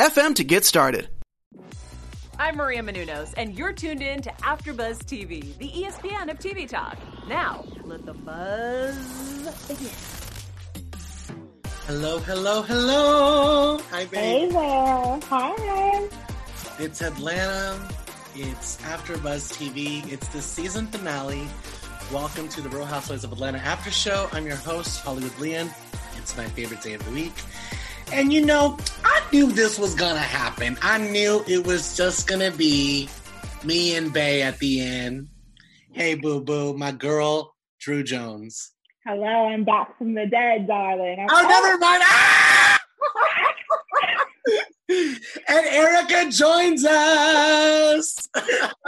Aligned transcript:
FM 0.00 0.34
to 0.36 0.44
get 0.44 0.64
started. 0.64 1.10
I'm 2.38 2.56
Maria 2.56 2.82
Menounos, 2.82 3.34
and 3.36 3.54
you're 3.54 3.74
tuned 3.74 4.00
in 4.00 4.22
to 4.22 4.30
AfterBuzz 4.30 5.00
TV, 5.00 5.54
the 5.58 5.68
ESPN 5.68 6.30
of 6.30 6.38
TV 6.38 6.66
talk. 6.66 6.96
Now, 7.28 7.66
let 7.84 8.06
the 8.06 8.14
buzz 8.14 8.96
begin. 9.68 9.90
Hello, 11.86 12.18
hello, 12.20 12.62
hello. 12.62 13.78
Hi, 13.90 14.06
babe. 14.06 14.14
Hey 14.14 14.48
there. 14.48 15.20
Hi. 15.28 16.08
It's 16.78 17.02
Atlanta. 17.02 17.86
It's 18.34 18.78
AfterBuzz 18.78 19.52
TV. 19.52 20.10
It's 20.10 20.28
the 20.28 20.40
season 20.40 20.86
finale. 20.86 21.46
Welcome 22.10 22.48
to 22.48 22.62
the 22.62 22.70
Real 22.70 22.86
Housewives 22.86 23.24
of 23.24 23.32
Atlanta 23.32 23.58
After 23.58 23.90
Show. 23.90 24.30
I'm 24.32 24.46
your 24.46 24.56
host, 24.56 25.02
Hollywood 25.02 25.38
Leon. 25.38 25.70
It's 26.16 26.34
my 26.38 26.46
favorite 26.46 26.80
day 26.80 26.94
of 26.94 27.04
the 27.04 27.10
week. 27.10 27.34
And 28.12 28.32
you 28.32 28.44
know, 28.44 28.76
I 29.04 29.22
knew 29.32 29.50
this 29.52 29.78
was 29.78 29.94
gonna 29.94 30.18
happen. 30.18 30.76
I 30.82 30.98
knew 30.98 31.44
it 31.46 31.66
was 31.66 31.96
just 31.96 32.26
gonna 32.28 32.50
be 32.50 33.08
me 33.64 33.94
and 33.96 34.12
Bay 34.12 34.42
at 34.42 34.58
the 34.58 34.80
end. 34.80 35.28
Hey, 35.92 36.14
boo 36.14 36.40
boo, 36.40 36.76
my 36.76 36.92
girl, 36.92 37.54
Drew 37.80 38.02
Jones. 38.02 38.72
Hello, 39.06 39.26
I'm 39.48 39.64
back 39.64 39.96
from 39.96 40.14
the 40.14 40.26
dead, 40.26 40.66
darling. 40.66 41.18
I'm 41.20 41.26
oh, 41.30 41.48
never 41.48 41.78
mind. 41.78 42.02
Ah! 42.04 42.80
and 44.88 45.66
Erika 45.66 46.30
joins 46.30 46.84
us. 46.84 48.28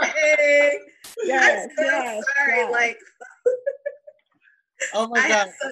hey. 0.01 0.79
Yes, 1.25 1.69
I'm 1.69 1.75
so 1.77 1.83
yes, 1.83 2.23
sorry. 2.37 2.57
yes. 2.57 2.71
Like, 2.71 2.97
Oh 4.93 5.07
my 5.07 5.19
I 5.19 5.27
god, 5.29 5.35
have 5.37 5.49
some- 5.61 5.71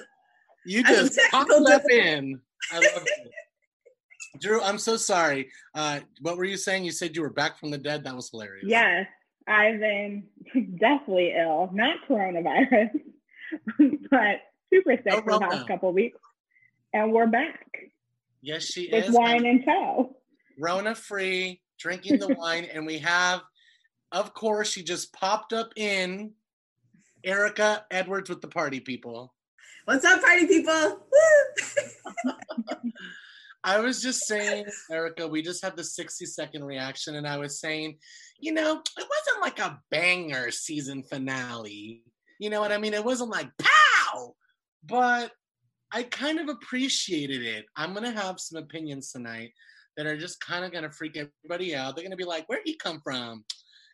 you 0.64 0.82
just 0.84 1.14
some 1.14 1.46
popped 1.46 1.50
up 1.70 1.82
in. 1.90 2.40
I 2.70 2.76
love 2.76 3.04
it. 3.06 3.30
Drew, 4.40 4.62
I'm 4.62 4.78
so 4.78 4.96
sorry. 4.96 5.50
Uh, 5.74 6.00
what 6.20 6.36
were 6.36 6.44
you 6.44 6.56
saying? 6.56 6.84
You 6.84 6.92
said 6.92 7.14
you 7.14 7.22
were 7.22 7.30
back 7.30 7.58
from 7.58 7.70
the 7.70 7.78
dead. 7.78 8.04
That 8.04 8.16
was 8.16 8.30
hilarious. 8.30 8.64
Yes, 8.66 9.06
I've 9.46 9.78
been 9.80 10.24
deathly 10.80 11.34
ill. 11.38 11.70
Not 11.72 11.96
coronavirus, 12.08 12.90
but 14.10 14.36
super 14.72 14.96
sick 14.96 15.06
No 15.06 15.20
for 15.20 15.32
the 15.32 15.46
past 15.50 15.68
couple 15.68 15.90
of 15.90 15.94
weeks. 15.94 16.18
And 16.94 17.12
we're 17.12 17.26
back 17.26 17.66
Yes, 18.42 18.64
she 18.64 18.88
with 18.92 19.06
is. 19.06 19.14
wine 19.14 19.46
and 19.46 19.64
tow. 19.64 20.16
Rona 20.58 20.94
free, 20.94 21.60
drinking 21.78 22.18
the 22.18 22.34
wine, 22.38 22.64
and 22.64 22.84
we 22.86 22.98
have, 22.98 23.40
of 24.10 24.34
course, 24.34 24.70
she 24.70 24.82
just 24.82 25.12
popped 25.12 25.52
up 25.52 25.72
in 25.76 26.32
Erika 27.22 27.84
Edwards 27.90 28.28
with 28.28 28.40
the 28.40 28.48
party 28.48 28.80
people. 28.80 29.32
What's 29.84 30.04
up, 30.04 30.22
party 30.22 30.46
people? 30.46 31.00
I 33.64 33.80
was 33.80 34.00
just 34.00 34.26
saying, 34.26 34.66
Erika, 34.88 35.26
we 35.26 35.42
just 35.42 35.62
had 35.62 35.76
the 35.76 35.82
60 35.82 36.24
second 36.26 36.62
reaction, 36.62 37.16
and 37.16 37.26
I 37.26 37.36
was 37.36 37.58
saying, 37.58 37.98
you 38.38 38.52
know, 38.52 38.80
it 38.96 39.08
wasn't 39.08 39.42
like 39.42 39.58
a 39.58 39.80
banger 39.90 40.52
season 40.52 41.02
finale. 41.02 42.04
You 42.38 42.50
know 42.50 42.60
what 42.60 42.70
I 42.70 42.78
mean? 42.78 42.94
It 42.94 43.04
wasn't 43.04 43.30
like 43.30 43.50
pow, 43.58 44.36
but 44.84 45.32
I 45.92 46.04
kind 46.04 46.38
of 46.38 46.48
appreciated 46.48 47.42
it. 47.42 47.66
I'm 47.76 47.92
gonna 47.92 48.12
have 48.12 48.38
some 48.38 48.62
opinions 48.62 49.10
tonight 49.10 49.50
that 49.96 50.06
are 50.06 50.16
just 50.16 50.40
kind 50.40 50.64
of 50.64 50.70
gonna 50.70 50.92
freak 50.92 51.16
everybody 51.16 51.74
out. 51.74 51.96
They're 51.96 52.04
gonna 52.04 52.16
be 52.16 52.24
like, 52.24 52.46
"Where'd 52.48 52.62
he 52.64 52.76
come 52.76 53.00
from?" 53.02 53.44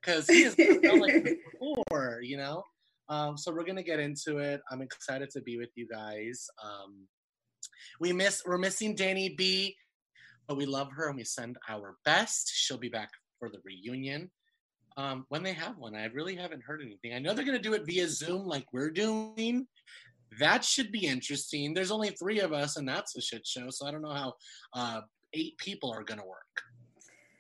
Because 0.02 0.28
he 0.28 0.44
is 0.44 0.56
like 0.58 1.24
before, 1.60 2.20
you 2.22 2.36
know. 2.36 2.62
Um, 3.08 3.36
so 3.38 3.52
we're 3.52 3.64
gonna 3.64 3.82
get 3.82 4.00
into 4.00 4.38
it. 4.38 4.60
I'm 4.70 4.82
excited 4.82 5.30
to 5.30 5.40
be 5.40 5.56
with 5.56 5.70
you 5.76 5.86
guys. 5.88 6.46
Um, 6.62 7.06
we 8.00 8.12
miss 8.12 8.42
we're 8.44 8.58
missing 8.58 8.94
Danny 8.94 9.30
B, 9.30 9.74
but 10.46 10.56
we 10.56 10.66
love 10.66 10.88
her 10.92 11.08
and 11.08 11.16
we 11.16 11.24
send 11.24 11.56
our 11.68 11.96
best. 12.04 12.52
She'll 12.54 12.78
be 12.78 12.88
back 12.88 13.10
for 13.38 13.48
the 13.48 13.60
reunion. 13.64 14.30
Um, 14.96 15.24
when 15.28 15.42
they 15.42 15.52
have 15.52 15.78
one, 15.78 15.94
I 15.94 16.06
really 16.06 16.34
haven't 16.34 16.64
heard 16.64 16.82
anything. 16.82 17.14
I 17.14 17.18
know 17.18 17.32
they're 17.32 17.44
gonna 17.44 17.58
do 17.58 17.74
it 17.74 17.86
via 17.86 18.08
Zoom 18.08 18.46
like 18.46 18.66
we're 18.72 18.90
doing. 18.90 19.66
That 20.38 20.64
should 20.64 20.92
be 20.92 21.06
interesting. 21.06 21.72
There's 21.72 21.90
only 21.90 22.10
three 22.10 22.40
of 22.40 22.52
us, 22.52 22.76
and 22.76 22.86
that's 22.86 23.16
a 23.16 23.22
shit 23.22 23.46
show. 23.46 23.70
So 23.70 23.86
I 23.86 23.90
don't 23.90 24.02
know 24.02 24.12
how 24.12 24.34
uh, 24.74 25.00
eight 25.32 25.56
people 25.58 25.90
are 25.90 26.04
gonna 26.04 26.26
work. 26.26 26.62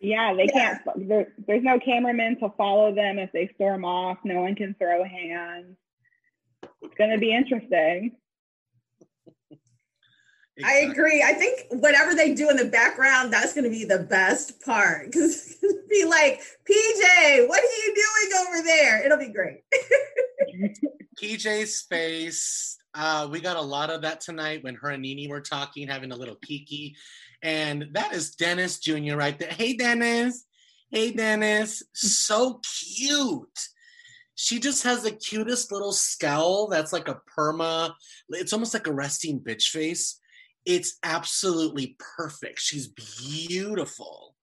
Yeah, 0.00 0.34
they 0.34 0.44
Yeah. 0.44 0.78
can't. 0.84 1.08
There, 1.08 1.32
there's 1.46 1.62
no 1.62 1.78
cameraman 1.80 2.38
to 2.40 2.50
follow 2.56 2.94
them 2.94 3.18
if 3.18 3.32
they 3.32 3.48
storm 3.54 3.84
off. 3.84 4.18
No 4.24 4.42
one 4.42 4.54
can 4.54 4.74
throw 4.78 5.04
hands. 5.04 5.76
It's 6.82 6.94
going 6.96 7.10
to 7.10 7.18
be 7.18 7.34
interesting. 7.34 8.12
I 10.64 10.78
agree. 10.90 11.22
I 11.22 11.34
think 11.34 11.66
whatever 11.70 12.14
they 12.14 12.34
do 12.34 12.50
in 12.50 12.56
the 12.56 12.64
background, 12.64 13.32
that's 13.32 13.54
going 13.54 13.64
to 13.64 13.70
be 13.70 13.84
the 13.84 14.00
best 14.00 14.60
part. 14.64 15.06
Because 15.06 15.56
be 15.88 16.04
like, 16.04 16.40
PJ, 16.68 17.48
what 17.48 17.60
are 17.60 17.86
you 17.86 17.94
doing 17.94 18.46
over 18.46 18.62
there? 18.64 19.04
It'll 19.04 19.18
be 19.18 19.32
great. 19.32 19.60
PJ's 21.22 21.82
face. 21.82 22.76
Uh, 22.94 23.28
we 23.30 23.40
got 23.40 23.56
a 23.56 23.62
lot 23.62 23.90
of 23.90 24.02
that 24.02 24.20
tonight 24.20 24.64
when 24.64 24.74
her 24.74 24.90
and 24.90 25.02
Nene 25.02 25.28
were 25.30 25.40
talking, 25.40 25.86
having 25.86 26.10
a 26.10 26.16
little 26.16 26.36
kiki. 26.36 26.96
And 27.42 27.88
that 27.92 28.12
is 28.12 28.34
Dennis 28.34 28.78
Jr. 28.78 29.16
right 29.16 29.38
there. 29.38 29.50
Hey, 29.50 29.74
Dennis. 29.74 30.44
Hey, 30.90 31.12
Dennis. 31.12 31.82
So 31.92 32.60
cute. 32.80 33.48
She 34.34 34.60
just 34.60 34.84
has 34.84 35.02
the 35.02 35.10
cutest 35.10 35.72
little 35.72 35.92
scowl 35.92 36.68
that's 36.68 36.92
like 36.92 37.08
a 37.08 37.20
perma. 37.36 37.92
It's 38.30 38.52
almost 38.52 38.74
like 38.74 38.86
a 38.86 38.92
resting 38.92 39.40
bitch 39.40 39.68
face. 39.68 40.20
It's 40.64 40.98
absolutely 41.02 41.96
perfect. 41.98 42.60
She's 42.60 42.88
beautiful. 42.88 44.34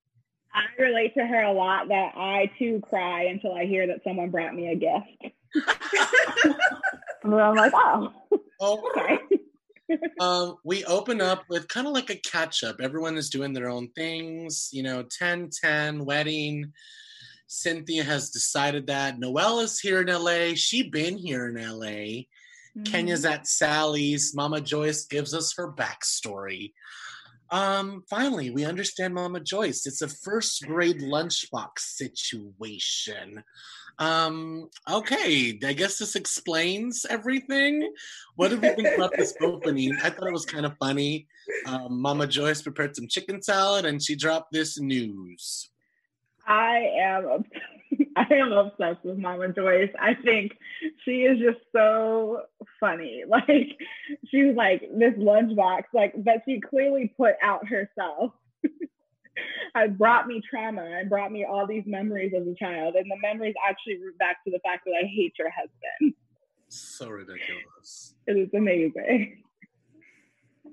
I 0.54 0.82
relate 0.82 1.14
to 1.16 1.26
her 1.26 1.44
a 1.44 1.52
lot 1.52 1.90
that 1.90 2.14
I 2.16 2.52
too 2.58 2.82
cry 2.90 3.24
until 3.26 3.54
I 3.54 3.66
hear 3.66 3.88
that 3.88 4.04
someone 4.04 4.32
brought 4.32 4.56
me 4.56 4.72
a 4.72 4.76
gift. 4.76 5.36
and 7.24 7.34
then 7.34 7.40
I'm 7.40 7.56
like, 7.56 7.74
oh, 7.76 8.14
Oh, 8.60 8.90
okay. 8.92 9.20
Um, 10.20 10.58
we 10.64 10.84
open 10.86 11.22
up 11.22 11.44
with 11.50 11.68
kind 11.68 11.88
of 11.88 11.94
like 11.94 12.10
a 12.10 12.16
catch 12.16 12.64
up. 12.64 12.78
Everyone 12.82 13.18
is 13.18 13.30
doing 13.30 13.54
their 13.54 13.70
own 13.70 13.90
things, 13.90 14.70
you 14.72 14.84
know, 14.84 15.04
10 15.04 15.50
10 15.62 16.06
wedding. 16.06 16.72
Cynthia 17.48 18.04
has 18.04 18.32
decided 18.32 18.88
that 18.88 19.20
Noelle 19.20 19.60
is 19.60 19.80
here 19.80 20.02
in 20.02 20.08
LA. 20.08 20.56
She 20.56 20.90
been 20.90 21.18
here 21.18 21.48
in 21.48 21.56
LA. 21.56 22.24
Kenya's 22.84 23.24
at 23.24 23.48
Sally's. 23.48 24.36
Mama 24.36 24.60
Joyce 24.60 25.06
gives 25.06 25.34
us 25.34 25.56
her 25.56 25.72
backstory. 25.72 26.74
Um, 27.50 28.04
finally, 28.10 28.50
we 28.50 28.66
understand 28.66 29.14
Mama 29.14 29.40
Joyce. 29.40 29.86
It's 29.86 30.02
a 30.02 30.10
first 30.10 30.66
grade 30.66 31.00
lunchbox 31.00 31.80
situation. 31.80 33.44
Um, 34.00 34.70
okay, 34.90 35.58
I 35.64 35.74
guess 35.74 35.98
this 35.98 36.16
explains 36.16 37.06
everything. 37.10 37.94
What 38.36 38.50
did 38.50 38.62
we 38.62 38.70
think 38.70 38.96
about 38.96 39.14
this 39.16 39.34
opening? 39.42 39.96
I 40.04 40.10
thought 40.10 40.28
it 40.28 40.34
was 40.34 40.46
kind 40.46 40.66
of 40.66 40.78
funny. 40.78 41.28
Um, 41.66 42.02
Mama 42.02 42.28
Joyce 42.28 42.62
prepared 42.62 42.96
some 42.96 43.08
chicken 43.08 43.42
salad 43.42 43.86
and 43.86 44.02
she 44.02 44.16
dropped 44.16 44.52
this 44.52 44.80
news. 44.80 45.70
I 46.48 46.92
am 47.00 47.26
obs- 47.26 47.50
I 48.16 48.34
am 48.34 48.52
obsessed 48.52 49.04
with 49.04 49.18
Mama 49.18 49.50
Joyce. 49.50 49.92
I 50.00 50.14
think 50.14 50.54
she 51.04 51.24
is 51.24 51.40
just 51.40 51.60
so 51.72 52.42
funny. 52.80 53.24
Like 53.30 53.78
she's 54.30 54.56
like 54.56 54.82
this 54.98 55.14
lunchbox, 55.16 55.84
like 55.94 56.14
that 56.26 56.44
she 56.46 56.60
clearly 56.60 57.14
put 57.18 57.36
out 57.42 57.68
herself. 57.68 58.34
I 59.76 59.88
brought 59.88 60.28
me 60.28 60.42
trauma 60.48 60.84
and 60.84 61.10
brought 61.10 61.32
me 61.32 61.46
all 61.46 61.68
these 61.68 61.84
memories 61.86 62.34
as 62.36 62.48
a 62.48 62.56
child, 62.56 62.96
and 62.96 63.10
the 63.10 63.18
memories 63.22 63.56
actually 63.68 63.98
root 63.98 64.18
back 64.18 64.44
to 64.46 64.52
the 64.52 64.60
fact 64.60 64.86
that 64.86 64.94
I 64.94 65.06
hate 65.06 65.34
your 65.38 65.50
husband. 65.50 66.14
So 66.70 67.10
ridiculous. 67.10 68.16
It 68.28 68.38
is 68.38 68.50
amazing. 68.54 69.44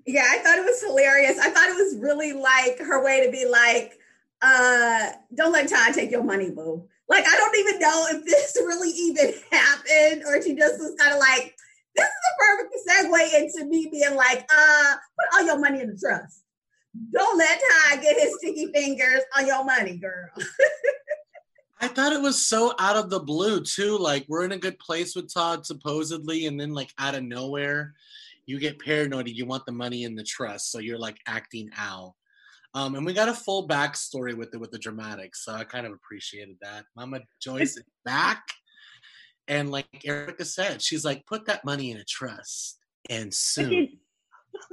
Yeah, 0.06 0.26
I 0.28 0.38
thought 0.38 0.58
it 0.58 0.64
was 0.64 0.82
hilarious. 0.82 1.38
I 1.38 1.50
thought 1.50 1.68
it 1.68 1.76
was 1.76 1.96
really 1.98 2.32
like 2.32 2.78
her 2.78 3.04
way 3.04 3.24
to 3.24 3.30
be 3.30 3.46
like, 3.46 3.98
uh, 4.40 5.10
don't 5.34 5.52
let 5.52 5.68
Todd 5.68 5.94
take 5.94 6.10
your 6.10 6.24
money, 6.24 6.50
boo. 6.50 6.88
Like, 7.08 7.24
I 7.26 7.36
don't 7.36 7.58
even 7.58 7.78
know 7.78 8.06
if 8.10 8.24
this 8.24 8.56
really 8.60 8.90
even 8.90 9.34
happened, 9.50 10.24
or 10.26 10.42
she 10.42 10.56
just 10.56 10.80
was 10.80 10.94
kind 10.98 11.12
of 11.12 11.20
like, 11.20 11.54
this 11.94 12.06
is 12.06 12.10
a 12.30 12.34
perfect 12.40 12.74
segue 12.88 13.40
into 13.40 13.66
me 13.68 13.88
being 13.90 14.16
like, 14.16 14.48
uh, 14.50 14.94
put 14.94 15.38
all 15.38 15.46
your 15.46 15.58
money 15.58 15.80
in 15.80 15.88
the 15.88 15.98
trust. 15.98 16.41
Don't 17.12 17.38
let 17.38 17.60
Ty 17.60 17.96
get 17.96 18.20
his 18.20 18.36
sticky 18.38 18.72
fingers 18.72 19.22
on 19.36 19.46
your 19.46 19.64
money, 19.64 19.96
girl. 19.96 20.28
I 21.80 21.88
thought 21.88 22.12
it 22.12 22.22
was 22.22 22.46
so 22.46 22.74
out 22.78 22.96
of 22.96 23.10
the 23.10 23.18
blue 23.18 23.60
too. 23.60 23.98
Like 23.98 24.24
we're 24.28 24.44
in 24.44 24.52
a 24.52 24.58
good 24.58 24.78
place 24.78 25.16
with 25.16 25.32
Todd 25.32 25.66
supposedly, 25.66 26.46
and 26.46 26.58
then 26.60 26.72
like 26.72 26.92
out 26.98 27.16
of 27.16 27.24
nowhere, 27.24 27.94
you 28.46 28.60
get 28.60 28.78
paranoid 28.78 29.26
and 29.26 29.36
you 29.36 29.46
want 29.46 29.66
the 29.66 29.72
money 29.72 30.04
in 30.04 30.14
the 30.14 30.22
trust, 30.22 30.70
so 30.70 30.78
you're 30.78 30.98
like 30.98 31.18
acting 31.26 31.70
out. 31.76 32.14
Um, 32.74 32.94
and 32.94 33.04
we 33.04 33.12
got 33.12 33.28
a 33.28 33.34
full 33.34 33.68
backstory 33.68 34.34
with 34.34 34.54
it 34.54 34.60
with 34.60 34.70
the 34.70 34.78
dramatics, 34.78 35.44
so 35.44 35.52
I 35.54 35.64
kind 35.64 35.84
of 35.84 35.92
appreciated 35.92 36.56
that. 36.62 36.84
Mama 36.96 37.20
Joyce 37.40 37.76
is 37.76 37.84
back, 38.04 38.42
and 39.48 39.70
like 39.70 39.86
Erica 40.04 40.44
said, 40.44 40.80
she's 40.80 41.04
like, 41.04 41.26
put 41.26 41.46
that 41.46 41.64
money 41.64 41.90
in 41.90 41.98
a 41.98 42.04
trust, 42.04 42.78
and 43.10 43.34
soon. 43.34 43.91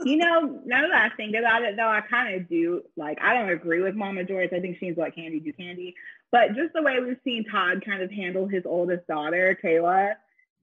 You 0.06 0.18
know, 0.18 0.62
now 0.65 0.81
that 0.81 0.94
I 0.94 1.15
think 1.15 1.36
about 1.36 1.63
it, 1.63 1.75
though, 1.75 1.89
I 1.89 2.01
kind 2.01 2.36
of 2.36 2.50
do 2.50 2.83
like. 2.95 3.19
I 3.21 3.33
don't 3.33 3.50
agree 3.50 3.81
with 3.81 3.95
Mama 3.95 4.24
Joyce. 4.24 4.50
I 4.53 4.59
think 4.59 4.77
she's 4.80 4.97
like 4.97 5.15
Kandi 5.15 5.44
do 5.44 5.53
Kandi. 5.53 5.94
but 6.31 6.56
just 6.56 6.74
the 6.74 6.81
way 6.81 7.00
we've 7.00 7.18
seen 7.24 7.45
Todd 7.45 7.83
kind 7.86 8.01
of 8.01 8.12
handle 8.12 8.47
his 8.47 8.63
oldest 8.65 9.07
daughter, 9.07 9.57
Kayla, 9.63 10.13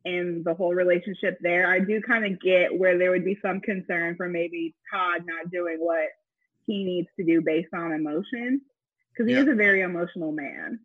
and 0.04 0.44
the 0.44 0.54
whole 0.54 0.74
relationship 0.74 1.38
there, 1.40 1.70
I 1.70 1.80
do 1.80 2.00
kind 2.00 2.24
of 2.24 2.40
get 2.40 2.76
where 2.76 2.96
there 2.96 3.10
would 3.10 3.24
be 3.24 3.38
some 3.42 3.60
concern 3.60 4.16
for 4.16 4.28
maybe 4.28 4.74
Todd 4.92 5.22
not 5.26 5.50
doing 5.50 5.78
what 5.78 6.08
he 6.66 6.84
needs 6.84 7.08
to 7.18 7.24
do 7.24 7.40
based 7.40 7.74
on 7.74 7.92
emotion 7.92 8.60
because 9.12 9.28
he 9.28 9.34
yeah. 9.34 9.42
is 9.42 9.48
a 9.48 9.54
very 9.54 9.80
emotional 9.80 10.32
man. 10.32 10.80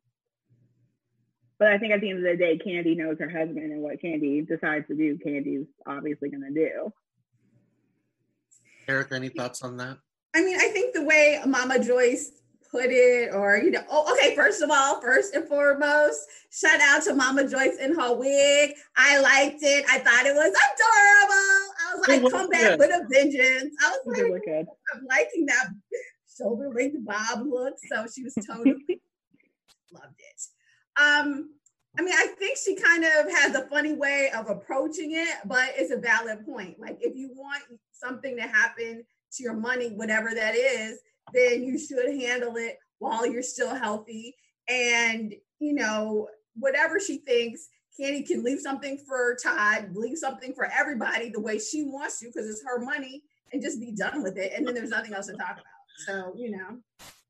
But 1.60 1.74
I 1.74 1.78
think 1.78 1.94
at 1.94 2.02
the 2.02 2.10
end 2.10 2.20
of 2.20 2.24
the 2.24 2.38
day, 2.38 2.58
Kandi 2.58 2.98
knows 2.98 3.18
her 3.20 3.30
husband 3.30 3.72
and 3.72 3.82
what 3.82 4.02
Kandi 4.02 4.48
decides 4.48 4.88
to 4.88 4.96
do, 4.96 5.20
Kandi's 5.24 5.68
obviously 5.86 6.30
going 6.30 6.42
to 6.42 6.54
do. 6.54 6.92
Eric, 8.92 9.14
any 9.14 9.30
thoughts 9.30 9.62
on 9.62 9.78
that? 9.78 9.98
I 10.36 10.44
mean, 10.44 10.58
I 10.58 10.68
think 10.68 10.94
the 10.94 11.04
way 11.04 11.40
Mama 11.46 11.82
Joyce 11.82 12.34
put 12.70 12.88
it, 12.88 13.34
or 13.34 13.58
you 13.58 13.72
know, 13.72 13.84
oh, 13.90 14.14
okay. 14.14 14.36
First 14.36 14.62
of 14.62 14.70
all, 14.70 15.00
first 15.02 15.34
and 15.34 15.48
foremost, 15.48 16.20
shout 16.52 16.82
out 16.82 17.04
to 17.04 17.14
Mama 17.14 17.48
Joyce 17.48 17.78
in 17.78 17.96
her 17.96 18.14
wig. 18.14 18.72
I 18.98 19.20
liked 19.22 19.60
it. 19.62 19.86
I 19.90 20.00
thought 20.00 20.26
it 20.26 20.36
was 20.36 20.52
adorable. 20.52 21.72
I 21.80 21.96
was 21.96 22.08
like, 22.08 22.32
come 22.32 22.50
back 22.50 22.80
with 22.80 22.92
a 22.92 23.08
vengeance. 23.10 23.74
I 23.82 23.98
was 24.06 24.18
like, 24.18 24.44
good. 24.46 24.66
I'm 24.94 25.06
liking 25.10 25.46
that 25.46 25.70
shoulder 26.38 26.70
length 26.70 26.98
bob 27.06 27.46
look. 27.48 27.76
So 27.90 28.06
she 28.14 28.24
was 28.24 28.36
totally 28.46 28.74
loved 29.94 30.16
it. 30.18 31.02
Um, 31.02 31.52
I 31.98 32.02
mean, 32.04 32.14
I 32.14 32.28
think 32.40 32.58
she 32.58 32.76
kind 32.76 33.04
of 33.04 33.32
has 33.32 33.56
a 33.56 33.68
funny 33.68 33.94
way 33.94 34.32
of 34.36 34.50
approaching 34.50 35.12
it, 35.12 35.38
but 35.46 35.72
it's 35.76 35.92
a 35.92 35.98
valid 35.98 36.46
point. 36.46 36.80
Like, 36.80 36.98
if 37.02 37.16
you 37.16 37.32
want 37.36 37.64
something 38.02 38.36
to 38.38 38.44
happen 38.44 39.04
to 39.34 39.44
your 39.44 39.54
money, 39.54 39.90
whatever 39.90 40.32
that 40.34 40.56
is, 40.56 41.00
then 41.34 41.64
you 41.64 41.78
should 41.78 42.20
handle 42.20 42.56
it 42.58 42.78
while 43.00 43.26
you're 43.26 43.44
still 43.44 43.76
healthy. 43.76 44.36
And, 44.68 45.34
you 45.60 45.74
know, 45.74 46.28
whatever 46.56 47.00
she 47.00 47.18
thinks, 47.18 47.68
Kandi 48.00 48.26
can 48.26 48.44
leave 48.44 48.60
something 48.60 48.98
for 49.08 49.38
Todd, 49.42 49.92
leave 49.94 50.18
something 50.18 50.54
for 50.54 50.66
everybody 50.66 51.30
the 51.30 51.40
way 51.40 51.60
she 51.60 51.84
wants 51.84 52.20
to 52.20 52.28
because 52.28 52.50
it's 52.50 52.64
her 52.66 52.80
money 52.80 53.24
and 53.52 53.62
just 53.62 53.80
be 53.80 53.92
done 53.92 54.24
with 54.24 54.38
it. 54.38 54.54
And 54.56 54.66
then 54.66 54.74
there's 54.74 54.90
nothing 54.90 55.14
else 55.14 55.28
to 55.28 55.34
talk 55.34 55.54
about. 55.54 55.66
So, 56.06 56.34
you 56.36 56.52
know. 56.52 56.78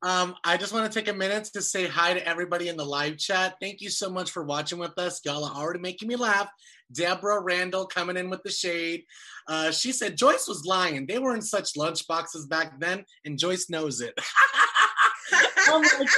Um, 0.03 0.35
I 0.44 0.57
just 0.57 0.73
want 0.73 0.91
to 0.91 1.00
take 1.00 1.09
a 1.09 1.13
minute 1.13 1.45
to 1.53 1.62
say 1.62 1.88
hi 1.88 2.13
to 2.13 2.27
everybody 2.27 2.69
in 2.69 2.77
the 2.77 2.85
live 2.85 3.18
chat. 3.18 3.56
Thank 3.62 3.81
you 3.81 3.89
so 3.89 4.09
much 4.09 4.31
for 4.31 4.44
watching 4.44 4.79
with 4.79 4.97
us. 4.97 5.21
Y'all 5.25 5.45
are 5.45 5.56
already 5.56 5.79
making 5.79 6.07
me 6.07 6.15
laugh. 6.15 6.50
Deborah 6.92 7.42
Randall 7.42 7.86
coming 7.86 8.18
in 8.18 8.30
with 8.30 8.44
the 8.44 8.52
shade. 8.52 9.04
Uh, 9.48 9.72
she 9.72 9.92
said 9.92 10.18
Joyce 10.18 10.48
was 10.48 10.66
lying. 10.66 11.06
They 11.06 11.20
were 11.20 11.36
in 11.36 11.42
such 11.42 11.76
lunch 11.76 12.08
boxes 12.08 12.46
back 12.46 12.80
then, 12.80 13.06
and 13.26 13.38
Joyce 13.38 13.70
knows 13.70 14.02
it. 14.02 14.14
like, 15.72 16.10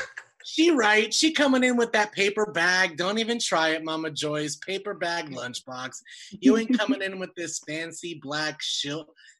she 0.45 0.71
right. 0.71 1.13
She 1.13 1.31
coming 1.31 1.63
in 1.63 1.77
with 1.77 1.91
that 1.93 2.11
paper 2.11 2.51
bag. 2.51 2.97
Don't 2.97 3.17
even 3.17 3.39
try 3.39 3.69
it, 3.69 3.83
Mama 3.83 4.11
Joyce. 4.11 4.57
Paper 4.57 4.93
bag 4.93 5.29
lunchbox. 5.29 5.97
You 6.41 6.57
ain't 6.57 6.77
coming 6.77 7.01
in 7.01 7.19
with 7.19 7.33
this 7.35 7.59
fancy 7.67 8.19
black 8.21 8.59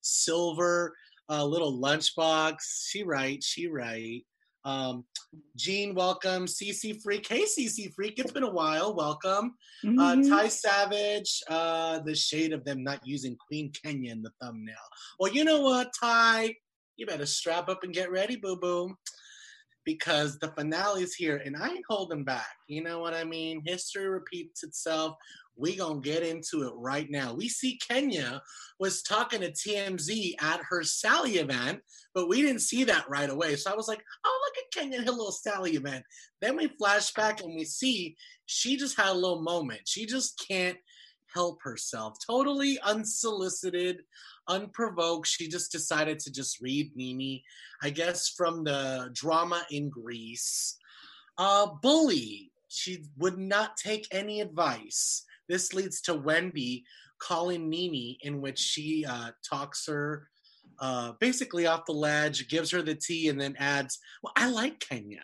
silver 0.01 0.93
uh, 1.29 1.45
little 1.45 1.79
lunchbox. 1.79 2.55
She 2.89 3.03
right. 3.03 3.43
She 3.43 3.67
right. 3.67 4.23
Um, 4.65 5.05
Jean, 5.55 5.93
welcome. 5.93 6.45
CC 6.45 7.01
Freak. 7.01 7.27
Hey, 7.27 7.43
CC 7.43 7.93
Freak. 7.93 8.19
It's 8.19 8.31
been 8.31 8.43
a 8.43 8.51
while. 8.51 8.95
Welcome. 8.95 9.55
Uh, 9.83 9.87
mm-hmm. 9.87 9.99
Uh, 9.99 10.35
Ty 10.35 10.47
Savage. 10.47 11.41
Uh, 11.49 11.99
the 11.99 12.15
shade 12.15 12.53
of 12.53 12.63
them 12.63 12.83
not 12.83 13.05
using 13.05 13.35
Queen 13.35 13.71
Kenya 13.71 14.11
in 14.11 14.21
the 14.21 14.31
thumbnail. 14.41 14.75
Well, 15.19 15.33
you 15.33 15.43
know 15.43 15.61
what, 15.61 15.91
Ty? 15.99 16.55
You 16.95 17.05
better 17.05 17.25
strap 17.25 17.69
up 17.69 17.83
and 17.83 17.93
get 17.93 18.11
ready, 18.11 18.35
boo 18.35 18.55
boo. 18.55 18.95
Because 19.85 20.39
the 20.39 20.49
finale's 20.49 21.13
here 21.13 21.41
and 21.43 21.57
I 21.57 21.69
ain't 21.69 21.85
holding 21.89 22.23
back. 22.23 22.55
You 22.67 22.83
know 22.83 22.99
what 22.99 23.13
I 23.13 23.23
mean? 23.23 23.61
History 23.65 24.07
repeats 24.07 24.63
itself 24.63 25.17
we 25.55 25.75
gonna 25.75 25.99
get 25.99 26.23
into 26.23 26.63
it 26.63 26.73
right 26.75 27.09
now. 27.09 27.33
We 27.33 27.47
see 27.47 27.77
Kenya 27.87 28.41
was 28.79 29.03
talking 29.03 29.41
to 29.41 29.51
TMZ 29.51 30.33
at 30.41 30.61
her 30.67 30.83
Sally 30.83 31.37
event, 31.37 31.81
but 32.13 32.27
we 32.27 32.41
didn't 32.41 32.61
see 32.61 32.83
that 32.85 33.09
right 33.09 33.29
away. 33.29 33.55
So 33.55 33.71
I 33.71 33.75
was 33.75 33.87
like, 33.87 34.03
oh, 34.25 34.41
look 34.45 34.65
at 34.65 34.81
Kenya, 34.81 34.99
her 34.99 35.11
little 35.11 35.31
Sally 35.31 35.71
event. 35.71 36.03
Then 36.41 36.57
we 36.57 36.67
flash 36.79 37.13
back 37.13 37.41
and 37.41 37.55
we 37.55 37.65
see 37.65 38.15
she 38.45 38.77
just 38.77 38.97
had 38.97 39.11
a 39.11 39.13
little 39.13 39.41
moment. 39.41 39.81
She 39.85 40.05
just 40.05 40.43
can't 40.47 40.77
help 41.33 41.61
herself. 41.61 42.17
Totally 42.25 42.79
unsolicited, 42.81 44.03
unprovoked. 44.47 45.27
She 45.27 45.47
just 45.47 45.71
decided 45.71 46.19
to 46.19 46.31
just 46.31 46.61
read 46.61 46.91
NeNe, 46.95 47.41
I 47.81 47.89
guess 47.89 48.29
from 48.29 48.63
the 48.63 49.09
drama 49.13 49.63
in 49.71 49.89
Greece. 49.89 50.77
Uh, 51.37 51.67
bully. 51.81 52.51
She 52.67 53.03
would 53.17 53.37
not 53.37 53.77
take 53.77 54.07
any 54.11 54.41
advice. 54.41 55.25
This 55.47 55.73
leads 55.73 56.01
to 56.01 56.15
Wendy 56.15 56.85
calling 57.19 57.69
NeNe, 57.69 58.17
in 58.21 58.41
which 58.41 58.57
she 58.57 59.05
uh, 59.05 59.29
talks 59.47 59.85
her 59.87 60.27
uh, 60.79 61.13
basically 61.19 61.67
off 61.67 61.85
the 61.85 61.93
ledge, 61.93 62.47
gives 62.49 62.71
her 62.71 62.81
the 62.81 62.95
tea, 62.95 63.29
and 63.29 63.39
then 63.39 63.55
adds, 63.59 63.99
Well, 64.21 64.33
I 64.35 64.49
like 64.49 64.79
Kenya, 64.79 65.23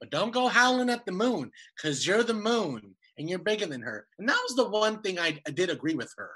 but 0.00 0.10
don't 0.10 0.32
go 0.32 0.48
howling 0.48 0.90
at 0.90 1.04
the 1.04 1.12
moon 1.12 1.50
because 1.76 2.06
you're 2.06 2.22
the 2.22 2.34
moon 2.34 2.94
and 3.20 3.28
you're 3.28 3.38
bigger 3.38 3.66
than 3.66 3.82
her. 3.82 4.06
And 4.18 4.28
that 4.28 4.40
was 4.48 4.56
the 4.56 4.68
one 4.68 5.02
thing 5.02 5.18
I, 5.18 5.38
I, 5.46 5.50
did 5.50 5.68
agree 5.68 5.94
with 5.94 6.10
her. 6.16 6.30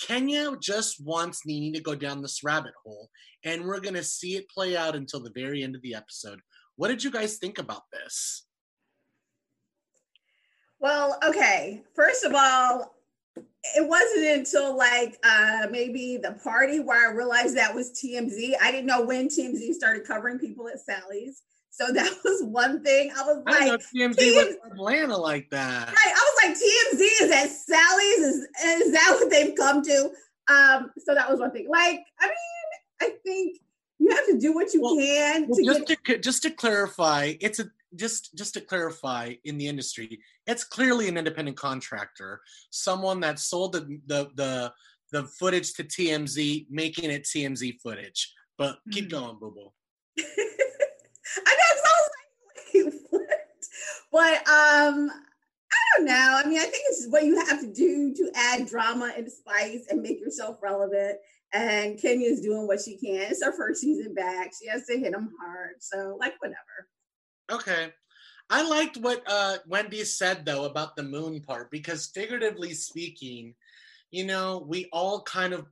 Kenya 0.00 0.52
just 0.62 1.04
wants 1.04 1.44
NeNe 1.44 1.74
to 1.74 1.80
go 1.80 1.96
down 1.96 2.22
this 2.22 2.44
rabbit 2.44 2.72
hole, 2.82 3.10
and 3.44 3.64
we're 3.64 3.80
going 3.80 3.96
to 3.96 4.04
see 4.04 4.36
it 4.36 4.48
play 4.48 4.76
out 4.76 4.94
until 4.94 5.20
the 5.20 5.32
very 5.34 5.64
end 5.64 5.74
of 5.74 5.82
the 5.82 5.94
episode. 5.94 6.40
What 6.76 6.88
did 6.88 7.02
you 7.02 7.10
guys 7.10 7.36
think 7.36 7.58
about 7.58 7.82
this? 7.92 8.46
Well, 10.78 11.18
okay. 11.26 11.82
First 11.94 12.24
of 12.24 12.32
all, 12.34 12.94
it 13.76 13.86
wasn't 13.86 14.26
until 14.26 14.76
like 14.76 15.18
uh 15.22 15.66
maybe 15.70 16.16
the 16.16 16.32
party 16.42 16.80
where 16.80 17.10
I 17.10 17.12
realized 17.12 17.56
that 17.56 17.74
was 17.74 17.90
TMZ. 17.92 18.54
I 18.62 18.70
didn't 18.70 18.86
know 18.86 19.04
when 19.04 19.28
TMZ 19.28 19.74
started 19.74 20.06
covering 20.06 20.38
people 20.38 20.68
at 20.68 20.80
Sally's. 20.80 21.42
So 21.70 21.86
that 21.92 22.12
was 22.24 22.42
one 22.44 22.82
thing. 22.82 23.12
I 23.16 23.22
was 23.22 23.42
I 23.46 23.68
like, 23.68 23.80
TMZ, 23.80 24.14
TMZ 24.16 24.34
was 24.36 24.56
Atlanta 24.72 25.16
like 25.16 25.48
that. 25.50 25.88
Right. 25.88 25.96
I 25.96 26.30
was 26.30 26.44
like, 26.44 26.56
TMZ 26.56 27.22
is 27.22 27.30
at 27.30 27.50
Sally's. 27.50 28.18
Is 28.18 28.48
is 28.64 28.92
that 28.92 29.16
what 29.18 29.30
they've 29.30 29.54
come 29.54 29.82
to? 29.82 30.10
Um, 30.48 30.90
so 30.98 31.14
that 31.14 31.30
was 31.30 31.38
one 31.38 31.52
thing. 31.52 31.68
Like, 31.68 32.02
I 32.20 32.26
mean, 32.26 33.02
I 33.02 33.10
think 33.24 33.58
you 33.98 34.10
have 34.10 34.26
to 34.26 34.38
do 34.38 34.52
what 34.52 34.72
you 34.74 34.82
well, 34.82 34.96
can. 34.96 35.46
Well, 35.48 35.58
to 35.58 35.64
just 35.64 35.86
get- 35.86 36.04
to 36.04 36.18
just 36.18 36.42
to 36.42 36.50
clarify, 36.50 37.34
it's 37.40 37.60
a 37.60 37.66
just 37.96 38.34
just 38.36 38.54
to 38.54 38.60
clarify 38.60 39.34
in 39.44 39.58
the 39.58 39.66
industry 39.66 40.20
it's 40.46 40.64
clearly 40.64 41.08
an 41.08 41.16
independent 41.16 41.56
contractor 41.56 42.40
someone 42.70 43.20
that 43.20 43.38
sold 43.38 43.72
the 43.72 43.98
the 44.06 44.30
the, 44.36 44.72
the 45.12 45.24
footage 45.24 45.74
to 45.74 45.82
tmz 45.82 46.66
making 46.70 47.10
it 47.10 47.24
tmz 47.24 47.80
footage 47.80 48.32
but 48.56 48.78
keep 48.92 49.08
mm-hmm. 49.08 49.24
going 49.24 49.38
boo 49.40 49.50
boo 49.50 50.24
i 51.46 51.56
know 51.56 52.84
so 52.84 52.84
like 52.84 52.94
what 53.10 53.28
but 54.12 54.48
um 54.48 55.10
I 55.72 55.96
don't 55.96 56.06
know. 56.06 56.40
I 56.44 56.48
mean, 56.48 56.58
I 56.58 56.64
think 56.64 56.82
it's 56.88 57.06
what 57.08 57.24
you 57.24 57.36
have 57.46 57.60
to 57.60 57.72
do 57.72 58.12
to 58.14 58.30
add 58.34 58.66
drama 58.66 59.12
and 59.16 59.30
spice 59.30 59.86
and 59.88 60.02
make 60.02 60.20
yourself 60.20 60.58
relevant. 60.62 61.18
And 61.52 62.00
Kenya's 62.00 62.40
doing 62.40 62.66
what 62.66 62.80
she 62.80 62.96
can. 62.96 63.30
It's 63.30 63.42
her 63.42 63.52
first 63.52 63.80
season 63.80 64.14
back. 64.14 64.52
She 64.60 64.68
has 64.68 64.86
to 64.86 64.98
hit 64.98 65.12
them 65.12 65.30
hard. 65.40 65.76
So, 65.80 66.16
like, 66.18 66.34
whatever. 66.40 66.88
Okay. 67.50 67.92
I 68.50 68.62
liked 68.62 68.96
what 68.96 69.22
uh, 69.28 69.58
Wendy 69.68 70.04
said 70.04 70.44
though 70.44 70.64
about 70.64 70.96
the 70.96 71.04
moon 71.04 71.40
part 71.40 71.70
because 71.70 72.10
figuratively 72.12 72.74
speaking, 72.74 73.54
you 74.10 74.24
know, 74.24 74.64
we 74.66 74.88
all 74.92 75.22
kind 75.22 75.52
of 75.52 75.66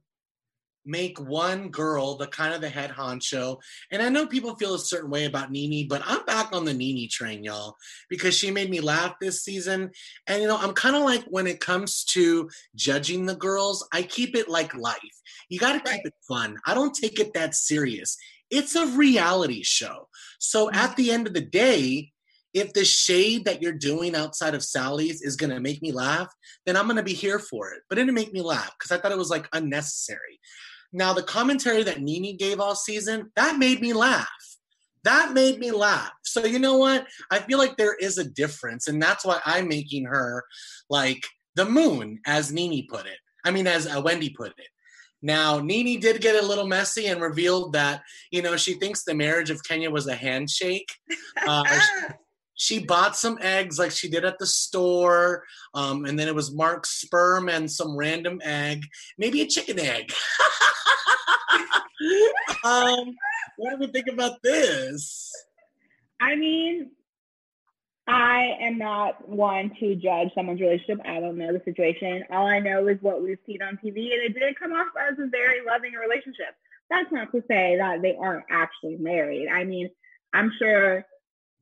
make 0.85 1.21
one 1.21 1.69
girl 1.69 2.17
the 2.17 2.27
kind 2.27 2.55
of 2.55 2.61
the 2.61 2.69
head 2.69 2.91
honcho. 2.91 3.59
And 3.91 4.03
I 4.03 4.09
know 4.09 4.27
people 4.27 4.57
feel 4.57 4.75
a 4.75 4.79
certain 4.79 5.11
way 5.11 5.25
about 5.25 5.51
Nene, 5.51 5.87
but 5.89 6.03
I'm 6.05 6.25
back 6.25 6.53
on 6.53 6.65
the 6.65 6.75
Nene 6.75 7.09
train, 7.11 7.45
y'all, 7.45 7.77
because 8.09 8.35
she 8.35 8.51
made 8.51 8.71
me 8.71 8.81
laugh 8.81 9.15
this 9.21 9.45
season. 9.45 9.91
And 10.27 10.43
you 10.43 10.49
know, 10.49 10.59
I'm 10.59 10.73
kind 10.73 10.97
of 10.97 11.03
like 11.03 11.25
when 11.25 11.47
it 11.47 11.61
comes 11.61 12.05
to 12.07 12.49
judging 12.75 13.27
the 13.27 13.37
girls, 13.37 13.87
I 13.93 14.03
keep 14.03 14.35
it 14.35 14.49
like 14.49 14.75
life. 14.75 14.97
You 15.49 15.59
got 15.59 15.73
to 15.73 15.79
keep 15.79 15.89
right. 15.89 16.01
it 16.05 16.15
fun. 16.27 16.57
I 16.67 16.75
don't 16.75 16.95
take 16.95 17.21
it 17.21 17.35
that 17.35 17.55
serious 17.55 18.17
it's 18.51 18.77
a 18.77 18.87
reality 18.87 19.63
show. 19.63 20.09
So 20.39 20.67
mm-hmm. 20.67 20.77
at 20.77 20.97
the 20.97 21.11
end 21.11 21.27
of 21.27 21.35
the 21.35 21.41
day, 21.41 22.13
if 22.55 22.73
the 22.73 22.85
shade 22.85 23.45
that 23.45 23.63
you're 23.63 23.73
doing 23.73 24.15
outside 24.15 24.55
of 24.55 24.65
Sally's 24.65 25.23
is 25.23 25.37
gonna 25.37 25.61
make 25.61 25.83
me 25.83 25.93
laugh, 25.93 26.29
then 26.67 26.77
I'm 26.77 26.87
gonna 26.87 27.03
be 27.03 27.15
here 27.15 27.39
for 27.39 27.73
it. 27.73 27.83
But 27.89 27.99
it 27.99 28.03
didn't 28.03 28.15
make 28.15 28.33
me 28.33 28.43
laugh 28.43 28.73
because 28.79 28.91
I 28.91 29.01
thought 29.01 29.13
it 29.13 29.19
was 29.19 29.31
like 29.31 29.49
unnecessary. 29.53 30.41
Now 30.93 31.13
the 31.13 31.23
commentary 31.23 31.83
that 31.83 32.01
Nene 32.01 32.37
gave 32.37 32.61
all 32.61 32.75
season, 32.75 33.31
that 33.37 33.59
made 33.59 33.81
me 33.81 33.93
laugh. 33.93 34.29
That 35.05 35.33
made 35.33 35.59
me 35.59 35.71
laugh. 35.71 36.13
So 36.25 36.45
you 36.45 36.59
know 36.59 36.77
what? 36.77 37.07
I 37.31 37.39
feel 37.39 37.59
like 37.59 37.77
there 37.77 37.95
is 37.95 38.19
a 38.19 38.29
difference, 38.29 38.89
and 38.89 39.01
that's 39.01 39.25
why 39.25 39.41
I'm 39.45 39.69
making 39.69 40.07
her 40.07 40.45
like 40.91 41.23
the 41.55 41.65
moon, 41.65 42.21
as 42.27 42.53
Nene 42.53 42.87
put 42.89 43.07
it. 43.07 43.19
I 43.45 43.51
mean, 43.51 43.67
as 43.67 43.87
uh, 43.87 44.01
Wendy 44.03 44.31
put 44.31 44.51
it. 44.51 44.69
Now, 45.23 45.59
Nene 45.59 45.99
did 45.99 46.21
get 46.21 46.43
a 46.43 46.47
little 46.47 46.67
messy 46.67 47.07
and 47.07 47.21
revealed 47.21 47.73
that, 47.73 48.03
you 48.31 48.43
know, 48.43 48.57
she 48.57 48.75
thinks 48.75 49.03
the 49.03 49.15
marriage 49.15 49.51
of 49.51 49.65
Kenya 49.65 49.91
was 49.91 50.07
a 50.07 50.15
handshake. 50.15 50.89
Uh, 51.47 51.65
she, 52.59 52.85
bought 52.85 53.17
some 53.17 53.39
eggs 53.41 53.79
like 53.79 53.91
she 53.91 54.11
did 54.11 54.25
at 54.25 54.39
the 54.39 54.47
store. 54.47 55.45
Um, 55.75 56.05
and 56.05 56.19
then 56.19 56.29
it 56.29 56.35
was 56.35 56.55
Mark's 56.55 56.91
sperm 56.91 57.49
and 57.49 57.71
some 57.71 57.97
random 57.97 58.41
egg, 58.45 58.85
maybe 59.17 59.41
a 59.41 59.47
chicken 59.47 59.79
egg. 59.79 60.13
um, 62.65 63.15
what 63.57 63.71
do 63.71 63.79
we 63.79 63.87
think 63.87 64.09
about 64.09 64.43
this? 64.43 65.33
I 66.21 66.37
mean, 66.37 66.91
I 68.09 68.57
am 68.61 68.79
not 68.79 69.29
one 69.29 69.71
to 69.81 69.95
judge 69.95 70.31
someone's 70.35 70.61
relationship. 70.61 71.01
I 71.05 71.21
don't 71.21 71.37
know 71.37 71.53
the 71.53 71.63
situation. 71.65 72.25
All 72.31 72.47
I 72.47 72.59
know 72.59 72.89
is 72.89 72.99
what 73.03 73.23
we've 73.23 73.39
seen 73.47 73.63
on 73.63 73.79
TV, 73.85 74.15
and 74.15 74.23
it 74.23 74.35
didn't 74.35 74.59
come 74.59 74.73
off 74.73 74.89
as 74.99 75.19
a 75.19 75.27
very 75.27 75.65
loving 75.67 75.93
relationship. 75.93 76.55
That's 76.91 77.13
not 77.13 77.31
to 77.33 77.43
say 77.49 77.77
that 77.77 78.01
they 78.01 78.17
aren't 78.17 78.47
actually 78.51 78.97
married. 78.97 79.49
I 79.49 79.65
mean, 79.65 79.91
I'm 80.33 80.51
sure 80.59 81.05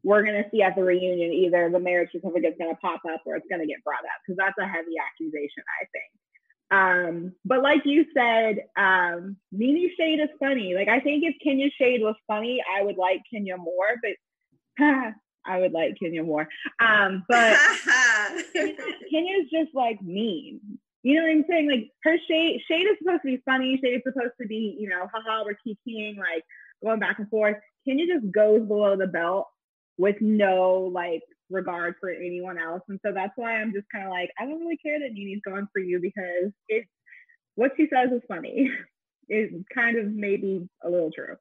we're 0.07 0.23
going 0.23 0.41
to 0.41 0.49
see 0.53 0.63
at 0.63 0.77
the 0.77 0.85
reunion 0.85 1.33
either 1.33 1.69
the 1.69 1.81
marriage 1.81 2.11
certificate 2.13 2.53
is 2.53 2.59
going 2.61 2.73
to 2.73 2.81
pop 2.81 3.01
up 3.13 3.23
or 3.27 3.35
it's 3.35 3.47
going 3.51 3.61
to 3.61 3.67
get 3.67 3.83
brought 3.83 4.05
up 4.05 4.21
because 4.25 4.39
that's 4.39 4.55
a 4.61 4.65
heavy 4.65 4.95
accusation, 5.03 5.65
I 5.83 5.87
think. 5.91 6.11
Um, 6.71 7.33
but 7.45 7.61
like 7.61 7.83
you 7.85 8.07
said, 8.17 8.67
um, 8.77 9.37
Nene 9.51 9.91
Shade 9.99 10.21
is 10.21 10.29
funny. 10.39 10.75
Like 10.77 10.87
I 10.87 11.01
think 11.01 11.25
if 11.25 11.35
Kenya 11.43 11.71
Shade 11.77 12.03
was 12.03 12.15
funny, 12.29 12.63
I 12.73 12.85
would 12.85 12.97
like 12.97 13.23
Kenya 13.33 13.57
more, 13.57 13.97
but 14.01 14.85
I 15.45 15.59
would 15.59 15.73
like 15.73 15.99
Kenya 16.01 16.23
more. 16.23 16.47
Um, 16.79 17.25
but 17.29 17.57
Kenya's 18.55 19.51
just 19.53 19.75
like 19.75 20.01
mean. 20.03 20.61
You 21.03 21.17
know 21.17 21.23
what 21.23 21.33
I'm 21.33 21.45
saying? 21.51 21.69
Like 21.69 21.91
her 22.05 22.17
shade, 22.31 22.61
shade 22.71 22.87
is 22.87 22.97
supposed 22.99 23.23
to 23.23 23.37
be 23.37 23.43
funny. 23.45 23.81
Shade 23.83 23.97
is 23.97 24.03
supposed 24.07 24.35
to 24.41 24.47
be, 24.47 24.77
you 24.79 24.89
know, 24.89 25.09
haha, 25.13 25.43
we're 25.45 25.57
kikiing, 25.67 26.19
like 26.19 26.45
going 26.85 27.01
back 27.01 27.19
and 27.19 27.29
forth. 27.29 27.57
Kenya 27.85 28.07
just 28.07 28.31
goes 28.33 28.67
below 28.67 28.97
the 28.97 29.09
belt 29.09 29.49
with 29.99 30.17
no 30.21 30.91
like 30.93 31.23
regard 31.51 31.95
for 32.01 32.11
anyone 32.11 32.59
else. 32.59 32.83
And 32.89 33.01
so 33.05 33.13
that's 33.13 33.33
why 33.37 33.57
I'm 33.57 33.73
just 33.73 33.87
kind 33.91 34.05
of 34.05 34.11
like, 34.11 34.31
I 34.39 34.45
don't 34.45 34.61
really 34.61 34.77
care 34.77 34.99
that 34.99 35.13
Nene's 35.13 35.43
going 35.45 35.69
for 35.73 35.81
you 35.81 36.01
because 36.01 36.53
it's 36.69 36.89
what 37.55 37.73
she 37.77 37.89
says 37.93 38.11
is 38.13 38.23
funny. 38.29 38.71
It's 39.29 39.53
kind 39.75 39.99
of 39.99 40.07
maybe 40.07 40.69
a 40.85 40.89
little 40.89 41.11
true. 41.11 41.35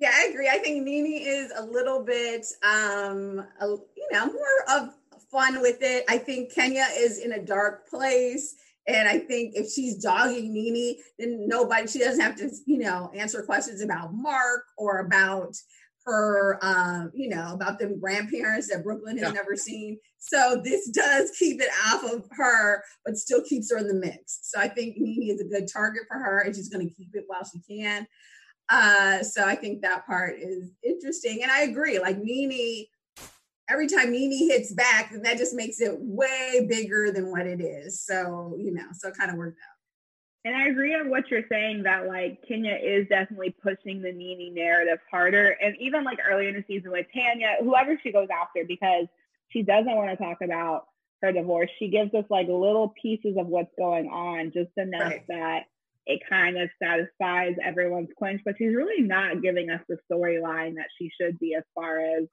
Yeah, 0.00 0.10
I 0.12 0.28
agree. 0.32 0.48
I 0.48 0.58
think 0.58 0.82
Nene 0.82 1.22
is 1.22 1.52
a 1.56 1.62
little 1.62 2.02
bit, 2.02 2.46
um, 2.64 3.46
a, 3.60 3.66
you 3.66 4.08
know, 4.10 4.26
more 4.26 4.64
of 4.76 4.94
fun 5.30 5.60
with 5.60 5.78
it. 5.82 6.04
I 6.08 6.18
think 6.18 6.52
Kenya 6.52 6.86
is 6.96 7.18
in 7.18 7.32
a 7.32 7.38
dark 7.38 7.88
place. 7.88 8.56
And 8.88 9.08
I 9.08 9.18
think 9.18 9.52
if 9.54 9.70
she's 9.70 10.02
dogging 10.02 10.52
Nene, 10.52 10.96
then 11.18 11.46
nobody, 11.46 11.86
she 11.86 11.98
doesn't 11.98 12.20
have 12.20 12.34
to, 12.36 12.50
you 12.66 12.78
know, 12.78 13.12
answer 13.14 13.42
questions 13.42 13.82
about 13.82 14.14
Mark 14.14 14.64
or 14.78 14.98
about 14.98 15.54
her, 16.04 16.58
um, 16.62 17.10
you 17.14 17.28
know, 17.28 17.52
about 17.52 17.78
them 17.78 18.00
grandparents 18.00 18.68
that 18.68 18.84
Brooklyn 18.84 19.18
has 19.18 19.28
yeah. 19.28 19.32
never 19.34 19.56
seen. 19.56 19.98
So 20.18 20.60
this 20.64 20.88
does 20.90 21.30
keep 21.38 21.60
it 21.60 21.70
off 21.86 22.04
of 22.04 22.26
her, 22.32 22.82
but 23.04 23.16
still 23.16 23.42
keeps 23.42 23.70
her 23.70 23.78
in 23.78 23.88
the 23.88 23.94
mix. 23.94 24.40
So 24.42 24.60
I 24.60 24.68
think 24.68 24.96
Nene 24.98 25.30
is 25.30 25.40
a 25.40 25.48
good 25.48 25.68
target 25.72 26.02
for 26.08 26.18
her, 26.18 26.40
and 26.40 26.54
she's 26.54 26.68
going 26.68 26.86
to 26.86 26.94
keep 26.94 27.10
it 27.14 27.24
while 27.26 27.44
she 27.44 27.60
can. 27.60 28.06
Uh, 28.68 29.22
so 29.22 29.44
I 29.44 29.56
think 29.56 29.82
that 29.82 30.06
part 30.06 30.38
is 30.38 30.70
interesting. 30.82 31.42
And 31.42 31.50
I 31.50 31.62
agree, 31.62 31.98
like 31.98 32.18
Nene, 32.18 32.86
every 33.68 33.88
time 33.88 34.12
Nene 34.12 34.48
hits 34.48 34.72
back, 34.72 35.12
that 35.22 35.38
just 35.38 35.54
makes 35.54 35.80
it 35.80 35.94
way 35.98 36.66
bigger 36.68 37.10
than 37.10 37.30
what 37.30 37.46
it 37.46 37.60
is. 37.60 38.00
So, 38.04 38.56
you 38.58 38.72
know, 38.72 38.86
so 38.92 39.08
it 39.08 39.16
kind 39.18 39.30
of 39.30 39.36
worked 39.36 39.58
out. 39.58 39.79
And 40.44 40.56
I 40.56 40.68
agree 40.68 40.94
on 40.94 41.10
what 41.10 41.30
you're 41.30 41.44
saying 41.50 41.82
that 41.82 42.06
like 42.06 42.42
Kenya 42.48 42.74
is 42.82 43.06
definitely 43.08 43.54
pushing 43.62 44.00
the 44.00 44.12
Nene 44.12 44.54
narrative 44.54 44.98
harder. 45.10 45.50
And 45.62 45.76
even 45.78 46.02
like 46.02 46.18
earlier 46.26 46.48
in 46.48 46.54
the 46.54 46.64
season 46.66 46.92
with 46.92 47.06
Tanya, 47.14 47.56
whoever 47.60 47.98
she 48.02 48.10
goes 48.10 48.28
after, 48.32 48.64
because 48.66 49.06
she 49.48 49.62
doesn't 49.62 49.94
want 49.94 50.10
to 50.10 50.16
talk 50.16 50.38
about 50.42 50.86
her 51.20 51.32
divorce, 51.32 51.70
she 51.78 51.88
gives 51.88 52.14
us 52.14 52.24
like 52.30 52.48
little 52.48 52.94
pieces 53.00 53.36
of 53.38 53.48
what's 53.48 53.74
going 53.76 54.08
on, 54.08 54.52
just 54.52 54.70
enough 54.78 55.02
right. 55.02 55.24
that 55.28 55.62
it 56.06 56.20
kind 56.28 56.58
of 56.58 56.70
satisfies 56.82 57.54
everyone's 57.62 58.08
quench, 58.16 58.40
but 58.44 58.54
she's 58.56 58.74
really 58.74 59.02
not 59.02 59.42
giving 59.42 59.68
us 59.68 59.82
the 59.88 59.98
storyline 60.10 60.76
that 60.76 60.88
she 60.98 61.10
should 61.20 61.38
be 61.38 61.54
as 61.54 61.64
far 61.74 62.00
as 62.00 62.24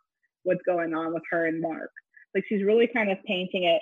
what's 0.44 0.62
going 0.66 0.94
on 0.94 1.14
with 1.14 1.24
her 1.30 1.46
and 1.46 1.62
Mark. 1.62 1.92
Like 2.34 2.46
she's 2.48 2.64
really 2.64 2.88
kind 2.88 3.12
of 3.12 3.18
painting 3.26 3.66
it 3.66 3.82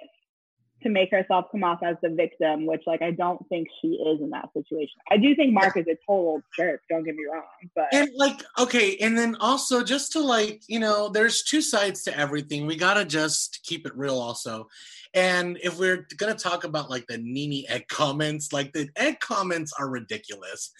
to 0.86 0.92
make 0.92 1.12
herself 1.12 1.46
come 1.52 1.64
off 1.64 1.80
as 1.84 1.96
the 2.02 2.10
victim, 2.10 2.66
which 2.66 2.84
like 2.86 3.02
I 3.02 3.12
don't 3.12 3.48
think 3.50 3.68
she 3.82 3.94
is 3.96 4.22
in 4.22 4.30
that 4.30 4.50
situation. 4.54 5.00
I 5.10 5.18
do 5.18 5.36
think 5.36 5.52
Mark 5.52 5.76
is 5.76 5.88
a 5.88 5.98
total 6.08 6.42
jerk, 6.56 6.82
don't 6.90 7.04
get 7.04 7.16
me 7.16 7.26
wrong. 7.32 7.44
But 7.76 7.88
And 7.92 8.10
like 8.16 8.42
okay, 8.60 8.96
and 8.98 9.18
then 9.18 9.36
also 9.40 9.84
just 9.84 10.12
to 10.14 10.20
like, 10.22 10.62
you 10.68 10.80
know, 10.80 11.10
there's 11.10 11.44
two 11.44 11.62
sides 11.62 12.04
to 12.04 12.18
everything. 12.18 12.66
We 12.66 12.76
gotta 12.76 13.04
just 13.04 13.62
keep 13.64 13.86
it 13.86 13.98
real 13.98 14.20
also. 14.20 14.68
And 15.14 15.58
if 15.64 15.80
we're 15.80 16.08
gonna 16.18 16.36
talk 16.36 16.64
about 16.64 16.90
like 16.90 17.08
the 17.08 17.18
Nene 17.18 17.66
egg 17.68 17.88
comments, 17.88 18.54
like 18.54 18.72
the 18.74 18.90
egg 18.96 19.20
comments 19.20 19.74
are 19.78 19.90
ridiculous. 19.90 20.72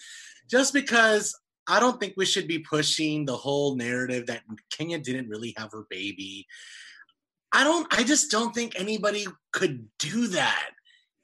Just 0.48 0.74
because 0.74 1.36
I 1.68 1.80
don't 1.80 2.00
think 2.00 2.14
we 2.16 2.26
should 2.26 2.48
be 2.48 2.60
pushing 2.60 3.26
the 3.26 3.36
whole 3.36 3.76
narrative 3.76 4.28
that 4.28 4.44
Kenya 4.70 5.00
didn't 5.00 5.30
really 5.30 5.56
have 5.58 5.72
her 5.72 5.86
baby. 5.90 6.46
I 7.52 7.64
don't 7.64 7.88
I 7.98 8.04
just 8.04 8.32
don't 8.32 8.54
think 8.54 8.80
anybody 8.80 9.26
could 9.52 9.88
do 10.00 10.28
that. 10.28 10.70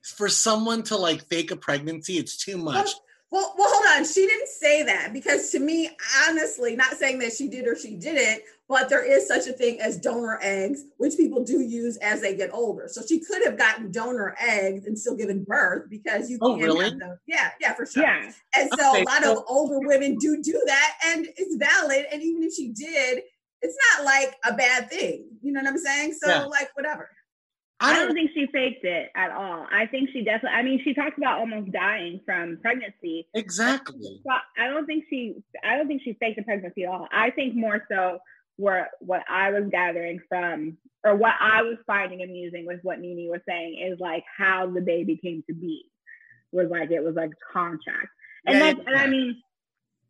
For 0.04 0.30
someone 0.30 0.82
to 0.84 0.98
like 0.98 1.28
fake 1.28 1.51
a 1.51 1.56
pregnancy, 1.56 2.18
it's 2.18 2.36
too 2.36 2.58
much. 2.58 2.90
Well, 3.32 3.54
well, 3.58 3.70
hold 3.72 3.86
on. 3.98 4.06
She 4.06 4.28
didn't 4.28 4.50
say 4.50 4.84
that 4.84 5.13
because 5.13 5.51
to 5.51 5.60
me, 5.60 5.90
honestly, 6.28 6.75
not 6.75 6.98
saying 6.98 7.20
that 7.20 7.32
she 7.32 7.48
did 7.48 7.66
or 7.66 7.78
she 7.78 7.96
didn't, 7.96 8.44
but 8.68 8.90
there 8.90 9.04
is 9.04 9.25
such 9.25 9.48
a 9.48 9.54
thing 9.54 9.80
as 9.80 9.98
donor 9.98 10.38
eggs, 10.42 10.84
which 10.98 11.16
people 11.16 11.44
do 11.44 11.62
use 11.62 11.96
as 11.98 12.20
they 12.20 12.36
get 12.36 12.54
older. 12.54 12.88
So 12.90 13.01
she 13.08 13.20
could 13.20 13.42
have 13.46 13.58
gotten 13.58 13.90
donor 13.92 14.36
eggs 14.40 14.86
and 14.86 15.00
still 15.00 15.16
given 15.16 15.46
birth 15.46 15.90
because 15.90 16.30
you 16.30 16.40
oh, 16.42 16.56
can 16.56 16.63
really? 16.63 16.90
have 16.90 17.00
them. 17.00 17.20
Yeah, 17.25 17.51
yeah, 17.62 17.74
for 17.74 17.86
sure. 17.86 18.04
Yeah. 18.04 18.32
And 18.58 18.70
so 18.78 18.92
okay, 18.92 19.01
a 19.01 19.06
lot 19.06 19.24
so- 19.24 19.38
of 19.38 19.44
older 19.48 19.80
women 19.80 20.18
do 20.18 20.42
do 20.42 20.62
that, 20.68 20.98
and 21.06 21.28
it's 21.38 21.56
valid. 21.56 22.06
And 22.12 22.22
even 22.22 22.44
if 22.44 22.54
she 22.54 22.70
did, 22.70 23.24
it's 23.62 23.77
not 23.96 24.06
like 24.06 24.36
a 24.46 24.53
bad 24.53 24.89
thing. 24.89 25.25
You 25.41 25.51
know 25.51 25.62
what 25.62 25.70
I'm 25.70 25.77
saying? 25.77 26.13
So 26.13 26.30
yeah. 26.30 26.46
like 26.46 26.70
whatever. 26.75 27.10
I 27.84 27.96
don't, 27.96 28.13
think 28.13 28.30
she 28.36 28.46
faked 28.53 28.86
it 28.86 29.10
at 29.15 29.32
all. 29.32 29.65
I 29.72 29.88
think 29.88 30.12
she 30.13 30.24
definitely. 30.24 30.58
I 30.58 30.62
mean, 30.62 30.82
she 30.84 30.94
talked 30.94 31.18
about 31.18 31.39
almost 31.39 31.72
dying 31.72 32.22
from 32.25 32.60
pregnancy. 32.62 33.27
Exactly. 33.34 34.22
But 34.24 34.41
I 34.58 34.68
don't 34.68 34.86
think 34.86 35.06
she. 35.10 35.38
I 35.63 35.77
don't 35.77 35.88
think 35.88 36.03
she 36.03 36.13
faked 36.13 36.38
the 36.38 36.44
pregnancy 36.44 36.84
at 36.84 36.89
all. 36.89 37.08
I 37.12 37.32
think 37.32 37.56
more 37.56 37.84
so 37.89 38.20
where 38.58 38.91
what 39.00 39.24
I 39.27 39.50
was 39.50 39.63
gathering 39.72 40.20
from, 40.30 40.77
or 41.03 41.15
what 41.15 41.34
I 41.39 41.63
was 41.63 41.77
finding 41.88 42.22
amusing 42.22 42.68
with 42.68 42.80
what 42.84 43.00
Nene 43.00 43.32
was 43.32 43.41
saying 43.48 43.80
is 43.91 44.00
like 44.00 44.24
how 44.38 44.70
the 44.70 44.82
baby 44.82 45.18
came 45.18 45.44
to 45.48 45.56
be. 45.56 45.86
Was 46.51 46.68
like 46.70 46.91
it 46.91 47.03
was 47.03 47.15
like 47.15 47.32
contract, 47.51 48.10
and 48.46 48.60
yeah, 48.60 48.60
that's 48.60 48.80
yeah. 48.80 48.94
and 48.94 48.96
I 49.01 49.08
mean, 49.08 49.41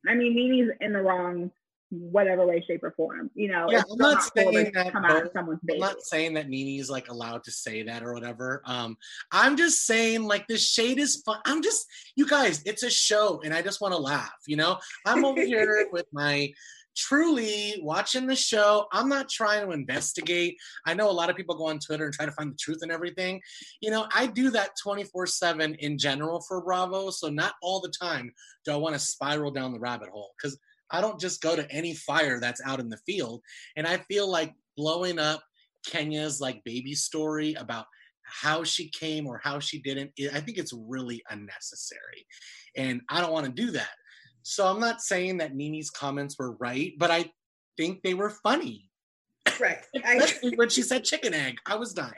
I 0.07 0.15
mean 0.15 0.35
Nene's 0.35 0.71
in 0.81 0.91
the 0.91 1.01
wrong 1.01 1.51
whatever 1.91 2.47
way, 2.47 2.63
shape, 2.65 2.83
or 2.83 2.91
form. 2.91 3.29
You 3.35 3.49
know, 3.49 3.67
yeah, 3.69 3.83
I'm 3.91 3.97
not, 3.97 4.13
not 4.13 4.31
saying 4.35 4.71
that. 4.73 4.91
Come 4.91 5.05
out 5.05 5.25
of 5.25 5.31
someone's 5.33 5.59
baby. 5.63 5.83
I'm 5.83 5.89
not 5.89 6.01
saying 6.01 6.33
that 6.35 6.49
Nene's 6.49 6.89
like 6.89 7.09
allowed 7.09 7.43
to 7.43 7.51
say 7.51 7.83
that 7.83 8.03
or 8.03 8.13
whatever. 8.13 8.61
Um, 8.65 8.97
I'm 9.31 9.57
just 9.57 9.85
saying 9.85 10.23
like 10.23 10.47
this 10.47 10.67
shade 10.67 10.99
is 10.99 11.21
fun. 11.25 11.39
I'm 11.45 11.61
just 11.61 11.85
you 12.15 12.27
guys, 12.27 12.63
it's 12.65 12.83
a 12.83 12.89
show, 12.89 13.41
and 13.43 13.53
I 13.53 13.61
just 13.61 13.81
want 13.81 13.93
to 13.93 13.99
laugh. 13.99 14.31
You 14.47 14.55
know, 14.57 14.77
I'm 15.05 15.25
over 15.25 15.41
here 15.41 15.87
with 15.91 16.05
my 16.11 16.53
truly 16.95 17.79
watching 17.81 18.27
the 18.27 18.35
show. 18.35 18.87
I'm 18.91 19.09
not 19.09 19.29
trying 19.29 19.65
to 19.65 19.71
investigate. 19.71 20.57
I 20.85 20.93
know 20.93 21.09
a 21.09 21.11
lot 21.11 21.29
of 21.29 21.35
people 21.35 21.57
go 21.57 21.67
on 21.67 21.79
Twitter 21.79 22.05
and 22.05 22.13
try 22.13 22.25
to 22.25 22.31
find 22.31 22.51
the 22.51 22.57
truth 22.57 22.79
and 22.81 22.91
everything. 22.91 23.41
You 23.81 23.91
know, 23.91 24.07
I 24.13 24.27
do 24.27 24.49
that 24.51 24.71
24 24.81 25.27
7 25.27 25.75
in 25.75 25.97
general 25.97 26.41
for 26.41 26.61
Bravo. 26.61 27.09
So, 27.09 27.29
not 27.29 27.53
all 27.61 27.81
the 27.81 27.93
time 28.01 28.33
do 28.65 28.71
I 28.71 28.75
want 28.75 28.93
to 28.93 28.99
spiral 28.99 29.51
down 29.51 29.73
the 29.73 29.79
rabbit 29.79 30.09
hole 30.09 30.31
because 30.37 30.57
I 30.91 31.01
don't 31.01 31.19
just 31.19 31.41
go 31.41 31.55
to 31.55 31.69
any 31.71 31.93
fire 31.93 32.39
that's 32.39 32.61
out 32.65 32.79
in 32.79 32.89
the 32.89 32.99
field. 33.05 33.41
And 33.75 33.87
I 33.87 33.97
feel 33.97 34.29
like 34.29 34.53
blowing 34.77 35.19
up 35.19 35.41
Kenya's 35.85 36.39
like 36.39 36.63
baby 36.63 36.93
story 36.93 37.53
about 37.55 37.85
how 38.23 38.63
she 38.63 38.89
came 38.89 39.27
or 39.27 39.41
how 39.43 39.59
she 39.59 39.79
didn't, 39.79 40.11
I 40.33 40.39
think 40.39 40.57
it's 40.57 40.73
really 40.73 41.21
unnecessary. 41.29 42.25
And 42.75 43.01
I 43.09 43.21
don't 43.21 43.33
want 43.33 43.45
to 43.45 43.51
do 43.51 43.71
that. 43.71 43.89
So 44.43 44.67
I'm 44.67 44.79
not 44.79 45.01
saying 45.01 45.37
that 45.37 45.55
Nene's 45.55 45.89
comments 45.89 46.35
were 46.39 46.53
right, 46.53 46.93
but 46.97 47.11
I 47.11 47.31
think 47.77 48.01
they 48.03 48.13
were 48.13 48.29
funny. 48.29 48.89
Right. 49.59 49.79
Especially 49.95 50.55
when 50.55 50.69
she 50.69 50.81
said 50.81 51.03
chicken 51.03 51.33
egg. 51.33 51.57
I 51.65 51.75
was 51.75 51.93
done. 51.93 52.13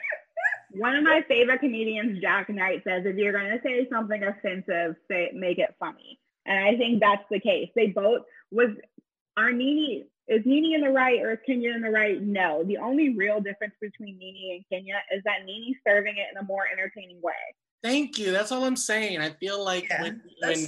One 0.72 0.96
of 0.96 1.04
my 1.04 1.24
favorite 1.28 1.60
comedians, 1.60 2.20
Jack 2.22 2.50
Knight, 2.50 2.84
says 2.84 3.04
if 3.06 3.16
you're 3.16 3.34
going 3.34 3.52
to 3.52 3.60
say 3.64 3.88
something 3.92 4.24
offensive, 4.24 4.96
say 5.10 5.32
make 5.34 5.60
it 5.60 5.76
funny. 5.80 6.20
And 6.46 6.64
I 6.64 6.78
think 6.78 7.00
that's 7.00 7.24
the 7.30 7.40
case. 7.40 7.70
They 7.76 7.88
both 7.88 8.22
was 8.52 8.70
are 9.38 9.52
Nene 9.52 10.06
is 10.28 10.46
Nene 10.46 10.76
in 10.76 10.82
the 10.82 10.90
right 10.90 11.20
or 11.22 11.34
is 11.34 11.40
Kenya 11.46 11.74
in 11.74 11.82
the 11.82 11.90
right? 11.90 12.22
No. 12.22 12.64
The 12.64 12.78
only 12.78 13.10
real 13.10 13.42
difference 13.42 13.74
between 13.82 14.18
Nene 14.18 14.56
and 14.56 14.66
Kenya 14.70 14.96
is 15.14 15.22
that 15.26 15.46
Nene's 15.46 15.78
serving 15.86 16.16
it 16.18 16.28
in 16.32 16.38
a 16.38 16.44
more 16.44 16.64
entertaining 16.72 17.22
way. 17.22 17.34
Thank 17.82 18.18
you. 18.18 18.32
That's 18.32 18.52
all 18.52 18.64
I'm 18.64 18.78
saying. 18.78 19.20
I 19.20 19.32
feel 19.32 19.64
like 19.64 19.88
Yeah, 19.90 20.02
when 20.02 20.22
when, 20.40 20.68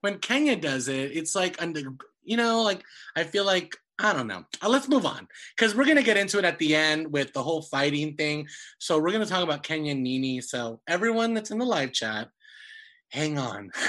when 0.00 0.18
Kenya 0.18 0.56
does 0.56 0.88
it, 0.88 1.16
it's 1.16 1.34
like 1.34 1.60
under 1.60 1.80
you 2.22 2.36
know, 2.36 2.62
like 2.62 2.82
I 3.16 3.24
feel 3.24 3.44
like 3.44 3.76
I 3.98 4.12
don't 4.12 4.26
know. 4.26 4.44
Uh, 4.62 4.68
let's 4.68 4.88
move 4.88 5.06
on 5.06 5.26
because 5.56 5.74
we're 5.74 5.86
gonna 5.86 6.02
get 6.02 6.16
into 6.16 6.38
it 6.38 6.44
at 6.44 6.58
the 6.58 6.76
end 6.76 7.12
with 7.12 7.32
the 7.32 7.42
whole 7.42 7.62
fighting 7.62 8.14
thing. 8.14 8.46
So 8.78 8.98
we're 8.98 9.12
gonna 9.12 9.26
talk 9.26 9.42
about 9.42 9.62
Kenya 9.62 9.92
and 9.92 10.02
Nene. 10.02 10.42
So 10.42 10.80
everyone 10.86 11.34
that's 11.34 11.50
in 11.50 11.58
the 11.58 11.64
live 11.64 11.92
chat, 11.92 12.28
hang 13.10 13.38
on. 13.38 13.70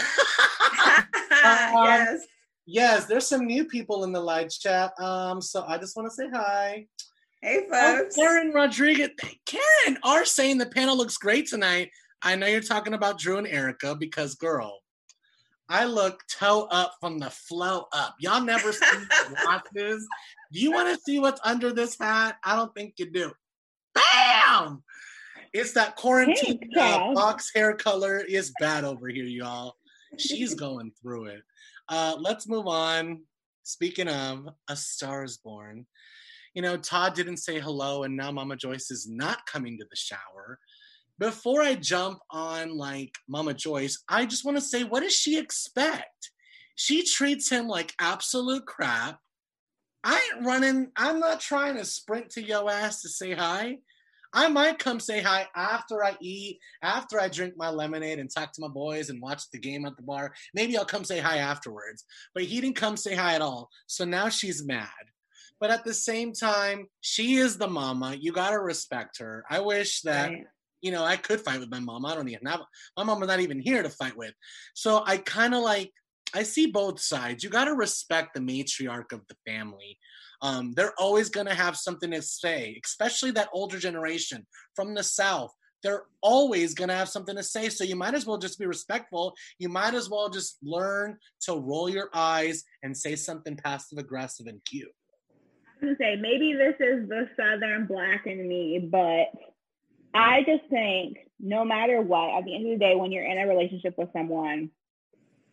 yes. 1.86 2.26
yes, 2.66 3.06
there's 3.06 3.28
some 3.28 3.46
new 3.46 3.66
people 3.66 4.04
in 4.04 4.12
the 4.12 4.20
live 4.22 4.50
chat. 4.50 4.94
Um, 5.00 5.42
so 5.42 5.64
I 5.68 5.78
just 5.78 5.96
want 5.96 6.10
to 6.10 6.16
say 6.16 6.30
hi. 6.32 6.86
Hey, 7.42 7.66
Oh, 7.72 7.98
folks. 8.00 8.16
Karen 8.16 8.52
Rodriguez. 8.52 9.12
Karen 9.46 9.98
are 10.04 10.26
saying 10.26 10.58
the 10.58 10.66
panel 10.66 10.98
looks 10.98 11.18
great 11.18 11.48
tonight. 11.48 11.92
I 12.24 12.36
know 12.36 12.48
you're 12.48 12.62
talking 12.62 12.94
about 12.94 13.20
Drew 13.20 13.38
and 13.38 13.48
Erika 13.48 13.96
because, 13.96 14.36
girl, 14.36 14.80
I 15.70 15.86
look 15.86 16.24
toe 16.32 16.68
up 16.72 16.96
from 17.00 17.20
the 17.20 17.30
flow 17.30 17.86
up. 17.94 18.16
Y'all 18.20 18.42
never 18.42 18.74
see 18.74 18.86
the 18.92 19.36
watches. 19.46 20.08
Do 20.52 20.60
you 20.60 20.72
want 20.72 20.94
to 20.96 21.02
see 21.04 21.20
what's 21.20 21.42
under 21.44 21.72
this 21.72 21.98
hat? 22.00 22.38
I 22.44 22.56
don't 22.56 22.74
think 22.74 22.96
you 22.98 23.12
do. 23.12 23.32
Bam! 23.94 24.84
It's 25.54 25.74
that 25.74 25.96
quarantine 25.96 26.60
uh, 26.78 27.14
box 27.14 27.52
hair 27.56 27.74
color 27.76 28.20
is 28.20 28.52
bad 28.60 28.84
over 28.84 29.08
here, 29.08 29.26
y'all. 29.26 29.76
She's 30.18 30.54
going 30.56 30.92
through 31.02 31.26
it. 31.26 31.42
Uh, 31.90 32.18
let's 32.20 32.48
move 32.48 32.68
on. 32.68 33.22
Speaking 33.64 34.08
of, 34.08 34.48
A 34.70 34.76
Star 34.76 35.24
is 35.24 35.38
Born. 35.38 35.86
You 36.54 36.62
know, 36.62 36.78
Todd 36.78 37.14
didn't 37.14 37.38
say 37.38 37.60
hello, 37.60 38.04
and 38.04 38.16
now 38.16 38.32
Mama 38.32 38.56
Joyce 38.56 38.90
is 38.90 39.08
not 39.10 39.46
coming 39.46 39.78
to 39.78 39.86
the 39.90 39.96
shower. 39.96 40.60
Before 41.20 41.62
I 41.62 41.76
jump 41.76 42.20
on 42.32 42.78
like 42.78 43.14
Mama 43.28 43.54
Joyce, 43.54 44.04
I 44.08 44.26
just 44.26 44.46
want 44.46 44.58
to 44.58 44.62
say, 44.62 44.84
what 44.84 45.02
does 45.02 45.16
she 45.16 45.38
expect? 45.38 46.32
She 46.76 47.04
treats 47.04 47.50
him 47.50 47.68
like 47.68 47.94
absolute 48.00 48.66
crap. 48.66 49.20
I 50.04 50.32
ain't 50.34 50.46
running, 50.46 50.92
I'm 50.96 51.20
not 51.20 51.40
trying 51.40 51.76
to 51.78 51.86
sprint 51.86 52.30
to 52.32 52.44
yo 52.44 52.70
ass 52.70 53.02
to 53.02 53.10
say 53.10 53.34
hi. 53.34 53.80
I 54.34 54.48
might 54.50 54.80
come 54.80 55.00
say 55.00 55.22
hi 55.22 55.48
after 55.56 56.04
I 56.04 56.16
eat, 56.20 56.60
after 56.82 57.20
I 57.20 57.28
drink 57.30 57.54
my 57.58 57.70
lemonade 57.70 58.20
and 58.20 58.30
talk 58.30 58.52
to 58.54 58.62
my 58.62 58.68
boys 58.68 59.10
and 59.10 59.22
watch 59.22 59.50
the 59.52 59.60
game 59.60 59.86
at 59.86 59.96
the 59.98 60.04
bar. 60.04 60.34
Maybe 60.54 60.78
I'll 60.78 60.86
come 60.86 61.04
say 61.04 61.20
hi 61.20 61.38
afterwards. 61.38 62.06
But 62.34 62.44
he 62.44 62.62
didn't 62.62 62.76
come 62.76 62.98
say 62.98 63.16
hi 63.16 63.36
at 63.36 63.42
all. 63.42 63.70
So 63.88 64.06
now 64.06 64.30
she's 64.30 64.66
mad. 64.66 64.88
But 65.60 65.72
at 65.72 65.84
the 65.84 65.94
same 65.94 66.34
time, 66.34 66.86
she 67.02 67.36
is 67.36 67.58
the 67.58 67.68
mama. 67.68 68.16
You 68.20 68.32
gotta 68.32 68.60
respect 68.60 69.18
her. 69.20 69.44
I 69.50 69.60
wish 69.60 70.02
that 70.02 70.30
Right. 70.30 70.44
you 70.82 70.92
know 70.92 71.04
I 71.04 71.18
could 71.18 71.42
fight 71.42 71.60
with 71.60 71.72
my 71.72 71.80
mom. 71.80 72.06
I 72.06 72.14
don't 72.14 72.30
even 72.30 72.46
have 72.46 72.62
my 72.96 73.04
mama's 73.04 73.28
not 73.28 73.40
even 73.40 73.60
here 73.60 73.82
to 73.82 73.90
fight 73.90 74.16
with. 74.16 74.34
So 74.76 75.04
I 75.06 75.18
kind 75.18 75.56
of 75.56 75.64
like 75.64 75.92
I 76.34 76.44
see 76.44 76.68
both 76.68 77.00
sides. 77.00 77.44
You 77.44 77.50
gotta 77.50 77.74
respect 77.74 78.34
the 78.34 78.40
matriarch 78.40 79.12
of 79.12 79.22
the 79.28 79.36
family. 79.46 79.98
Um, 80.42 80.74
they're 80.74 80.94
always 81.00 81.30
gonna 81.30 81.54
have 81.54 81.78
something 81.78 82.12
to 82.12 82.22
say, 82.22 82.80
especially 82.86 83.32
that 83.32 83.50
older 83.54 83.80
generation 83.80 84.46
from 84.76 84.94
the 84.94 85.04
south. 85.04 85.54
They're 85.84 86.04
always 86.22 86.74
gonna 86.74 86.96
have 86.96 87.10
something 87.10 87.36
to 87.36 87.44
say. 87.44 87.70
So 87.70 87.84
you 87.84 87.96
might 87.96 88.14
as 88.14 88.26
well 88.26 88.38
just 88.38 88.60
be 88.60 88.66
respectful. 88.66 89.34
You 89.60 89.70
might 89.70 89.94
as 89.94 90.10
well 90.10 90.30
just 90.30 90.58
learn 90.62 91.18
to 91.42 91.54
roll 91.54 91.90
your 91.90 92.10
eyes 92.14 92.64
and 92.84 92.96
say 92.96 93.16
something 93.16 93.56
passive 93.56 93.98
aggressive 93.98 94.48
and 94.48 94.64
cute. 94.66 94.92
I 95.82 95.86
was 95.86 95.98
gonna 95.98 95.98
say 96.00 96.16
maybe 96.20 96.54
this 96.54 96.76
is 96.80 97.08
the 97.08 97.30
southern 97.36 97.86
black 97.86 98.26
in 98.26 98.48
me, 98.48 98.80
but 98.92 99.28
I 100.14 100.42
just 100.46 100.68
think 100.70 101.20
no 101.40 101.64
matter 101.64 102.02
what, 102.02 102.38
at 102.38 102.46
the 102.46 102.56
end 102.56 102.66
of 102.66 102.80
the 102.80 102.84
day, 102.84 102.96
when 102.96 103.12
you're 103.12 103.26
in 103.26 103.38
a 103.38 103.48
relationship 103.48 103.96
with 103.98 104.10
someone, 104.14 104.72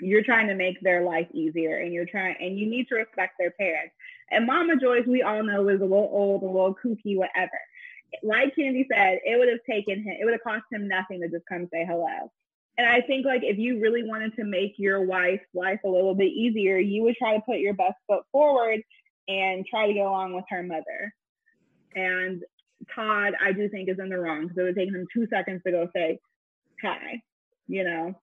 you're 0.00 0.24
trying 0.24 0.48
to 0.48 0.54
make 0.54 0.80
their 0.80 1.02
life 1.02 1.28
easier, 1.32 1.78
and 1.78 1.92
you're 1.92 2.06
trying, 2.06 2.36
and 2.40 2.58
you 2.58 2.68
need 2.68 2.88
to 2.88 2.96
respect 2.96 3.34
their 3.38 3.52
parents. 3.52 3.94
And 4.30 4.46
Mama 4.46 4.76
Joyce, 4.76 5.06
we 5.06 5.22
all 5.22 5.42
know, 5.42 5.68
is 5.68 5.80
a 5.80 5.84
little 5.84 6.10
old, 6.12 6.42
a 6.42 6.46
little 6.46 6.74
kooky, 6.74 7.16
whatever. 7.16 7.58
Like 8.22 8.54
Kandi 8.56 8.86
said, 8.92 9.18
it 9.24 9.38
would 9.38 9.48
have 9.48 9.64
taken 9.68 10.02
him, 10.02 10.16
it 10.20 10.24
would 10.24 10.34
have 10.34 10.42
cost 10.42 10.64
him 10.70 10.88
nothing 10.88 11.20
to 11.20 11.28
just 11.28 11.46
come 11.46 11.68
say 11.72 11.84
hello. 11.84 12.30
And 12.76 12.86
I 12.86 13.00
think 13.02 13.24
like 13.24 13.42
if 13.44 13.56
you 13.58 13.80
really 13.80 14.02
wanted 14.02 14.34
to 14.36 14.44
make 14.44 14.74
your 14.78 15.02
wife's 15.02 15.44
life 15.54 15.80
a 15.84 15.88
little 15.88 16.14
bit 16.14 16.32
easier, 16.32 16.78
you 16.78 17.02
would 17.04 17.16
try 17.16 17.36
to 17.36 17.42
put 17.42 17.58
your 17.58 17.74
best 17.74 17.94
foot 18.08 18.24
forward 18.32 18.80
and 19.28 19.64
try 19.66 19.86
to 19.86 19.94
get 19.94 20.06
along 20.06 20.34
with 20.34 20.44
her 20.50 20.62
mother. 20.62 21.14
And 21.94 22.42
Todd, 22.94 23.34
I 23.40 23.52
do 23.52 23.68
think 23.68 23.88
is 23.88 23.98
in 23.98 24.08
the 24.08 24.18
wrong 24.18 24.42
because 24.42 24.58
it 24.58 24.62
would 24.62 24.76
take 24.76 24.90
him 24.90 25.06
two 25.12 25.26
seconds 25.28 25.62
to 25.64 25.70
go 25.70 25.88
say 25.94 26.18
hi, 26.82 27.22
you 27.68 27.84
know. 27.84 28.14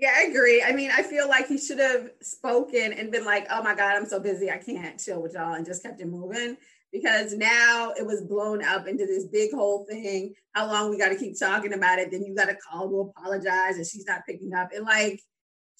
Yeah, 0.00 0.12
I 0.16 0.26
agree. 0.30 0.62
I 0.62 0.70
mean, 0.70 0.92
I 0.96 1.02
feel 1.02 1.28
like 1.28 1.48
he 1.48 1.58
should 1.58 1.80
have 1.80 2.10
spoken 2.22 2.92
and 2.92 3.10
been 3.10 3.24
like, 3.24 3.48
oh 3.50 3.64
my 3.64 3.74
God, 3.74 3.96
I'm 3.96 4.06
so 4.06 4.20
busy. 4.20 4.48
I 4.48 4.58
can't 4.58 4.98
chill 5.00 5.20
with 5.20 5.34
y'all 5.34 5.54
and 5.54 5.66
just 5.66 5.82
kept 5.82 6.00
it 6.00 6.06
moving 6.06 6.56
because 6.92 7.34
now 7.34 7.92
it 7.98 8.06
was 8.06 8.22
blown 8.22 8.62
up 8.62 8.86
into 8.86 9.06
this 9.06 9.26
big 9.26 9.50
whole 9.52 9.84
thing. 9.90 10.34
How 10.52 10.68
long 10.68 10.90
we 10.90 10.98
got 10.98 11.08
to 11.08 11.16
keep 11.16 11.36
talking 11.36 11.72
about 11.72 11.98
it? 11.98 12.12
Then 12.12 12.22
you 12.22 12.32
got 12.36 12.44
to 12.44 12.54
call 12.54 12.88
to 12.88 13.10
apologize 13.10 13.76
and 13.76 13.84
she's 13.84 14.06
not 14.06 14.24
picking 14.24 14.54
up. 14.54 14.68
And 14.72 14.86
like, 14.86 15.20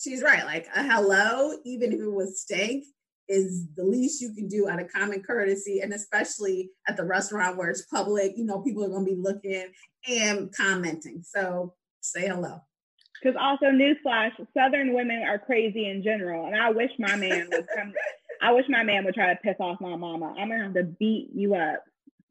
she's 0.01 0.21
right. 0.21 0.45
Like, 0.45 0.67
a 0.75 0.83
hello, 0.83 1.57
even 1.65 1.93
if 1.93 2.01
it 2.01 2.13
was 2.13 2.41
stank, 2.41 2.87
is 3.29 3.69
the 3.77 3.85
least 3.85 4.21
you 4.21 4.35
can 4.35 4.49
do 4.49 4.69
out 4.69 4.83
of 4.83 4.93
common 4.93 5.23
courtesy. 5.23 5.79
And 5.79 5.93
especially 5.93 6.71
at 6.89 6.97
the 6.97 7.05
restaurant 7.05 7.57
where 7.57 7.71
it's 7.71 7.83
public, 7.83 8.33
you 8.37 8.45
know, 8.45 8.63
people 8.63 8.85
are 8.85 8.89
going 8.89 9.07
to 9.07 9.15
be 9.15 9.21
looking 9.21 9.67
and 10.09 10.53
commenting. 10.53 11.23
So 11.23 11.75
say 12.01 12.27
hello. 12.27 12.63
Because 13.23 13.37
also, 13.41 13.67
newsflash: 13.67 14.33
Southern 14.55 14.95
women 14.95 15.23
are 15.23 15.39
crazy 15.39 15.89
in 15.89 16.03
general, 16.03 16.47
and 16.47 16.57
I 16.57 16.71
wish 16.71 16.91
my 16.99 17.17
man 17.17 17.49
would 17.51 17.67
come. 17.75 17.93
I 18.41 18.53
wish 18.53 18.67
my 18.69 18.85
man 18.85 19.05
would 19.05 19.15
try 19.15 19.33
to 19.33 19.41
piss 19.41 19.57
off 19.59 19.81
my 19.81 19.97
mama. 19.97 20.35
I'm 20.39 20.49
gonna 20.49 20.63
have 20.63 20.75
to 20.75 20.85
beat 20.85 21.31
you 21.35 21.55
up. 21.55 21.85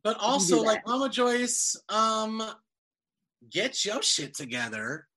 But 0.04 0.18
also, 0.20 0.62
like. 0.62 0.86
Mama 0.88 1.10
Joyce, 1.10 1.76
um, 1.90 2.42
get 3.50 3.84
your 3.84 4.02
shit 4.02 4.34
together, 4.34 5.08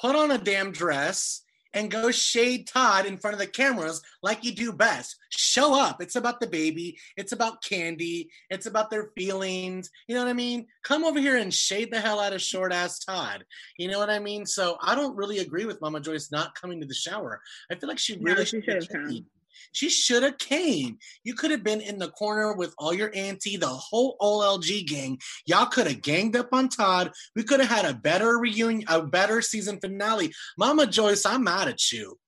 put 0.00 0.14
on 0.14 0.30
a 0.30 0.38
damn 0.38 0.70
dress, 0.70 1.42
and 1.74 1.90
go 1.90 2.10
shade 2.10 2.66
Todd 2.66 3.06
in 3.06 3.16
front 3.16 3.34
of 3.34 3.40
the 3.40 3.46
cameras 3.46 4.02
like 4.22 4.44
you 4.44 4.52
do 4.52 4.72
best. 4.72 5.16
Show 5.30 5.78
up. 5.78 6.02
It's 6.02 6.16
about 6.16 6.40
the 6.40 6.46
baby. 6.46 6.98
It's 7.16 7.32
about 7.32 7.62
Kandi. 7.62 8.28
It's 8.50 8.66
about 8.66 8.90
their 8.90 9.10
feelings. 9.16 9.90
You 10.08 10.14
know 10.14 10.22
what 10.22 10.30
I 10.30 10.34
mean? 10.34 10.66
Come 10.82 11.04
over 11.04 11.20
here 11.20 11.36
and 11.36 11.52
shade 11.52 11.92
the 11.92 12.00
hell 12.00 12.20
out 12.20 12.32
of 12.32 12.42
short 12.42 12.72
ass 12.72 12.98
Todd. 13.00 13.44
You 13.78 13.88
know 13.88 13.98
what 13.98 14.10
I 14.10 14.18
mean? 14.18 14.46
So 14.46 14.76
I 14.82 14.94
don't 14.94 15.16
really 15.16 15.38
agree 15.38 15.64
with 15.64 15.80
Mama 15.80 16.00
Joyce 16.00 16.32
not 16.32 16.54
coming 16.54 16.80
to 16.80 16.86
the 16.86 16.94
shower. 16.94 17.40
I 17.70 17.76
feel 17.76 17.88
like 17.88 17.98
she 17.98 18.16
No, 18.16 18.32
really 18.32 18.44
she 18.44 18.60
should 18.62 18.74
have 18.74 18.88
come. 18.88 19.26
She 19.72 19.88
should 19.88 20.22
have 20.22 20.38
came. 20.38 20.98
You 21.24 21.34
could 21.34 21.50
have 21.50 21.62
been 21.62 21.80
in 21.80 21.98
the 21.98 22.08
corner 22.10 22.54
with 22.54 22.74
all 22.78 22.92
your 22.94 23.10
auntie, 23.14 23.56
the 23.56 23.66
whole 23.66 24.16
OLG 24.20 24.86
gang. 24.86 25.18
Y'all 25.46 25.66
could 25.66 25.86
have 25.86 26.02
ganged 26.02 26.36
up 26.36 26.48
on 26.52 26.68
Todd. 26.68 27.12
We 27.36 27.42
could 27.42 27.60
have 27.60 27.68
had 27.70 27.84
a 27.84 27.94
better 27.94 28.38
reunion, 28.38 28.84
a 28.88 29.02
better 29.02 29.40
season 29.42 29.78
finale. 29.80 30.32
Mama 30.58 30.86
Joyce, 30.86 31.24
I'm 31.26 31.44
mad 31.44 31.68
at 31.68 31.92
you. 31.92 32.18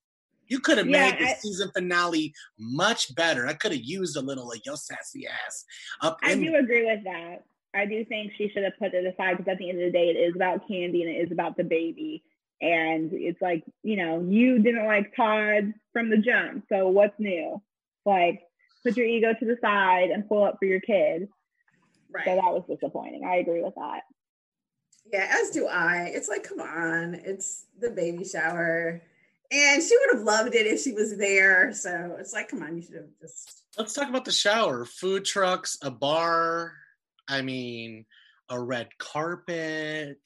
You 0.49 0.61
could 0.61 0.77
have 0.79 0.87
Yeah, 0.89 1.11
made 1.11 1.19
the 1.19 1.31
I- 1.31 1.35
season 1.41 1.71
finale 1.75 2.35
much 2.59 3.15
better. 3.15 3.47
I 3.47 3.55
could 3.55 3.73
have 3.73 3.81
used 3.83 4.17
a 4.17 4.21
little 4.21 4.53
of 4.53 4.61
your 4.67 4.77
sassy 4.77 5.27
ass 5.27 5.65
up 6.01 6.19
I 6.23 6.35
do 6.35 6.55
agree 6.57 6.85
with 6.85 7.05
that. 7.05 7.45
I 7.75 7.87
do 7.87 8.05
think 8.05 8.33
she 8.37 8.51
should 8.51 8.65
have 8.65 8.77
put 8.79 8.93
it 8.93 9.07
aside 9.07 9.39
because 9.39 9.51
at 9.51 9.57
the 9.59 9.71
end 9.71 9.81
of 9.81 9.87
the 9.87 9.99
day, 9.99 10.09
it 10.11 10.17
is 10.19 10.37
about 10.37 10.69
Kandi 10.69 11.01
and 11.01 11.09
it 11.11 11.25
is 11.25 11.33
about 11.33 11.57
the 11.57 11.65
baby. 11.65 12.23
And 12.63 13.13
it's 13.13 13.43
like, 13.43 13.65
you 13.83 13.97
know, 13.97 14.25
you 14.27 14.61
didn't 14.61 14.87
like 14.87 15.17
Todd 15.17 15.75
from 15.93 16.11
the 16.11 16.17
jump. 16.17 16.65
So 16.69 16.89
what's 16.89 17.19
new? 17.19 17.61
Like, 18.07 18.43
put 18.85 18.97
your 18.97 19.07
ego 19.07 19.35
to 19.39 19.45
the 19.45 19.59
side 19.61 20.11
and 20.11 20.29
pull 20.29 20.45
up 20.45 20.59
for 20.61 20.67
your 20.67 20.81
kid. 20.81 21.29
Right. 22.09 22.25
So 22.25 22.37
that 22.37 22.45
was 22.45 22.63
disappointing. 22.71 23.25
I 23.25 23.37
agree 23.37 23.63
with 23.63 23.75
that. 23.75 24.03
Yeah, 25.13 25.27
as 25.43 25.51
do 25.51 25.67
I. 25.67 26.13
It's 26.15 26.29
like, 26.29 26.45
come 26.45 26.61
on, 26.61 27.15
it's 27.15 27.67
the 27.81 27.91
baby 27.91 28.25
shower. 28.25 29.03
And 29.51 29.83
she 29.83 29.97
would 29.99 30.19
have 30.19 30.25
loved 30.25 30.55
it 30.55 30.67
if 30.67 30.81
she 30.83 30.93
was 30.93 31.17
there. 31.17 31.73
So 31.73 32.17
it's 32.19 32.33
like, 32.33 32.49
come 32.49 32.63
on, 32.63 32.77
you 32.77 32.83
should 32.83 32.95
have 32.95 33.19
just. 33.21 33.65
Let's 33.77 33.93
talk 33.93 34.09
about 34.09 34.25
the 34.25 34.33
shower. 34.33 34.85
Food 34.85 35.25
trucks, 35.25 35.79
a 35.83 35.91
bar. 35.91 36.75
I 37.27 37.43
mean, 37.43 38.07
a 38.49 38.61
red 38.61 38.97
carpet. 38.99 40.21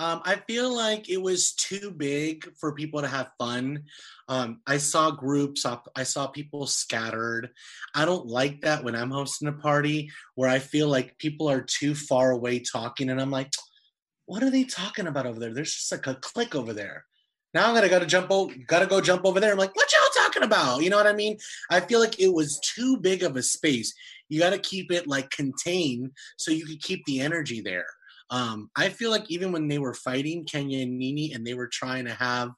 Um, 0.00 0.22
I 0.24 0.36
feel 0.36 0.74
like 0.74 1.10
it 1.10 1.20
was 1.20 1.52
too 1.52 1.90
big 1.90 2.50
for 2.56 2.74
people 2.74 3.02
to 3.02 3.06
have 3.06 3.32
fun. 3.38 3.84
Um, 4.28 4.62
I 4.66 4.78
saw 4.78 5.10
groups, 5.10 5.66
I 5.94 6.04
saw 6.04 6.26
people 6.26 6.66
scattered. 6.66 7.50
I 7.94 8.06
don't 8.06 8.26
like 8.26 8.62
that 8.62 8.82
when 8.82 8.96
I'm 8.96 9.10
hosting 9.10 9.48
a 9.48 9.52
party 9.52 10.10
where 10.36 10.48
I 10.48 10.58
feel 10.58 10.88
like 10.88 11.18
people 11.18 11.50
are 11.50 11.60
too 11.60 11.94
far 11.94 12.30
away 12.30 12.60
talking, 12.60 13.10
and 13.10 13.20
I'm 13.20 13.30
like, 13.30 13.52
what 14.24 14.42
are 14.42 14.48
they 14.48 14.64
talking 14.64 15.06
about 15.06 15.26
over 15.26 15.38
there? 15.38 15.52
There's 15.52 15.74
just 15.74 15.92
like 15.92 16.06
a 16.06 16.14
click 16.14 16.54
over 16.54 16.72
there. 16.72 17.04
Now 17.52 17.68
I'm 17.68 17.74
gonna 17.74 17.90
gotta 17.90 18.06
jump 18.06 18.30
over, 18.30 18.54
gotta 18.66 18.86
go 18.86 19.02
jump 19.02 19.26
over 19.26 19.38
there. 19.38 19.52
I'm 19.52 19.58
like, 19.58 19.76
what 19.76 19.92
y'all 19.92 20.24
talking 20.24 20.44
about? 20.44 20.82
You 20.82 20.88
know 20.88 20.96
what 20.96 21.08
I 21.08 21.12
mean? 21.12 21.36
I 21.70 21.80
feel 21.80 22.00
like 22.00 22.18
it 22.18 22.32
was 22.32 22.58
too 22.74 22.96
big 22.96 23.22
of 23.22 23.36
a 23.36 23.42
space. 23.42 23.92
You 24.30 24.40
got 24.40 24.50
to 24.50 24.58
keep 24.58 24.92
it 24.92 25.08
like 25.08 25.28
contained 25.28 26.12
so 26.38 26.52
you 26.52 26.64
could 26.64 26.80
keep 26.80 27.04
the 27.04 27.20
energy 27.20 27.60
there. 27.60 27.86
Um, 28.30 28.70
I 28.76 28.88
feel 28.88 29.10
like 29.10 29.30
even 29.30 29.52
when 29.52 29.68
they 29.68 29.78
were 29.78 29.94
fighting 29.94 30.44
Kenya 30.44 30.82
and 30.82 30.98
Nene 30.98 31.34
and 31.34 31.46
they 31.46 31.54
were 31.54 31.68
trying 31.68 32.04
to 32.04 32.14
have 32.14 32.50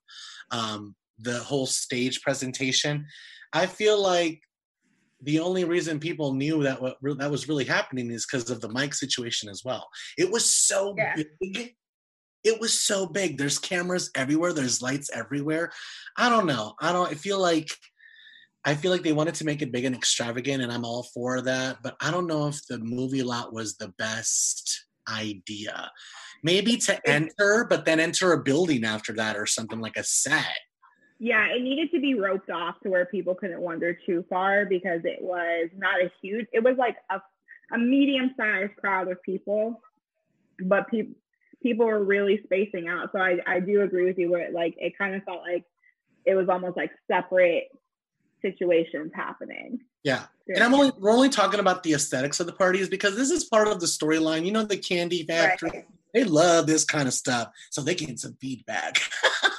um, 0.50 0.94
the 1.18 1.38
whole 1.38 1.66
stage 1.66 2.20
presentation, 2.22 3.06
I 3.52 3.66
feel 3.66 4.00
like 4.00 4.40
the 5.22 5.40
only 5.40 5.64
reason 5.64 6.00
people 6.00 6.34
knew 6.34 6.62
that 6.64 6.82
what 6.82 6.96
that 7.18 7.30
was 7.30 7.48
really 7.48 7.64
happening 7.64 8.10
is 8.10 8.26
because 8.26 8.50
of 8.50 8.60
the 8.60 8.68
mic 8.68 8.92
situation 8.92 9.48
as 9.48 9.62
well. 9.64 9.88
It 10.18 10.30
was 10.30 10.50
so 10.50 10.94
yeah. 10.98 11.16
big. 11.40 11.74
It 12.44 12.60
was 12.60 12.80
so 12.80 13.06
big. 13.06 13.38
There's 13.38 13.58
cameras 13.58 14.10
everywhere. 14.16 14.52
There's 14.52 14.82
lights 14.82 15.10
everywhere. 15.14 15.70
I 16.16 16.28
don't 16.28 16.46
know. 16.46 16.74
I 16.80 16.92
don't. 16.92 17.08
I 17.08 17.14
feel 17.14 17.40
like 17.40 17.68
I 18.64 18.74
feel 18.74 18.90
like 18.90 19.02
they 19.02 19.12
wanted 19.12 19.34
to 19.36 19.44
make 19.44 19.62
it 19.62 19.72
big 19.72 19.84
and 19.84 19.94
extravagant, 19.94 20.62
and 20.62 20.72
I'm 20.72 20.84
all 20.84 21.04
for 21.14 21.40
that. 21.42 21.78
But 21.82 21.96
I 22.00 22.10
don't 22.10 22.26
know 22.26 22.48
if 22.48 22.66
the 22.66 22.78
movie 22.78 23.22
lot 23.22 23.52
was 23.52 23.76
the 23.76 23.88
best 23.98 24.86
idea. 25.08 25.90
Maybe 26.42 26.76
to 26.78 27.08
enter, 27.08 27.66
but 27.68 27.84
then 27.84 28.00
enter 28.00 28.32
a 28.32 28.42
building 28.42 28.84
after 28.84 29.12
that 29.14 29.36
or 29.36 29.46
something 29.46 29.80
like 29.80 29.96
a 29.96 30.04
set. 30.04 30.58
Yeah, 31.18 31.46
it 31.46 31.62
needed 31.62 31.92
to 31.92 32.00
be 32.00 32.14
roped 32.14 32.50
off 32.50 32.80
to 32.82 32.90
where 32.90 33.06
people 33.06 33.34
couldn't 33.34 33.60
wander 33.60 33.96
too 34.06 34.24
far 34.28 34.66
because 34.66 35.02
it 35.04 35.18
was 35.20 35.70
not 35.76 36.00
a 36.00 36.10
huge, 36.20 36.46
it 36.52 36.64
was 36.64 36.76
like 36.76 36.96
a, 37.10 37.20
a 37.72 37.78
medium 37.78 38.34
sized 38.36 38.74
crowd 38.76 39.08
of 39.10 39.22
people, 39.22 39.80
but 40.64 40.88
people 40.88 41.14
people 41.62 41.86
were 41.86 42.02
really 42.02 42.40
spacing 42.44 42.88
out. 42.88 43.10
So 43.12 43.20
I, 43.20 43.38
I 43.46 43.60
do 43.60 43.82
agree 43.82 44.04
with 44.04 44.18
you 44.18 44.30
where 44.30 44.42
it, 44.42 44.52
like 44.52 44.74
it 44.78 44.98
kind 44.98 45.14
of 45.14 45.22
felt 45.22 45.42
like 45.42 45.64
it 46.24 46.34
was 46.34 46.48
almost 46.48 46.76
like 46.76 46.90
separate 47.10 47.68
situations 48.42 49.12
happening. 49.14 49.80
Yeah. 50.04 50.24
And 50.48 50.62
I'm 50.62 50.74
only 50.74 50.92
we're 50.98 51.10
only 51.10 51.28
talking 51.28 51.60
about 51.60 51.82
the 51.82 51.94
aesthetics 51.94 52.40
of 52.40 52.46
the 52.46 52.52
parties 52.52 52.88
because 52.88 53.16
this 53.16 53.30
is 53.30 53.44
part 53.44 53.68
of 53.68 53.80
the 53.80 53.86
storyline. 53.86 54.44
You 54.44 54.52
know, 54.52 54.64
the 54.64 54.76
Kandi 54.76 55.26
Factory. 55.26 55.70
Right. 55.70 55.86
They 56.12 56.24
love 56.24 56.66
this 56.66 56.84
kind 56.84 57.08
of 57.08 57.14
stuff. 57.14 57.48
So 57.70 57.80
they 57.80 57.94
get 57.94 58.18
some 58.18 58.36
feedback. 58.40 59.00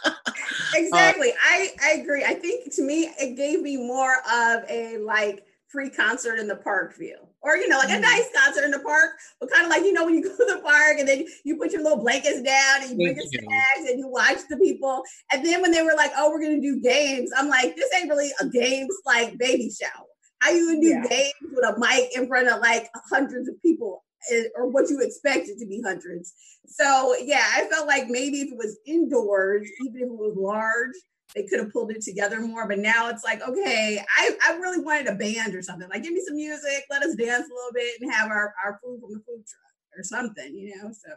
exactly. 0.76 1.32
Uh, 1.32 1.36
I, 1.43 1.69
I 1.84 1.91
agree. 1.93 2.24
I 2.24 2.36
think 2.36 2.74
to 2.76 2.84
me 2.84 3.10
it 3.19 3.36
gave 3.36 3.62
me 3.62 3.78
more 3.78 4.17
of 4.32 4.63
a 4.69 4.98
like 4.98 5.46
free 5.67 5.89
concert 5.89 6.38
in 6.38 6.48
the 6.48 6.58
park 6.58 6.93
feel. 6.93 7.30
Or, 7.43 7.58
you 7.58 7.67
know, 7.67 7.77
like 7.77 7.89
a 7.89 7.97
mm. 7.97 8.01
nice 8.01 8.29
concert 8.34 8.63
in 8.63 8.71
the 8.71 8.79
park, 8.79 9.12
but 9.39 9.51
kind 9.51 9.65
of 9.65 9.69
like, 9.69 9.84
you 9.84 9.91
know, 9.91 10.06
when 10.06 10.15
you 10.15 10.23
go 10.29 10.29
to 10.29 10.56
the 10.56 10.62
park 10.62 10.97
and 10.99 11.08
then 11.08 11.25
you 11.43 11.58
put 11.58 11.71
your 11.71 11.84
little 11.84 11.99
blankets 11.99 12.41
down 12.41 12.82
and 12.82 12.91
you 12.91 12.95
bring 12.95 13.17
your 13.17 13.25
snacks 13.25 13.89
and 13.89 13.99
you 13.99 14.08
watch 14.08 14.39
the 14.49 14.58
people. 14.58 15.03
And 15.32 15.45
then 15.45 15.62
when 15.62 15.71
they 15.71 15.82
were 15.82 15.95
like, 15.95 16.12
oh, 16.17 16.32
we're 16.32 16.41
going 16.41 16.62
to 16.62 16.67
do 16.67 16.82
games, 16.82 17.32
I'm 17.36 17.49
like, 17.49 17.75
this 17.75 17.89
ain't 17.95 18.10
really 18.10 18.32
a 18.39 18.47
games 18.47 18.95
like 19.06 19.38
baby 19.38 19.69
shower. 19.69 20.08
How 20.43 20.51
you 20.51 20.67
gonna 20.67 20.82
do 20.82 20.88
yeah. 20.88 21.08
games 21.08 21.34
with 21.53 21.63
a 21.63 21.79
mic 21.79 22.17
in 22.17 22.27
front 22.27 22.49
of 22.49 22.60
like 22.60 22.89
hundreds 23.10 23.47
of 23.47 23.62
people 23.62 24.03
eh, 24.29 24.43
or 24.56 24.67
what 24.67 24.89
you 24.89 24.99
expect 24.99 25.47
it 25.47 25.58
to 25.60 25.65
be 25.65 25.82
hundreds. 25.82 26.34
So 26.67 27.15
yeah, 27.23 27.45
I 27.56 27.65
felt 27.71 27.88
like 27.88 28.10
maybe 28.10 28.41
if 28.41 28.51
it 28.51 28.58
was 28.58 28.77
indoors, 28.86 29.69
even 29.86 30.01
if 30.01 30.08
it 30.08 30.12
was 30.12 30.36
large, 30.38 30.91
they 31.36 31.44
could 31.44 31.60
have 31.60 31.72
pulled 31.72 31.92
it 31.92 32.02
together 32.02 32.42
more. 32.42 32.68
But 32.68 32.80
now 32.80 33.10
it's 33.10 33.24
like, 33.24 33.42
okay, 33.42 34.04
I, 34.18 34.38
I 34.44 34.58
really 34.58 34.84
wanted 34.84 35.08
a 35.08 35.16
band 35.16 35.56
or 35.56 35.62
something. 35.62 35.90
Like, 35.90 36.04
give 36.04 36.14
me 36.14 36.22
some 36.26 36.36
music, 36.36 36.86
let 36.90 37.04
us 37.04 37.16
dance 37.16 37.48
a 37.50 37.54
little 37.54 37.74
bit, 37.74 38.02
and 38.02 38.12
have 38.12 38.30
our, 38.30 38.54
our 38.64 38.80
food 38.84 39.00
from 39.02 39.14
the 39.14 39.20
food 39.20 39.44
truck 39.48 39.98
or 39.98 40.04
something, 40.04 40.56
you 40.56 40.76
know? 40.76 40.92
So. 40.92 41.10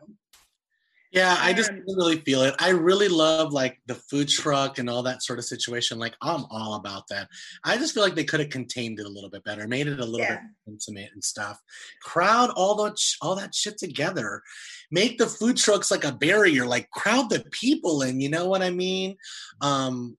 Yeah, 1.12 1.36
I 1.38 1.52
just 1.52 1.70
really 1.86 2.20
feel 2.20 2.42
it. 2.42 2.54
I 2.58 2.70
really 2.70 3.08
love 3.08 3.52
like 3.52 3.78
the 3.86 3.94
food 3.94 4.28
truck 4.28 4.78
and 4.78 4.90
all 4.90 5.02
that 5.04 5.22
sort 5.22 5.38
of 5.38 5.44
situation. 5.44 5.98
Like 5.98 6.16
I'm 6.20 6.44
all 6.50 6.74
about 6.74 7.08
that. 7.08 7.28
I 7.64 7.76
just 7.76 7.94
feel 7.94 8.02
like 8.02 8.14
they 8.14 8.24
could 8.24 8.40
have 8.40 8.50
contained 8.50 8.98
it 8.98 9.06
a 9.06 9.08
little 9.08 9.30
bit 9.30 9.44
better, 9.44 9.66
made 9.68 9.86
it 9.86 10.00
a 10.00 10.04
little 10.04 10.26
yeah. 10.26 10.36
bit 10.36 10.72
intimate 10.72 11.10
and 11.14 11.22
stuff. 11.22 11.60
Crowd 12.02 12.50
all 12.56 12.74
that 12.84 13.00
all 13.22 13.36
that 13.36 13.54
shit 13.54 13.78
together. 13.78 14.42
Make 14.90 15.18
the 15.18 15.26
food 15.26 15.56
trucks 15.56 15.90
like 15.90 16.04
a 16.04 16.12
barrier, 16.12 16.66
like 16.66 16.90
crowd 16.90 17.30
the 17.30 17.44
people 17.50 18.02
in. 18.02 18.20
You 18.20 18.28
know 18.28 18.46
what 18.46 18.62
I 18.62 18.70
mean? 18.70 19.16
Um, 19.60 20.16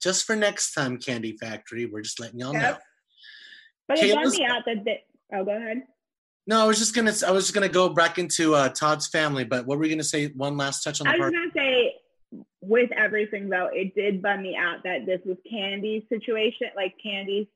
just 0.00 0.24
for 0.24 0.36
next 0.36 0.72
time, 0.72 0.98
Kandi 0.98 1.36
Factory. 1.38 1.86
We're 1.86 2.02
just 2.02 2.20
letting 2.20 2.38
y'all 2.38 2.52
yep. 2.52 2.62
know. 2.62 2.78
But 3.88 3.98
it 3.98 4.14
got 4.14 4.26
me 4.26 4.44
out 4.44 4.62
that. 4.66 4.84
They, 4.84 5.02
oh, 5.34 5.44
go 5.44 5.56
ahead. 5.56 5.82
No, 6.48 6.62
I 6.62 6.64
was 6.64 6.78
just 6.78 6.94
gonna. 6.94 7.12
I 7.26 7.30
was 7.30 7.44
just 7.44 7.52
gonna 7.52 7.68
go 7.68 7.90
back 7.90 8.16
into 8.16 8.54
uh, 8.54 8.70
Todd's 8.70 9.06
family, 9.06 9.44
but 9.44 9.66
what 9.66 9.76
were 9.76 9.84
you 9.84 9.90
gonna 9.90 10.02
say? 10.02 10.28
One 10.28 10.56
last 10.56 10.82
touch 10.82 10.98
on 10.98 11.06
the 11.06 11.10
I 11.10 11.16
was 11.16 11.20
part? 11.20 11.32
gonna 11.34 11.50
say, 11.54 11.96
with 12.62 12.90
everything 12.92 13.50
though, 13.50 13.68
it 13.70 13.94
did 13.94 14.22
bum 14.22 14.40
me 14.40 14.56
out 14.56 14.82
that 14.84 15.04
this 15.04 15.20
was 15.26 15.36
Kandi's 15.52 16.08
situation, 16.08 16.68
like 16.74 16.94
Kandi's 17.04 17.48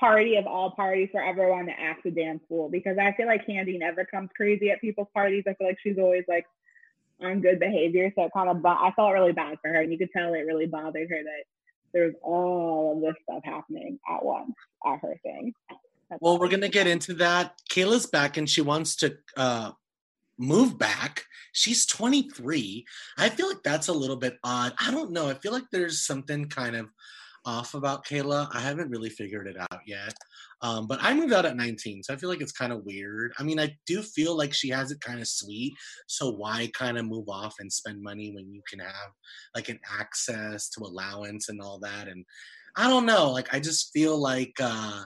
party 0.00 0.36
of 0.36 0.46
all 0.46 0.70
parties 0.70 1.10
for 1.12 1.22
everyone 1.22 1.66
to 1.66 1.72
act 1.72 2.06
a 2.06 2.10
damn 2.10 2.40
fool. 2.48 2.70
Because 2.70 2.96
I 2.96 3.12
feel 3.12 3.26
like 3.26 3.46
Kandi 3.46 3.78
never 3.78 4.06
comes 4.06 4.30
crazy 4.34 4.70
at 4.70 4.80
people's 4.80 5.08
parties. 5.12 5.44
I 5.46 5.52
feel 5.52 5.66
like 5.66 5.78
she's 5.82 5.98
always 5.98 6.24
like 6.26 6.46
on 7.20 7.42
good 7.42 7.60
behavior. 7.60 8.10
So 8.16 8.24
it 8.24 8.32
kind 8.32 8.48
of, 8.48 8.64
I 8.64 8.92
felt 8.96 9.12
really 9.12 9.32
bad 9.32 9.58
for 9.60 9.68
her, 9.68 9.82
and 9.82 9.92
you 9.92 9.98
could 9.98 10.12
tell 10.16 10.32
it 10.32 10.46
really 10.46 10.66
bothered 10.66 11.10
her 11.10 11.22
that 11.22 11.44
there 11.92 12.06
was 12.06 12.14
all 12.22 12.94
of 12.96 13.02
this 13.02 13.22
stuff 13.24 13.42
happening 13.44 13.98
at 14.08 14.24
once 14.24 14.54
at 14.86 15.00
her 15.00 15.20
thing. 15.22 15.52
Well, 16.20 16.38
we're 16.38 16.48
gonna 16.48 16.68
get 16.68 16.86
into 16.86 17.14
that. 17.14 17.54
Kayla's 17.70 18.06
back 18.06 18.36
and 18.36 18.48
she 18.48 18.60
wants 18.60 18.96
to 18.96 19.16
uh, 19.36 19.72
move 20.38 20.78
back. 20.78 21.24
She's 21.52 21.86
23. 21.86 22.86
I 23.18 23.28
feel 23.28 23.48
like 23.48 23.62
that's 23.62 23.88
a 23.88 23.92
little 23.92 24.16
bit 24.16 24.38
odd. 24.44 24.72
I 24.80 24.90
don't 24.90 25.12
know. 25.12 25.28
I 25.28 25.34
feel 25.34 25.52
like 25.52 25.64
there's 25.70 26.06
something 26.06 26.46
kind 26.46 26.76
of 26.76 26.88
off 27.44 27.74
about 27.74 28.04
Kayla. 28.06 28.48
I 28.52 28.60
haven't 28.60 28.90
really 28.90 29.10
figured 29.10 29.46
it 29.48 29.56
out 29.58 29.80
yet. 29.86 30.14
Um, 30.60 30.86
but 30.86 30.98
I 31.00 31.14
moved 31.14 31.32
out 31.32 31.46
at 31.46 31.56
19, 31.56 32.02
so 32.02 32.12
I 32.12 32.16
feel 32.16 32.28
like 32.28 32.40
it's 32.40 32.52
kind 32.52 32.72
of 32.72 32.84
weird. 32.84 33.32
I 33.38 33.42
mean, 33.42 33.60
I 33.60 33.76
do 33.86 34.02
feel 34.02 34.36
like 34.36 34.52
she 34.52 34.68
has 34.70 34.90
it 34.90 35.00
kind 35.00 35.20
of 35.20 35.28
sweet. 35.28 35.74
So 36.08 36.30
why 36.30 36.70
kind 36.74 36.98
of 36.98 37.06
move 37.06 37.28
off 37.28 37.54
and 37.60 37.72
spend 37.72 38.02
money 38.02 38.32
when 38.34 38.52
you 38.52 38.60
can 38.68 38.80
have 38.80 39.12
like 39.54 39.68
an 39.68 39.78
access 39.98 40.68
to 40.70 40.80
allowance 40.80 41.48
and 41.48 41.60
all 41.60 41.78
that? 41.80 42.08
And 42.08 42.24
I 42.76 42.88
don't 42.88 43.06
know. 43.06 43.30
Like 43.30 43.54
I 43.54 43.60
just 43.60 43.92
feel 43.92 44.20
like 44.20 44.54
uh 44.60 45.04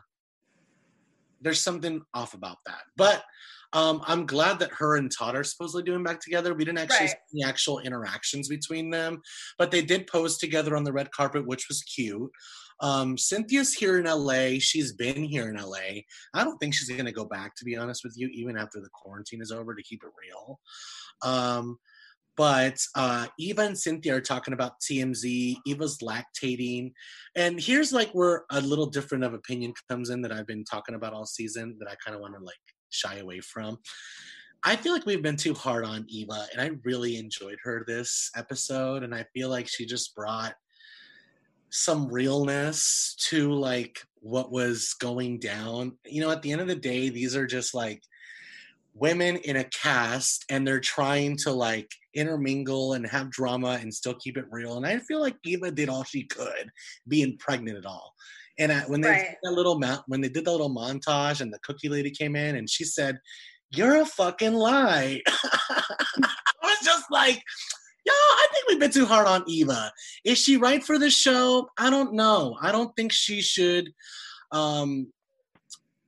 there's 1.43 1.61
something 1.61 2.03
off 2.15 2.35
about 2.35 2.59
that. 2.67 2.83
But 2.97 3.23
um, 3.75 4.03
I'm 4.07 4.27
glad 4.27 4.59
that 4.59 4.73
her 4.73 4.97
and 4.97 5.11
Todd 5.11 5.35
are 5.35 5.45
supposedly 5.45 5.83
doing 5.83 6.03
back 6.03 6.21
together. 6.21 6.55
We 6.55 6.65
didn't 6.65 6.81
actually 6.81 7.07
right. 7.07 7.17
see 7.31 7.41
the 7.41 7.49
actual 7.49 7.79
interactions 7.81 8.49
between 8.49 8.91
them, 8.91 9.23
but 9.59 9.71
they 9.71 9.83
did 9.83 10.07
pose 10.07 10.37
together 10.39 10.77
on 10.77 10.85
the 10.85 10.93
red 10.93 11.11
carpet, 11.11 11.47
which 11.47 11.69
was 11.69 11.83
cute. 11.83 12.31
Um, 12.81 13.17
Cynthia's 13.17 13.73
here 13.73 13.99
in 13.99 14.05
LA. 14.05 14.59
She's 14.59 14.93
been 14.93 15.25
here 15.25 15.49
in 15.49 15.57
LA. 15.57 16.03
I 16.35 16.45
don't 16.45 16.59
think 16.59 16.75
she's 16.75 16.91
going 16.91 17.07
to 17.07 17.13
go 17.13 17.25
back, 17.25 17.55
to 17.57 17.65
be 17.65 17.77
honest 17.77 18.03
with 18.05 18.15
you, 18.17 18.29
even 18.29 18.59
after 18.59 18.81
the 18.81 18.91
quarantine 18.93 19.41
is 19.41 19.53
over, 19.53 19.75
to 19.75 19.83
keep 19.83 20.03
it 20.03 20.11
real. 20.21 20.61
Um, 21.23 21.79
but 22.37 22.79
uh, 22.95 23.27
Eva 23.39 23.63
and 23.63 23.79
Cynthia 23.79 24.17
are 24.17 24.21
talking 24.21 24.55
about 24.55 24.81
TMZ. 24.81 25.57
Eva's 25.67 25.99
lactating. 25.99 26.93
And 27.37 27.61
here's 27.61 27.93
like 27.93 28.11
where 28.13 28.45
a 28.51 28.61
little 28.61 28.87
different 28.87 29.25
of 29.25 29.35
opinion 29.35 29.75
comes 29.89 30.11
in 30.11 30.23
that 30.23 30.33
I've 30.33 30.47
been 30.47 30.65
talking 30.65 30.95
about 30.95 31.13
all 31.13 31.27
season 31.27 31.77
that 31.79 31.89
I 31.89 31.95
kind 32.05 32.15
of 32.15 32.21
want 32.21 32.35
to 32.35 32.45
like 32.45 32.55
shy 32.91 33.19
away 33.19 33.41
from. 33.41 33.79
I 34.65 34.77
feel 34.77 34.93
like 34.93 35.07
we've 35.07 35.23
been 35.23 35.37
too 35.37 35.55
hard 35.55 35.85
on 35.85 36.07
Eva, 36.09 36.47
and 36.53 36.61
I 36.61 36.71
really 36.85 37.17
enjoyed 37.17 37.59
her 37.65 37.85
this 37.87 38.31
episode. 38.37 39.03
And 39.03 39.15
I 39.15 39.25
feel 39.35 39.49
like 39.49 39.69
she 39.69 39.85
just 39.85 40.15
brought 40.15 40.55
some 41.71 42.07
realness 42.07 43.17
to 43.29 43.53
like 43.53 43.99
what 44.21 44.53
was 44.53 44.95
going 44.95 45.41
down. 45.41 45.99
You 46.07 46.23
know, 46.23 46.31
at 46.31 46.43
the 46.43 46.53
end 46.53 46.61
of 46.61 46.69
the 46.69 46.77
day, 46.77 47.09
these 47.09 47.35
are 47.35 47.47
just 47.47 47.75
like 47.75 48.03
women 48.95 49.37
in 49.37 49.57
a 49.57 49.65
cast 49.65 50.45
and 50.49 50.67
they're 50.67 50.81
trying 50.81 51.37
to 51.37 51.51
like 51.51 51.91
intermingle 52.15 52.93
and 52.93 53.07
have 53.07 53.31
drama 53.31 53.79
and 53.81 53.93
still 53.93 54.15
keep 54.15 54.37
it 54.37 54.45
real. 54.51 54.77
And 54.77 54.87
I 54.87 54.99
feel 54.99 55.21
like 55.21 55.37
Eva 55.45 55.71
did 55.71 55.89
all 55.89 56.05
she 56.05 56.25
could 56.25 56.71
being 57.09 57.39
pregnant 57.39 57.79
at 57.79 57.87
all. 57.87 58.15
And 58.59 58.71
I, 58.71 58.81
when 58.81 59.01
they 59.01 59.09
right. 59.09 59.29
did 59.31 59.37
that 59.43 59.53
little 59.53 59.81
when 60.07 60.21
they 60.21 60.29
did 60.29 60.45
the 60.45 60.53
little 60.53 60.71
montage 60.71 61.41
and 61.41 61.53
the 61.53 61.59
cookie 61.61 61.89
lady 61.89 62.11
came 62.11 62.37
in 62.37 62.57
and 62.57 62.69
she 62.69 62.85
said, 62.85 63.19
"You're 63.71 64.03
a 64.03 64.05
fucking 64.05 64.53
lie." 64.53 65.23
I 65.27 65.83
was 66.63 66.79
just 66.85 67.07
like, 67.11 67.43
"Yo, 68.05 68.13
I 68.13 68.47
think 68.53 68.69
we've 68.69 68.79
been 68.79 68.91
too 68.91 69.07
hard 69.07 69.27
on 69.27 69.45
Eva. 69.49 69.91
Is 70.25 70.37
she 70.37 70.59
right 70.59 70.85
for 70.85 70.99
the 70.99 71.11
show? 71.11 71.71
I 71.79 71.89
don't 71.89 72.13
know. 72.13 72.59
I 72.61 72.73
don't 72.73 72.95
think 72.95 73.11
she 73.13 73.41
should." 73.41 73.91
Um, 74.51 75.11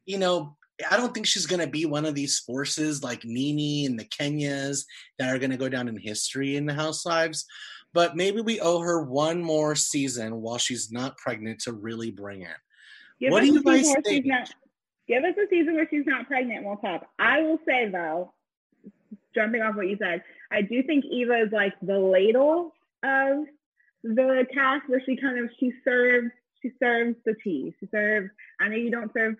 you 0.05 0.19
know, 0.19 0.55
I 0.91 0.97
don't 0.97 1.15
think 1.15 1.27
she's 1.27 1.47
gonna 1.47 1.67
be 1.69 1.87
one 1.87 2.05
of 2.05 2.15
these 2.15 2.39
forces 2.41 3.03
like 3.03 3.25
Nene 3.25 3.87
and 3.91 3.99
the 3.99 4.05
Kenyas 4.07 4.85
that 5.19 5.35
are 5.35 5.39
gonna 5.39 5.57
go 5.57 5.69
down 5.69 5.89
in 5.89 5.97
history 5.97 6.57
in 6.57 6.67
the 6.67 6.75
Housewives. 6.75 7.47
But 7.93 8.17
maybe 8.17 8.41
we 8.41 8.59
owe 8.61 8.81
her 8.81 9.03
one 9.03 9.41
more 9.41 9.77
season 9.77 10.41
while 10.41 10.59
she's 10.59 10.91
not 10.91 11.17
pregnant 11.17 11.61
to 11.61 11.73
really 11.73 12.11
bring 12.11 12.43
it. 12.43 12.57
Give 13.21 13.31
What 13.31 13.45
us 13.45 13.49
do 13.51 13.55
a 13.55 13.59
you 13.59 13.63
guys 13.63 13.77
season 13.79 13.93
where 13.93 14.03
she's 14.05 14.13
think? 14.13 14.27
not- 14.27 14.55
Give 15.07 15.23
us 15.23 15.35
a 15.37 15.47
season 15.49 15.75
where 15.75 15.89
she's 15.89 16.07
not 16.07 16.27
pregnant. 16.27 16.65
We'll 16.65 16.79
talk. 16.79 17.07
I 17.19 17.43
will 17.43 17.61
say 17.67 17.89
though, 17.89 18.33
jumping 19.35 19.63
off 19.63 19.77
what 19.77 19.87
you 19.89 19.97
said, 19.99 20.25
I 20.51 20.63
do 20.63 20.83
think 20.83 21.05
Eva 21.05 21.41
is 21.43 21.53
like 21.53 21.75
the 21.83 21.99
ladle 21.99 22.75
of 23.05 23.45
the 24.03 24.47
cast, 24.53 24.89
where 24.89 25.03
she 25.05 25.17
kind 25.17 25.39
of 25.39 25.51
she 25.61 25.73
serves 25.85 26.31
she 26.63 26.73
serves 26.83 27.17
the 27.25 27.35
tea. 27.45 27.75
She 27.79 27.87
serves. 27.87 28.31
I 28.61 28.69
know 28.69 28.77
you 28.77 28.91
don't 28.91 29.13
serve 29.13 29.37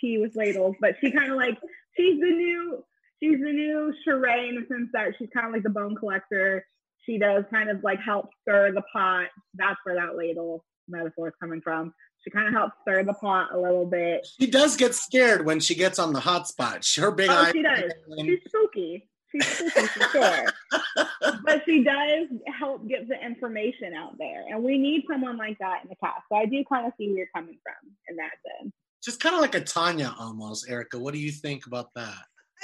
tea 0.00 0.18
with 0.18 0.36
ladles, 0.36 0.76
but 0.80 0.96
she 1.00 1.10
kind 1.10 1.30
of 1.30 1.36
like 1.36 1.58
she's 1.96 2.20
the 2.20 2.30
new 2.30 2.84
she's 3.22 3.38
the 3.38 3.52
new 3.52 3.92
Sheree 4.06 4.48
in 4.48 4.54
the 4.56 4.66
sense 4.74 4.90
that 4.92 5.12
she's 5.18 5.28
kind 5.34 5.46
of 5.46 5.52
like 5.52 5.62
the 5.62 5.70
bone 5.70 5.96
collector. 5.96 6.64
She 7.06 7.18
does 7.18 7.44
kind 7.52 7.70
of 7.70 7.82
like 7.82 8.00
help 8.00 8.28
stir 8.42 8.72
the 8.72 8.82
pot. 8.92 9.28
That's 9.54 9.78
where 9.84 9.94
that 9.96 10.16
ladle 10.16 10.64
metaphor 10.88 11.28
is 11.28 11.34
coming 11.40 11.60
from. 11.62 11.92
She 12.22 12.30
kind 12.30 12.46
of 12.48 12.52
helps 12.52 12.74
stir 12.82 13.04
the 13.04 13.14
pot 13.14 13.48
a 13.54 13.58
little 13.58 13.86
bit. 13.86 14.26
She 14.38 14.46
does 14.46 14.76
get 14.76 14.94
scared 14.94 15.46
when 15.46 15.60
she 15.60 15.74
gets 15.74 15.98
on 15.98 16.12
the 16.12 16.20
hot 16.20 16.46
spot. 16.46 16.86
Her 16.96 17.10
big 17.10 17.30
Oh, 17.30 17.34
eyes. 17.34 17.52
she 17.52 17.62
does. 17.62 17.90
She's 18.20 18.38
spooky. 18.46 19.08
She's 19.32 19.46
spooky 19.46 19.86
for 19.86 20.04
sure. 20.10 20.46
But 21.44 21.62
she 21.64 21.82
does 21.84 22.26
help 22.58 22.86
get 22.88 23.08
the 23.08 23.14
information 23.24 23.94
out 23.94 24.18
there. 24.18 24.44
And 24.50 24.62
we 24.62 24.76
need 24.78 25.04
someone 25.10 25.36
like 25.38 25.58
that 25.58 25.80
in 25.82 25.88
the 25.88 25.96
cast. 25.96 26.22
So 26.30 26.36
I 26.36 26.44
do 26.46 26.62
kind 26.70 26.86
of 26.86 26.92
see 26.98 27.08
where 27.08 27.18
you're 27.18 27.26
coming 27.34 27.58
from 27.62 27.90
in 28.08 28.16
that 28.16 28.32
sense. 28.60 28.72
Just 29.02 29.20
kind 29.20 29.34
of 29.34 29.40
like 29.40 29.54
a 29.54 29.60
Tanya 29.60 30.14
almost, 30.18 30.68
Erika. 30.68 30.98
What 30.98 31.14
do 31.14 31.20
you 31.20 31.32
think 31.32 31.66
about 31.66 31.88
that? 31.94 32.18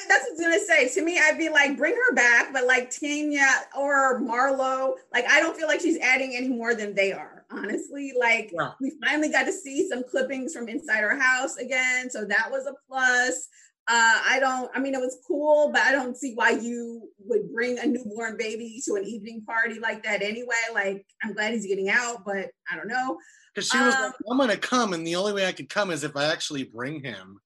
That's 0.09 0.25
what 0.25 0.44
I 0.46 0.51
was 0.57 0.66
gonna 0.68 0.88
say. 0.88 0.94
To 0.94 1.03
me, 1.05 1.18
I'd 1.18 1.38
be 1.38 1.49
like, 1.49 1.79
bring 1.79 1.94
her 1.94 2.14
back, 2.14 2.53
but 2.53 2.66
like 2.66 2.90
Tanya 2.90 3.46
or 3.77 4.20
Marlo, 4.20 4.94
like 5.12 5.25
I 5.27 5.40
don't 5.40 5.57
feel 5.57 5.66
like 5.68 5.81
she's 5.81 5.99
adding 5.99 6.35
any 6.37 6.49
more 6.49 6.75
than 6.75 6.94
they 6.94 7.12
are. 7.12 7.46
Honestly, 7.51 8.12
like 8.18 8.51
Yeah. 8.53 8.72
we 8.81 8.92
finally 9.03 9.31
got 9.31 9.44
to 9.44 9.53
see 9.53 9.88
some 9.88 10.03
clippings 10.05 10.53
from 10.53 10.68
inside 10.68 11.01
her 11.01 11.18
house 11.18 11.57
again, 11.57 12.11
so 12.11 12.25
that 12.27 12.49
was 12.51 12.66
a 12.66 12.75
plus. 12.88 13.49
Uh, 13.88 14.20
I 14.27 14.38
don't. 14.40 14.68
I 14.75 14.81
mean, 14.81 14.94
it 14.94 15.01
was 15.01 15.16
cool, 15.27 15.70
but 15.72 15.81
I 15.83 15.92
don't 15.92 16.16
see 16.16 16.35
why 16.35 16.51
you 16.51 17.09
would 17.20 17.51
bring 17.55 17.79
a 17.79 17.87
newborn 17.87 18.37
baby 18.37 18.83
to 18.85 18.94
an 18.96 19.05
evening 19.05 19.44
party 19.46 19.79
like 19.79 20.03
that 20.03 20.22
anyway. 20.22 20.57
Like, 20.75 21.07
I'm 21.22 21.33
glad 21.35 21.53
he's 21.55 21.66
getting 21.68 21.88
out, 21.88 22.25
but 22.27 22.51
I 22.70 22.77
don't 22.77 22.88
know. 22.88 23.16
Because 23.57 23.71
she 23.71 23.79
was 23.79 23.95
Um, 23.95 24.03
like, 24.03 24.12
I'm 24.31 24.37
gonna 24.37 24.57
come, 24.59 24.92
and 24.92 25.07
the 25.07 25.16
only 25.16 25.33
way 25.33 25.47
I 25.47 25.53
could 25.53 25.71
come 25.71 25.90
is 25.90 26.05
if 26.05 26.14
I 26.14 26.27
actually 26.27 26.64
bring 26.64 27.03
him. 27.03 27.40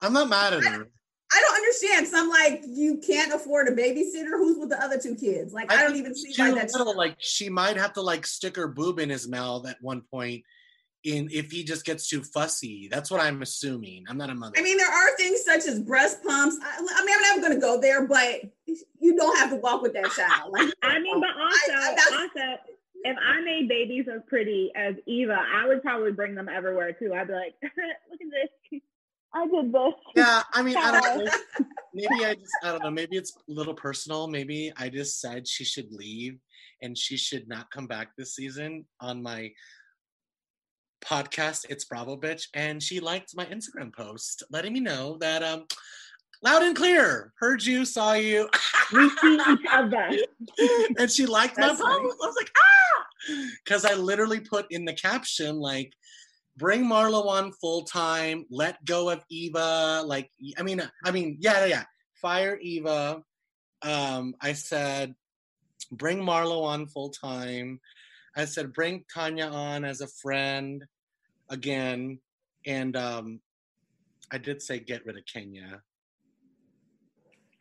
I'm 0.00 0.12
not 0.12 0.28
mad 0.28 0.52
at 0.54 0.64
her. 0.64 0.88
I 1.34 1.40
don't 1.40 1.54
understand. 1.54 2.08
So 2.08 2.18
I'm 2.18 2.28
like, 2.28 2.64
you 2.66 2.98
can't 2.98 3.32
afford 3.32 3.68
a 3.68 3.70
babysitter. 3.70 4.30
Who's 4.36 4.58
with 4.58 4.70
the 4.70 4.82
other 4.82 4.98
two 4.98 5.14
kids? 5.14 5.52
Like, 5.52 5.72
I, 5.72 5.80
don't 5.84 5.94
even 5.94 6.16
see 6.16 6.34
why 6.36 6.48
too 6.50 6.56
that's 6.56 6.76
little. 6.76 6.96
Like 6.96 7.14
she 7.20 7.48
might 7.48 7.76
have 7.76 7.92
to 7.92 8.02
like 8.02 8.26
stick 8.26 8.56
her 8.56 8.66
boob 8.66 8.98
in 8.98 9.08
his 9.08 9.28
mouth 9.28 9.66
at 9.68 9.76
one 9.80 10.02
point. 10.10 10.42
In 11.04 11.28
if 11.32 11.52
he 11.52 11.62
just 11.62 11.84
gets 11.84 12.08
too 12.08 12.22
fussy, 12.24 12.88
that's 12.90 13.08
what 13.10 13.20
I'm 13.20 13.40
assuming. 13.40 14.04
I'm 14.08 14.18
not 14.18 14.30
a 14.30 14.34
mother. 14.34 14.54
I 14.58 14.62
mean, 14.62 14.76
there 14.78 14.90
are 14.90 15.16
things 15.16 15.44
such 15.44 15.66
as 15.66 15.78
breast 15.80 16.24
pumps. 16.24 16.56
I, 16.60 16.76
I 16.78 16.80
mean, 17.04 17.14
I'm 17.16 17.22
never 17.22 17.40
going 17.40 17.54
to 17.54 17.60
go 17.60 17.80
there, 17.80 18.06
but 18.06 18.42
you 18.66 19.16
don't 19.16 19.36
have 19.38 19.50
to 19.50 19.56
walk 19.56 19.82
with 19.82 19.94
that 19.94 20.10
child. 20.10 20.52
Like, 20.52 20.74
I 20.82 20.98
mean, 20.98 21.20
but 21.20 21.30
also, 21.30 21.72
I- 21.72 21.94
that's- 21.94 22.12
also, 22.12 22.58
if 23.04 23.16
I 23.20 23.40
made 23.40 23.68
babies 23.68 24.06
as 24.12 24.22
pretty 24.28 24.70
as 24.76 24.94
Eva, 25.06 25.36
I 25.54 25.66
would 25.66 25.82
probably 25.82 26.12
bring 26.12 26.34
them 26.34 26.48
everywhere 26.48 26.92
too. 26.92 27.12
I'd 27.14 27.28
be 27.28 27.34
like, 27.34 27.54
look 27.62 28.20
at 28.20 28.30
this. 28.30 28.80
I 29.34 29.46
did 29.46 29.72
this. 29.72 29.94
yeah, 30.14 30.42
I 30.52 30.62
mean, 30.62 30.76
I 30.76 31.00
don't 31.00 31.24
know. 31.24 31.30
Maybe 31.94 32.24
I 32.24 32.34
just, 32.34 32.52
I 32.62 32.70
don't 32.72 32.82
know. 32.82 32.90
Maybe 32.90 33.16
it's 33.16 33.34
a 33.36 33.52
little 33.52 33.74
personal. 33.74 34.28
Maybe 34.28 34.72
I 34.76 34.88
just 34.88 35.20
said 35.20 35.48
she 35.48 35.64
should 35.64 35.90
leave 35.90 36.38
and 36.82 36.96
she 36.98 37.16
should 37.16 37.48
not 37.48 37.70
come 37.70 37.86
back 37.86 38.10
this 38.16 38.34
season 38.34 38.84
on 39.00 39.22
my 39.22 39.50
podcast. 41.02 41.66
It's 41.70 41.84
Bravo 41.84 42.16
Bitch, 42.16 42.48
and 42.54 42.82
she 42.82 43.00
liked 43.00 43.36
my 43.36 43.46
Instagram 43.46 43.94
post, 43.94 44.42
letting 44.50 44.72
me 44.72 44.80
know 44.80 45.16
that 45.20 45.42
um, 45.42 45.66
loud 46.42 46.62
and 46.62 46.76
clear, 46.76 47.32
heard 47.38 47.62
you, 47.64 47.84
saw 47.84 48.14
you, 48.14 48.48
We 48.92 49.08
see 49.08 49.34
each 49.34 49.66
other. 49.70 50.10
and 50.98 51.10
she 51.10 51.26
liked 51.26 51.58
my 51.58 51.68
That's 51.68 51.80
post. 51.80 51.90
I 52.22 52.26
was 52.26 52.36
like, 52.36 52.50
ah, 52.56 53.06
because 53.64 53.84
I 53.84 53.94
literally 53.94 54.40
put 54.40 54.66
in 54.70 54.84
the 54.84 54.94
caption 54.94 55.56
like. 55.56 55.92
Bring 56.58 56.84
Marlo 56.84 57.28
on 57.28 57.50
full 57.52 57.84
time. 57.84 58.44
Let 58.50 58.84
go 58.84 59.08
of 59.08 59.24
Eva. 59.30 60.02
Like, 60.04 60.30
I 60.58 60.62
mean, 60.62 60.82
I 61.02 61.10
mean, 61.10 61.38
yeah, 61.40 61.60
yeah, 61.60 61.64
yeah. 61.64 61.84
Fire 62.20 62.58
Eva. 62.60 63.22
Um, 63.80 64.34
I 64.38 64.52
said, 64.52 65.14
bring 65.90 66.18
Marlo 66.18 66.62
on 66.64 66.86
full 66.88 67.08
time. 67.08 67.80
I 68.36 68.44
said, 68.44 68.72
bring 68.72 69.04
Tanya 69.12 69.46
on 69.46 69.86
as 69.86 70.02
a 70.02 70.06
friend 70.06 70.84
again. 71.48 72.18
And 72.66 72.96
um, 72.96 73.40
I 74.30 74.38
did 74.38 74.62
say, 74.62 74.78
get 74.78 75.04
rid 75.06 75.16
of 75.16 75.24
Kenya. 75.24 75.82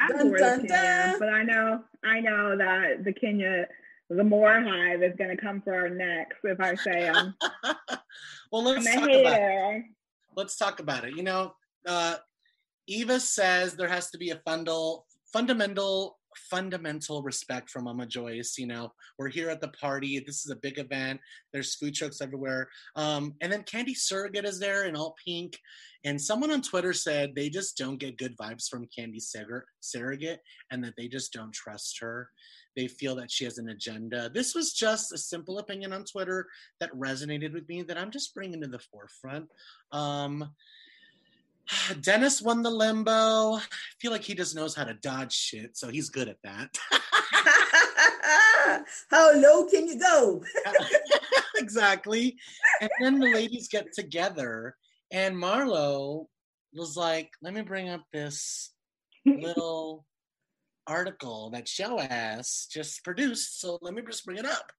I'm 0.02 0.18
Dun, 0.18 0.32
dun, 0.34 0.60
Kenya, 0.62 0.68
dun. 0.68 1.20
but 1.20 1.30
I 1.30 1.44
know, 1.44 1.84
I 2.04 2.20
know 2.20 2.58
that 2.58 3.04
the 3.04 3.14
Kenya, 3.14 3.68
the 4.10 4.24
more 4.24 4.60
Hive 4.60 5.04
is 5.04 5.16
going 5.18 5.36
to 5.36 5.42
come 5.42 5.62
for 5.62 5.74
our 5.74 5.90
necks 5.90 6.38
if 6.44 6.60
I 6.60 6.76
say 6.76 7.10
I'm, 7.10 7.36
well, 8.52 8.64
let's 8.64 8.88
I'm 8.88 9.00
talk 9.00 9.10
about 9.10 9.40
it. 9.42 9.84
let's 10.36 10.58
talk 10.58 10.80
about 10.80 11.06
it. 11.06 11.16
You 11.16 11.24
know, 11.24 11.54
uh, 11.88 12.16
Eva 12.88 13.20
says 13.20 13.76
there 13.76 13.88
has 13.88 14.10
to 14.12 14.18
be 14.18 14.32
a 14.32 14.38
fundal, 14.38 15.04
fundamental, 15.32 16.18
fundamental 16.36 17.22
respect 17.22 17.70
for 17.70 17.82
Mama 17.82 18.06
Joyce. 18.06 18.56
You 18.58 18.68
know, 18.68 18.94
we're 19.18 19.30
here 19.30 19.50
at 19.50 19.62
the 19.62 19.70
party. 19.70 20.20
This 20.20 20.46
is 20.46 20.52
a 20.52 20.56
big 20.56 20.80
event. 20.80 21.20
There's 21.54 21.76
food 21.76 21.96
trucks 21.96 22.22
everywhere. 22.22 22.70
Um, 22.96 23.34
and 23.42 23.52
then 23.52 23.64
Kandi 23.64 23.96
Surrogate 23.96 24.46
is 24.46 24.60
there 24.60 24.86
in 24.86 24.96
all 24.96 25.16
pink. 25.26 25.58
And 26.04 26.20
someone 26.20 26.52
on 26.52 26.62
Twitter 26.62 26.94
said 26.94 27.36
they 27.36 27.50
just 27.50 27.78
don't 27.78 28.00
get 28.00 28.18
good 28.18 28.36
vibes 28.38 28.68
from 28.68 28.88
Kandi 28.88 29.22
Surrogate, 29.22 29.68
Surrogate 29.82 30.40
and 30.72 30.84
that 30.84 30.94
they 30.98 31.08
just 31.08 31.32
don't 31.34 31.54
trust 31.54 32.00
her. 32.00 32.30
They 32.76 32.88
feel 32.88 33.16
that 33.16 33.30
she 33.30 33.44
has 33.44 33.58
an 33.58 33.70
agenda. 33.70 34.30
This 34.30 34.56
was 34.56 34.74
just 34.74 35.12
a 35.12 35.18
simple 35.18 35.60
opinion 35.60 35.94
on 35.94 36.06
Twitter 36.06 36.48
that 36.80 36.94
resonated 36.94 37.54
with 37.54 37.68
me 37.68 37.82
that 37.84 37.98
I'm 37.98 38.12
just 38.12 38.34
bringing 38.34 38.62
to 38.62 38.68
the 38.68 38.80
forefront. 38.80 39.48
Um, 39.92 40.50
Dennis 42.02 42.42
won 42.42 42.62
the 42.62 42.70
limbo. 42.70 43.56
I 43.56 43.62
feel 44.00 44.12
like 44.12 44.24
he 44.24 44.36
just 44.36 44.56
knows 44.56 44.76
how 44.76 44.84
to 44.84 44.94
dodge 44.96 45.34
shit, 45.34 45.78
so 45.78 45.90
he's 45.90 46.10
good 46.10 46.28
at 46.28 46.42
that. 46.44 46.78
How 49.10 49.34
low 49.34 49.66
can 49.66 49.88
you 49.88 50.00
go? 50.00 50.44
exactly. 51.58 52.38
And 52.80 52.90
then 53.02 53.20
the 53.20 53.28
ladies 53.28 53.68
get 53.68 53.94
together, 53.94 54.76
and 55.12 55.36
Marlo 55.36 56.26
was 56.74 56.96
like, 56.96 57.30
"Let 57.42 57.54
me 57.54 57.62
bring 57.62 57.90
up 57.90 58.04
this 58.14 58.72
little 59.26 60.06
article 60.88 61.50
that 61.52 61.68
Show 61.68 62.00
Ass 62.00 62.68
just 62.72 63.04
produced. 63.04 63.60
So 63.60 63.78
let 63.82 63.94
me 63.94 64.02
just 64.08 64.26
bring 64.26 64.38
it 64.38 64.46
up." 64.46 64.72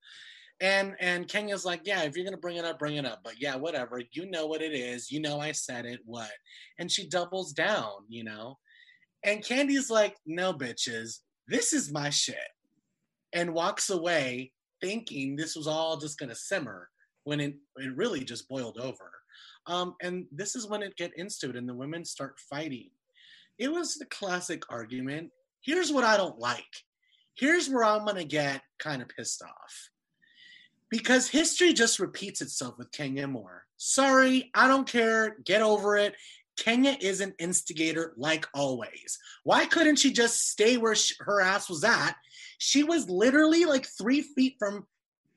And 0.62 0.94
and 1.00 1.26
Kenya's 1.26 1.64
like, 1.64 1.80
"Yeah, 1.84 2.04
if 2.04 2.16
you're 2.16 2.24
gonna 2.24 2.36
bring 2.36 2.56
it 2.56 2.64
up, 2.64 2.78
bring 2.78 2.94
it 2.94 3.04
up. 3.04 3.22
But 3.24 3.40
yeah, 3.40 3.56
whatever. 3.56 4.00
You 4.12 4.30
know 4.30 4.46
what 4.46 4.62
it 4.62 4.72
is. 4.72 5.10
You 5.10 5.20
know 5.20 5.40
I 5.40 5.50
said 5.50 5.86
it. 5.86 5.98
What?" 6.04 6.30
And 6.78 6.90
she 6.90 7.08
doubles 7.08 7.52
down, 7.52 8.06
you 8.08 8.22
know. 8.22 8.58
And 9.24 9.44
Kandi's 9.44 9.90
like, 9.90 10.16
"No, 10.24 10.54
bitches, 10.54 11.18
this 11.48 11.72
is 11.72 11.92
my 11.92 12.10
shit," 12.10 12.36
and 13.32 13.52
walks 13.52 13.90
away 13.90 14.52
thinking 14.80 15.34
this 15.34 15.56
was 15.56 15.66
all 15.66 15.96
just 15.96 16.16
gonna 16.18 16.34
simmer 16.34 16.88
when 17.24 17.40
it, 17.40 17.54
it 17.76 17.96
really 17.96 18.24
just 18.24 18.48
boiled 18.48 18.78
over. 18.78 19.10
Um, 19.66 19.96
and 20.00 20.26
this 20.30 20.54
is 20.54 20.68
when 20.68 20.82
it 20.82 20.96
get 20.96 21.16
into 21.16 21.50
it, 21.50 21.56
and 21.56 21.68
the 21.68 21.74
women 21.74 22.04
start 22.04 22.38
fighting. 22.38 22.90
It 23.58 23.70
was 23.70 23.94
the 23.96 24.06
classic 24.06 24.62
argument. 24.70 25.30
Here's 25.60 25.92
what 25.92 26.04
I 26.04 26.16
don't 26.16 26.38
like. 26.38 26.64
Here's 27.34 27.68
where 27.68 27.84
I'm 27.84 28.04
gonna 28.04 28.24
get 28.24 28.62
kind 28.78 29.02
of 29.02 29.08
pissed 29.08 29.42
off. 29.42 29.91
Because 30.92 31.26
history 31.26 31.72
just 31.72 31.98
repeats 31.98 32.42
itself 32.42 32.76
with 32.76 32.92
Kenya 32.92 33.26
Moore. 33.26 33.64
Sorry, 33.78 34.50
I 34.54 34.68
don't 34.68 34.86
care. 34.86 35.38
Get 35.42 35.62
over 35.62 35.96
it. 35.96 36.14
Kenya 36.58 36.98
is 37.00 37.22
an 37.22 37.32
instigator 37.38 38.12
like 38.18 38.46
always. 38.52 39.18
Why 39.42 39.64
couldn't 39.64 39.96
she 39.96 40.12
just 40.12 40.50
stay 40.50 40.76
where 40.76 40.94
sh 40.94 41.14
her 41.20 41.40
ass 41.40 41.70
was 41.70 41.82
at? 41.82 42.12
She 42.58 42.82
was 42.82 43.08
literally 43.08 43.64
like 43.64 43.86
three 43.86 44.20
feet 44.20 44.56
from 44.58 44.86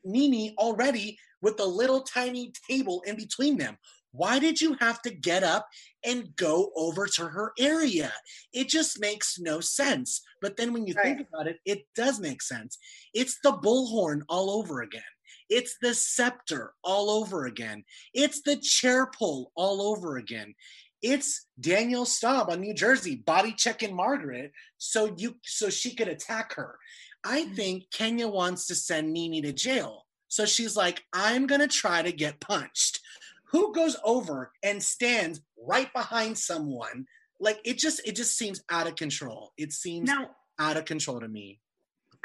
Nene 0.04 0.54
already 0.58 1.18
with 1.42 1.58
a 1.62 1.66
little 1.66 2.02
tiny 2.02 2.52
table 2.70 3.02
in 3.08 3.16
between 3.16 3.58
them. 3.58 3.78
Why 4.12 4.40
did 4.40 4.60
you 4.60 4.76
have 4.82 5.02
to 5.04 5.10
get 5.10 5.44
up 5.44 5.70
and 6.04 6.36
go 6.36 6.74
over 6.76 7.08
to 7.08 7.28
her 7.28 7.54
area? 7.58 8.12
It 8.52 8.68
just 8.68 9.00
makes 9.00 9.40
no 9.40 9.62
sense. 9.62 10.22
But 10.42 10.58
then 10.58 10.74
when 10.74 10.86
you 10.86 10.94
think 10.96 11.26
about 11.30 11.48
it, 11.48 11.60
it 11.64 11.88
does 11.96 12.20
make 12.20 12.42
sense. 12.42 12.78
It's 13.14 13.40
the 13.42 13.54
bullhorn 13.54 14.24
all 14.28 14.52
over 14.52 14.82
again. 14.82 15.02
It's 15.50 15.78
the 15.82 15.94
scepter 15.94 16.74
all 16.84 17.10
over 17.10 17.46
again. 17.46 17.84
It's 18.14 18.42
the 18.42 18.56
chair 18.58 19.08
pull 19.08 19.52
all 19.56 19.82
over 19.82 20.18
again. 20.18 20.56
It's 21.02 21.46
Danielle 21.60 22.06
Staub 22.06 22.50
on 22.50 22.62
New 22.62 22.74
Jersey 22.74 23.16
body 23.16 23.54
checking 23.54 23.96
Margaret 23.96 24.52
so 24.78 25.14
you 25.18 25.36
so 25.44 25.70
she 25.70 25.94
could 25.94 26.08
attack 26.08 26.54
her. 26.56 26.80
I 27.24 27.42
Mm. 27.44 27.56
think 27.56 27.92
Kenya 27.92 28.28
wants 28.28 28.66
to 28.68 28.76
send 28.76 29.14
Nene 29.14 29.44
to 29.44 29.54
jail. 29.54 30.06
So 30.28 30.46
she's 30.46 30.76
like, 30.76 31.04
I'm 31.14 31.46
gonna 31.48 31.68
try 31.68 32.02
to 32.02 32.12
get 32.12 32.40
punched. 32.40 33.02
Who 33.50 33.74
goes 33.74 33.96
over 34.04 34.52
and 34.64 34.82
stands 34.84 35.42
right 35.58 35.92
behind 35.94 36.38
someone? 36.38 37.06
Like 37.40 37.60
it 37.64 37.78
just 37.78 38.02
it 38.06 38.16
just 38.16 38.36
seems 38.38 38.64
out 38.70 38.88
of 38.88 38.96
control. 38.96 39.54
It 39.58 39.74
seems 39.74 40.08
No, 40.10 40.32
out 40.58 40.78
of 40.78 40.86
control 40.86 41.20
to 41.20 41.28
me. 41.28 41.60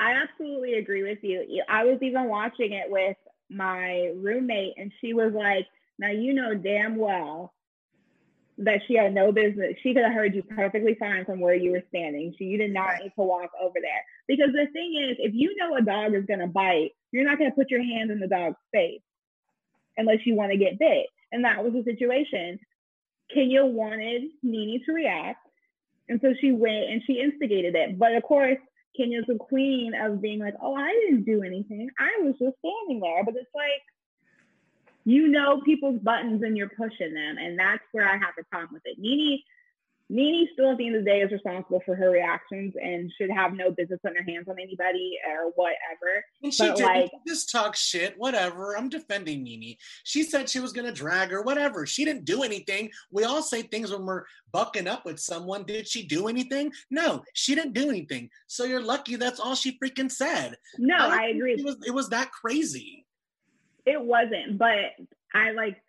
I 0.01 0.15
absolutely 0.15 0.75
agree 0.75 1.03
with 1.03 1.19
you. 1.23 1.63
I 1.69 1.85
was 1.85 1.99
even 2.01 2.25
watching 2.29 2.73
it 2.73 2.91
with 2.91 3.17
my 3.51 4.13
roommate, 4.17 4.75
and 4.79 4.91
she 5.01 5.13
was 5.13 5.33
like, 5.35 5.67
Now, 5.99 6.11
you 6.11 6.33
know 6.33 6.55
damn 6.55 6.97
well 6.97 7.53
that 8.57 8.81
she 8.87 8.95
had 8.95 9.15
no 9.15 9.33
business. 9.33 9.75
She 9.83 9.95
could 9.95 10.05
have 10.05 10.13
heard 10.13 10.35
you 10.35 10.43
perfectly 10.43 10.95
fine 10.99 11.25
from 11.25 11.41
where 11.41 11.55
you 11.55 11.73
were 11.73 11.83
standing. 11.89 12.35
She, 12.39 12.45
you 12.45 12.59
did 12.59 12.73
not 12.73 12.95
need 13.03 13.13
to 13.17 13.23
walk 13.23 13.51
over 13.61 13.79
there. 13.81 14.05
Because 14.29 14.53
the 14.53 14.67
thing 14.73 15.09
is, 15.09 15.17
if 15.19 15.35
you 15.35 15.57
know 15.57 15.77
a 15.77 15.83
dog 15.83 16.15
is 16.15 16.27
going 16.27 16.41
to 16.41 16.47
bite, 16.47 16.91
you're 17.11 17.25
not 17.25 17.39
going 17.39 17.51
to 17.51 17.57
put 17.57 17.71
your 17.71 17.83
hand 17.83 18.11
in 18.11 18.21
the 18.21 18.27
dog's 18.27 18.57
face 18.73 19.01
unless 19.97 20.27
you 20.27 20.35
want 20.35 20.53
to 20.53 20.59
get 20.59 20.79
bit. 20.79 21.07
And 21.33 21.45
that 21.45 21.65
was 21.65 21.73
the 21.73 21.85
situation. 21.85 22.59
Kenya 23.33 23.65
wanted 23.65 24.25
Nene 24.43 24.83
to 24.85 24.93
react. 24.93 25.47
And 26.11 26.21
so 26.21 26.35
she 26.39 26.53
went 26.53 26.91
and 26.91 27.03
she 27.07 27.21
instigated 27.21 27.75
it. 27.75 27.99
But 27.99 28.15
of 28.15 28.23
course, 28.25 28.59
Kenya's 28.97 29.25
the 29.27 29.37
queen 29.37 29.95
of 29.95 30.21
being 30.21 30.41
like, 30.41 30.55
oh, 30.61 30.75
I 30.75 30.89
didn't 30.89 31.25
do 31.25 31.43
anything. 31.43 31.91
I 31.99 32.11
was 32.23 32.35
just 32.39 32.57
standing 32.59 33.01
there. 33.01 33.25
But 33.25 33.37
it's 33.37 33.55
like, 33.55 33.83
you 35.05 35.29
know 35.29 35.61
people's 35.63 36.01
buttons 36.01 36.43
and 36.43 36.57
you're 36.57 36.69
pushing 36.69 37.15
them. 37.15 37.39
And 37.39 37.59
that's 37.59 37.83
where 37.93 38.07
I 38.07 38.13
have 38.13 38.35
a 38.39 38.45
problem 38.45 38.75
with 38.75 38.83
it. 38.85 38.99
Nene, 38.99 39.41
Nene 40.13 40.49
still 40.53 40.73
at 40.73 40.77
the 40.79 40.89
end 40.89 40.97
of 40.97 41.05
the 41.05 41.11
day 41.11 41.21
is 41.21 41.31
responsible 41.31 41.81
for 41.87 41.95
her 41.95 42.11
reactions 42.11 42.75
and 42.83 43.13
should 43.17 43.31
have 43.31 43.53
no 43.55 43.71
business 43.71 44.01
putting 44.03 44.17
her 44.19 44.29
hands 44.29 44.49
on 44.49 44.57
anybody 44.59 45.17
or 45.25 45.53
whatever. 45.53 46.25
And 46.43 46.53
she 46.53 46.67
But, 46.67 46.77
did 46.79 46.85
like- 46.85 47.11
just 47.29 47.49
talk 47.53 47.77
shit, 47.77 48.19
whatever. 48.19 48.77
I'm 48.77 48.89
defending 48.89 49.45
Nene. 49.45 49.77
She 50.03 50.25
said 50.25 50.49
she 50.49 50.59
was 50.59 50.73
gonna 50.73 50.91
drag 50.91 51.31
her, 51.31 51.43
whatever. 51.43 51.87
She 51.87 52.05
didn't 52.05 52.25
do 52.25 52.43
anything. 52.43 52.91
We 53.13 53.23
all 53.23 53.41
say 53.41 53.63
things 53.63 53.93
when 53.93 54.05
we're 54.05 54.25
bucking 54.51 54.89
up 54.89 55.05
with 55.05 55.21
someone. 55.21 55.63
Did 55.63 55.87
she 55.87 56.03
do 56.03 56.27
anything? 56.27 56.73
No, 56.91 57.23
she 57.35 57.55
didn't 57.55 57.75
do 57.75 57.89
anything. 57.89 58.31
So 58.49 58.65
you're 58.65 58.83
lucky 58.83 59.15
that's 59.15 59.39
all 59.39 59.55
she 59.55 59.79
freaking 59.79 60.11
said. 60.11 60.59
No, 60.77 60.99
don't 60.99 61.13
I 61.13 61.29
agree. 61.29 61.55
It 61.55 61.65
was, 61.65 61.77
it 61.87 61.93
was 61.93 62.09
that 62.09 62.33
crazy. 62.33 63.07
it 63.87 64.01
wasn't 64.01 64.59
but 64.59 64.93
i 65.33 65.53
like 65.53 65.81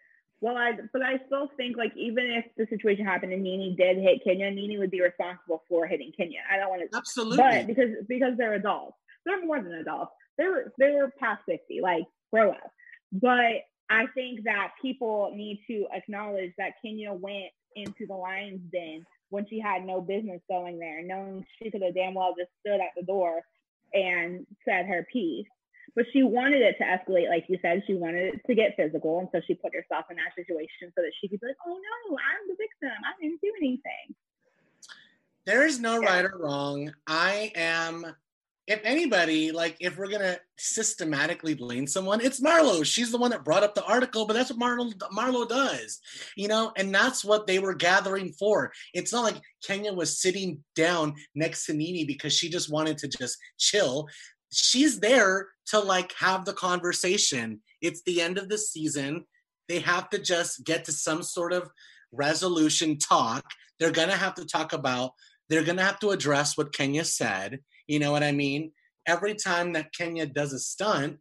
well 0.41 0.58
i 0.58 0.71
but 0.91 1.01
i 1.01 1.19
still 1.27 1.49
think 1.56 1.77
like 1.77 1.93
even 1.95 2.25
if 2.25 2.45
the 2.58 2.65
situation 2.75 3.06
happened 3.06 3.32
and 3.32 3.43
nene 3.43 3.75
did 3.77 3.97
hit 3.97 4.23
kenya 4.23 4.51
nene 4.51 4.77
would 4.80 4.91
be 4.91 5.01
responsible 5.01 5.63
for 5.69 5.88
hitting 5.88 6.12
kenya. 6.17 6.39
I 6.51 6.58
don't 6.58 6.69
want 6.69 6.82
to 6.91 6.97
Absolutely. 6.97 7.38
but 7.38 7.67
because 7.67 7.91
because 8.08 8.34
they're 8.38 8.54
adults. 8.54 8.97
They're 9.25 9.45
more 9.45 9.62
than 9.62 9.73
adults. 9.73 10.12
They 10.38 10.45
were 10.45 10.73
they 10.80 10.91
were 10.91 11.13
past 11.19 11.41
50 11.45 11.82
like 11.82 12.04
grow 12.32 12.51
up. 12.51 12.71
But 13.13 13.63
i 13.91 14.06
think 14.15 14.43
that 14.45 14.71
people 14.82 15.32
need 15.36 15.62
to 15.67 15.86
acknowledge 15.93 16.51
that 16.58 16.71
kenya 16.84 17.13
went 17.13 17.51
into 17.75 18.08
the 18.08 18.15
lion's 18.15 18.62
den 18.71 19.04
when 19.30 19.45
she 19.49 19.60
had 19.60 19.86
no 19.86 20.01
business 20.01 20.41
going 20.49 20.80
there 20.80 21.04
knowing 21.04 21.45
she 21.62 21.69
could 21.69 21.82
have 21.82 21.93
damn 21.93 22.13
well 22.13 22.34
just 22.38 22.51
stood 22.62 22.80
at 22.80 22.91
the 22.97 23.04
door 23.04 23.41
and 23.93 24.45
said 24.65 24.86
her 24.86 25.06
piece 25.12 25.47
but 25.95 26.06
she 26.13 26.23
wanted 26.23 26.62
it 26.62 26.77
to 26.77 26.84
escalate, 26.84 27.30
like 27.30 27.45
you 27.49 27.58
said. 27.62 27.84
She 27.86 27.93
wanted 27.93 28.36
it 28.36 28.41
to 28.47 28.56
get 28.56 28.75
physical, 28.75 29.19
and 29.19 29.27
so 29.32 29.41
she 29.45 29.56
put 29.56 29.73
herself 29.73 30.06
in 30.10 30.17
that 30.17 30.36
situation 30.36 30.91
so 30.95 31.01
that 31.01 31.12
she 31.19 31.27
could 31.27 31.39
be 31.39 31.47
like, 31.47 31.58
"Oh 31.65 31.77
no, 32.10 32.17
I'm 32.17 32.47
the 32.47 32.56
victim. 32.58 32.97
I 33.06 33.21
didn't 33.21 33.41
do 33.41 33.51
anything." 33.58 34.15
There 35.45 35.65
is 35.65 35.80
no 35.80 36.01
Yeah. 36.01 36.10
right 36.10 36.25
or 36.25 36.38
wrong. 36.38 36.93
I 37.08 37.51
am, 37.56 38.15
if 38.67 38.80
anybody, 38.84 39.51
like 39.51 39.75
if 39.80 39.97
we're 39.97 40.08
gonna 40.08 40.39
systematically 40.58 41.56
blame 41.56 41.88
someone, 41.88 42.21
it's 42.21 42.39
Marlo. 42.39 42.86
She's 42.86 43.12
the 43.12 43.17
one 43.17 43.32
that 43.32 43.43
brought 43.43 43.63
up 43.63 43.73
the 43.73 43.84
article, 43.84 44.25
but 44.27 44.34
that's 44.34 44.51
what 44.51 44.60
Marlo 44.60 44.93
Marlo 45.12 45.49
does, 45.49 45.99
you 46.36 46.47
know, 46.47 46.71
and 46.77 46.93
that's 46.93 47.25
what 47.25 47.47
they 47.47 47.58
were 47.60 47.73
gathering 47.73 48.32
for. 48.34 48.71
It's 48.93 49.12
not 49.12 49.23
like 49.23 49.41
Kenya 49.63 49.91
was 49.93 50.21
sitting 50.21 50.63
down 50.75 51.15
next 51.34 51.65
to 51.65 51.73
Nene 51.73 52.06
because 52.06 52.34
she 52.34 52.49
just 52.49 52.71
wanted 52.71 52.99
to 52.99 53.08
just 53.08 53.38
chill. 53.58 54.08
She's 54.51 54.99
there 54.99 55.49
to 55.67 55.79
like 55.79 56.13
have 56.13 56.45
the 56.45 56.53
conversation. 56.53 57.61
It's 57.81 58.01
the 58.03 58.21
end 58.21 58.37
of 58.37 58.49
the 58.49 58.57
season. 58.57 59.25
They 59.67 59.79
have 59.79 60.09
to 60.09 60.19
just 60.19 60.65
get 60.65 60.85
to 60.85 60.91
some 60.91 61.23
sort 61.23 61.53
of 61.53 61.69
resolution 62.11 62.97
talk. 62.97 63.45
They're 63.79 63.91
gonna 63.91 64.17
have 64.17 64.35
to 64.35 64.45
talk 64.45 64.73
about 64.73 65.11
they're 65.51 65.63
going 65.63 65.77
to 65.77 65.83
have 65.83 65.99
to 65.99 66.11
address 66.11 66.57
what 66.57 66.73
Kenya 66.73 67.03
said. 67.03 67.59
You 67.85 67.99
know 67.99 68.13
what 68.13 68.23
I 68.23 68.31
mean? 68.31 68.71
Every 69.05 69.35
time 69.35 69.73
that 69.73 69.93
Kenya 69.93 70.25
does 70.25 70.53
a 70.53 70.59
stunt, 70.59 71.17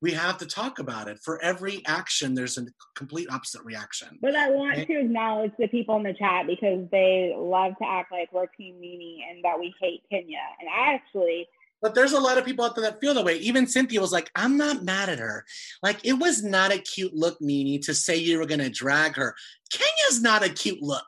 we 0.00 0.12
have 0.12 0.38
to 0.38 0.46
talk 0.46 0.78
about 0.78 1.06
it. 1.06 1.18
For 1.22 1.40
every 1.42 1.82
action, 1.86 2.34
there's 2.34 2.56
a 2.56 2.64
complete 2.96 3.28
opposite 3.30 3.62
reaction. 3.62 4.18
But 4.22 4.36
I 4.36 4.48
want 4.48 4.86
to 4.86 5.00
acknowledge 5.00 5.52
the 5.58 5.68
people 5.68 5.96
in 5.96 6.02
the 6.02 6.14
chat 6.14 6.46
because 6.46 6.88
they 6.90 7.34
love 7.36 7.74
to 7.76 7.86
act 7.86 8.10
like 8.10 8.32
we're 8.32 8.46
Team 8.46 8.80
Nene 8.80 9.20
and 9.30 9.44
that 9.44 9.58
we 9.60 9.74
hate 9.78 10.02
Kenya. 10.10 10.38
And 10.60 10.68
I 10.70 10.94
actually, 10.94 11.46
But 11.84 11.94
there's 11.94 12.12
a 12.12 12.18
lot 12.18 12.38
of 12.38 12.46
people 12.46 12.64
out 12.64 12.74
there 12.74 12.84
that 12.84 12.98
feel 12.98 13.12
that 13.12 13.26
way. 13.26 13.36
Even 13.36 13.66
Cynthia 13.66 14.00
was 14.00 14.10
like, 14.10 14.30
I'm 14.34 14.56
not 14.56 14.84
mad 14.84 15.10
at 15.10 15.18
her. 15.18 15.44
Like, 15.82 15.98
it 16.02 16.14
was 16.14 16.42
not 16.42 16.72
a 16.72 16.78
cute 16.78 17.14
look, 17.14 17.38
Nene, 17.42 17.78
to 17.82 17.92
say 17.92 18.16
you 18.16 18.38
were 18.38 18.46
going 18.46 18.60
to 18.60 18.70
drag 18.70 19.16
her. 19.16 19.34
Kenya's 19.70 20.22
not 20.22 20.42
a 20.42 20.48
cute 20.48 20.80
look. 20.80 21.04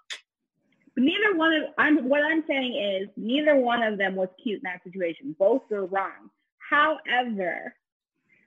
neither 0.98 1.34
one 1.34 1.54
of 1.54 1.62
I'm 1.78 2.10
what 2.10 2.20
I'm 2.24 2.44
saying 2.46 2.74
is 2.74 3.08
neither 3.16 3.56
one 3.56 3.82
of 3.82 3.96
them 3.96 4.16
was 4.16 4.28
cute 4.42 4.56
in 4.56 4.64
that 4.64 4.84
situation. 4.84 5.34
Both 5.38 5.62
were 5.70 5.86
wrong. 5.86 6.28
However, 6.58 7.74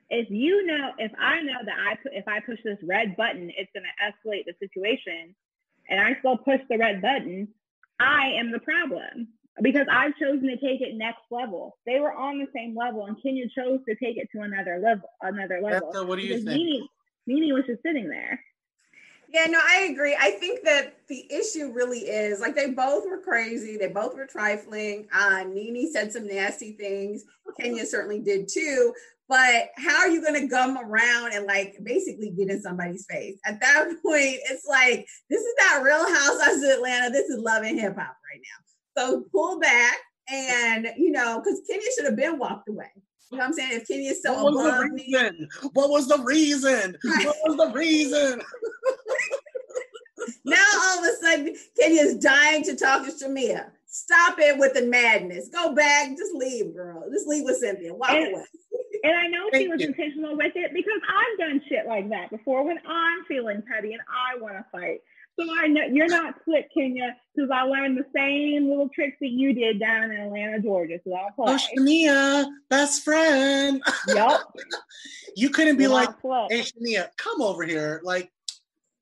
if 0.08 0.30
you 0.30 0.64
know, 0.66 0.92
if 0.98 1.10
I 1.18 1.40
know 1.40 1.58
that 1.64 1.76
I 1.76 1.96
if 2.12 2.28
I 2.28 2.38
push 2.38 2.60
this 2.64 2.78
red 2.84 3.16
button, 3.16 3.50
it's 3.56 3.72
going 3.74 3.82
to 3.82 4.06
escalate 4.06 4.44
the 4.46 4.54
situation, 4.64 5.34
and 5.88 5.98
I 5.98 6.16
still 6.20 6.36
push 6.36 6.60
the 6.70 6.78
red 6.78 7.02
button, 7.02 7.48
I 7.98 8.34
am 8.38 8.52
the 8.52 8.60
problem 8.60 9.26
because 9.62 9.86
I've 9.90 10.16
chosen 10.16 10.48
to 10.48 10.56
take 10.56 10.80
it 10.80 10.94
next 10.96 11.22
level. 11.30 11.76
They 11.86 12.00
were 12.00 12.12
on 12.12 12.38
the 12.38 12.46
same 12.54 12.76
level, 12.76 13.06
and 13.06 13.20
Kenya 13.22 13.46
chose 13.48 13.80
to 13.88 13.94
take 13.96 14.16
it 14.16 14.28
to 14.34 14.42
another 14.42 14.80
level. 14.82 15.08
Another 15.20 15.60
level. 15.62 15.90
Bethel, 15.90 16.06
what 16.06 16.18
do 16.18 16.22
you 16.22 16.34
because 16.34 16.44
think? 16.44 16.58
Nene, 16.58 16.88
Nene 17.26 17.54
was 17.54 17.64
just 17.66 17.82
sitting 17.82 18.08
there. 18.08 18.40
Yeah, 19.32 19.46
no, 19.46 19.60
I 19.62 19.88
agree. 19.92 20.16
I 20.18 20.32
think 20.32 20.64
that 20.64 20.96
the 21.08 21.24
issue 21.32 21.72
really 21.72 22.00
is 22.00 22.40
like 22.40 22.56
they 22.56 22.70
both 22.70 23.04
were 23.06 23.20
crazy. 23.20 23.76
They 23.76 23.86
both 23.86 24.16
were 24.16 24.26
trifling. 24.26 25.06
Uh, 25.12 25.44
Nene 25.44 25.90
said 25.92 26.12
some 26.12 26.26
nasty 26.26 26.72
things. 26.72 27.24
Kenya 27.58 27.86
certainly 27.86 28.20
did 28.20 28.48
too. 28.48 28.92
But 29.28 29.68
how 29.76 29.98
are 29.98 30.08
you 30.08 30.20
going 30.20 30.40
to 30.40 30.48
gum 30.48 30.76
around 30.76 31.34
and 31.34 31.46
like 31.46 31.76
basically 31.84 32.30
get 32.30 32.50
in 32.50 32.60
somebody's 32.60 33.06
face? 33.08 33.38
At 33.46 33.60
that 33.60 33.84
point, 34.04 34.38
it's 34.50 34.66
like 34.68 35.06
this 35.28 35.40
is 35.40 35.54
not 35.64 35.84
Real 35.84 36.12
Housewives 36.12 36.64
of 36.64 36.70
Atlanta. 36.70 37.10
This 37.10 37.28
is 37.28 37.38
Love 37.38 37.62
and 37.62 37.78
Hip 37.78 37.94
Hop 37.94 38.16
right 38.28 38.42
now. 38.42 38.69
So 39.00 39.24
pull 39.32 39.58
back, 39.58 39.96
and 40.28 40.88
you 40.96 41.10
know, 41.10 41.40
because 41.42 41.60
Kenya 41.68 41.86
should 41.96 42.04
have 42.06 42.16
been 42.16 42.38
walked 42.38 42.68
away. 42.68 42.90
You 43.30 43.38
know 43.38 43.44
what 43.44 43.46
I'm 43.46 43.52
saying? 43.54 43.70
If 43.80 43.88
Kenya's 43.88 44.22
so 44.22 44.34
what 44.34 44.52
was 44.52 44.66
above 44.66 44.82
the 44.82 44.88
me, 44.94 45.04
reason? 45.14 45.48
What 45.72 45.90
was 45.90 46.08
the 46.08 46.18
reason? 46.22 46.96
What 47.04 47.36
was 47.46 47.56
the 47.56 47.72
reason? 47.78 48.40
Now 50.44 50.62
all 50.82 50.98
of 50.98 51.04
a 51.04 51.16
sudden, 51.16 51.56
Kenya's 51.78 52.16
dying 52.16 52.62
to 52.64 52.76
talk 52.76 53.06
to 53.06 53.10
Shamea. 53.12 53.70
Stop 53.86 54.38
it 54.38 54.58
with 54.58 54.74
the 54.74 54.82
madness. 54.82 55.48
Go 55.48 55.74
back. 55.74 56.10
Just 56.16 56.34
leave, 56.34 56.74
girl. 56.74 57.04
Just 57.10 57.26
leave 57.26 57.44
with 57.44 57.56
Cynthia. 57.56 57.94
Walk 57.94 58.10
And- 58.10 58.34
away. 58.34 58.44
And 59.02 59.16
I 59.16 59.28
know 59.28 59.48
she 59.54 59.66
was 59.68 59.80
you. 59.80 59.88
intentional 59.88 60.36
with 60.36 60.52
it 60.56 60.72
because 60.74 61.00
I've 61.08 61.38
done 61.38 61.62
shit 61.70 61.86
like 61.86 62.10
that 62.10 62.28
before 62.30 62.64
when 62.64 62.78
I'm 62.86 63.24
feeling 63.26 63.62
petty 63.62 63.94
and 63.94 64.02
I 64.10 64.38
want 64.38 64.56
to 64.56 64.64
fight. 64.70 65.00
So 65.40 65.46
I 65.58 65.68
know 65.68 65.82
you're 65.90 66.08
not 66.08 66.34
slick, 66.44 66.68
Kenya, 66.74 67.16
because 67.34 67.50
I 67.50 67.62
learned 67.62 67.96
the 67.96 68.04
same 68.14 68.68
little 68.68 68.88
tricks 68.88 69.16
that 69.20 69.30
you 69.30 69.54
did 69.54 69.80
down 69.80 70.10
in 70.10 70.20
Atlanta, 70.20 70.60
Georgia. 70.60 70.98
So 71.04 71.14
I'll 71.14 71.30
Oh, 71.38 71.44
play. 71.56 71.74
Shania, 71.78 72.46
best 72.68 73.02
friend. 73.02 73.82
yup. 74.08 74.52
You 75.36 75.50
couldn't 75.50 75.76
be 75.78 75.86
like, 75.86 76.10
hey, 76.50 76.62
Shania, 76.62 77.08
come 77.16 77.40
over 77.40 77.62
here. 77.62 78.00
Like, 78.02 78.30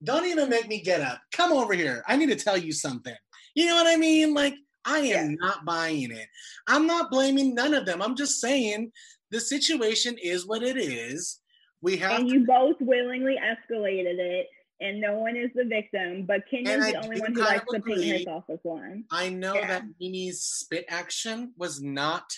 don't 0.04 0.26
even 0.26 0.50
make 0.50 0.68
me 0.68 0.80
get 0.82 1.00
up. 1.00 1.20
Come 1.32 1.52
over 1.52 1.72
here. 1.72 2.04
I 2.06 2.16
need 2.16 2.28
to 2.28 2.36
tell 2.36 2.56
you 2.56 2.70
something. 2.70 3.14
You 3.54 3.66
know 3.66 3.74
what 3.76 3.86
I 3.86 3.96
mean? 3.96 4.34
Like, 4.34 4.54
I 4.84 4.98
am 4.98 5.36
not 5.40 5.64
buying 5.64 6.10
it. 6.12 6.26
I'm 6.66 6.86
not 6.86 7.10
blaming 7.10 7.54
none 7.54 7.72
of 7.72 7.86
them. 7.86 8.02
I'm 8.02 8.14
just 8.14 8.40
saying 8.40 8.92
the 9.30 9.40
situation 9.40 10.16
is 10.22 10.46
what 10.46 10.62
it 10.62 10.76
is. 10.76 11.40
We 11.80 11.96
have 11.96 12.20
And 12.20 12.28
to 12.28 12.34
you 12.34 12.46
both 12.46 12.76
willingly 12.80 13.36
escalated 13.42 14.18
it, 14.18 14.48
and 14.80 15.00
no 15.00 15.18
one 15.18 15.36
is 15.36 15.50
the 15.54 15.64
victim, 15.64 16.24
but 16.26 16.42
Kenya's 16.50 16.84
I 16.84 16.92
the 16.92 17.04
only 17.04 17.20
one 17.20 17.34
who 17.34 17.40
likes 17.40 17.64
to 17.72 17.80
paint 17.80 18.18
herself 18.18 18.44
as 18.48 18.58
one. 18.62 19.04
I 19.10 19.28
know 19.28 19.54
Yeah. 19.54 19.66
that 19.66 19.84
Nene's 20.00 20.40
spit 20.42 20.84
action 20.88 21.52
was 21.56 21.80
not 21.82 22.32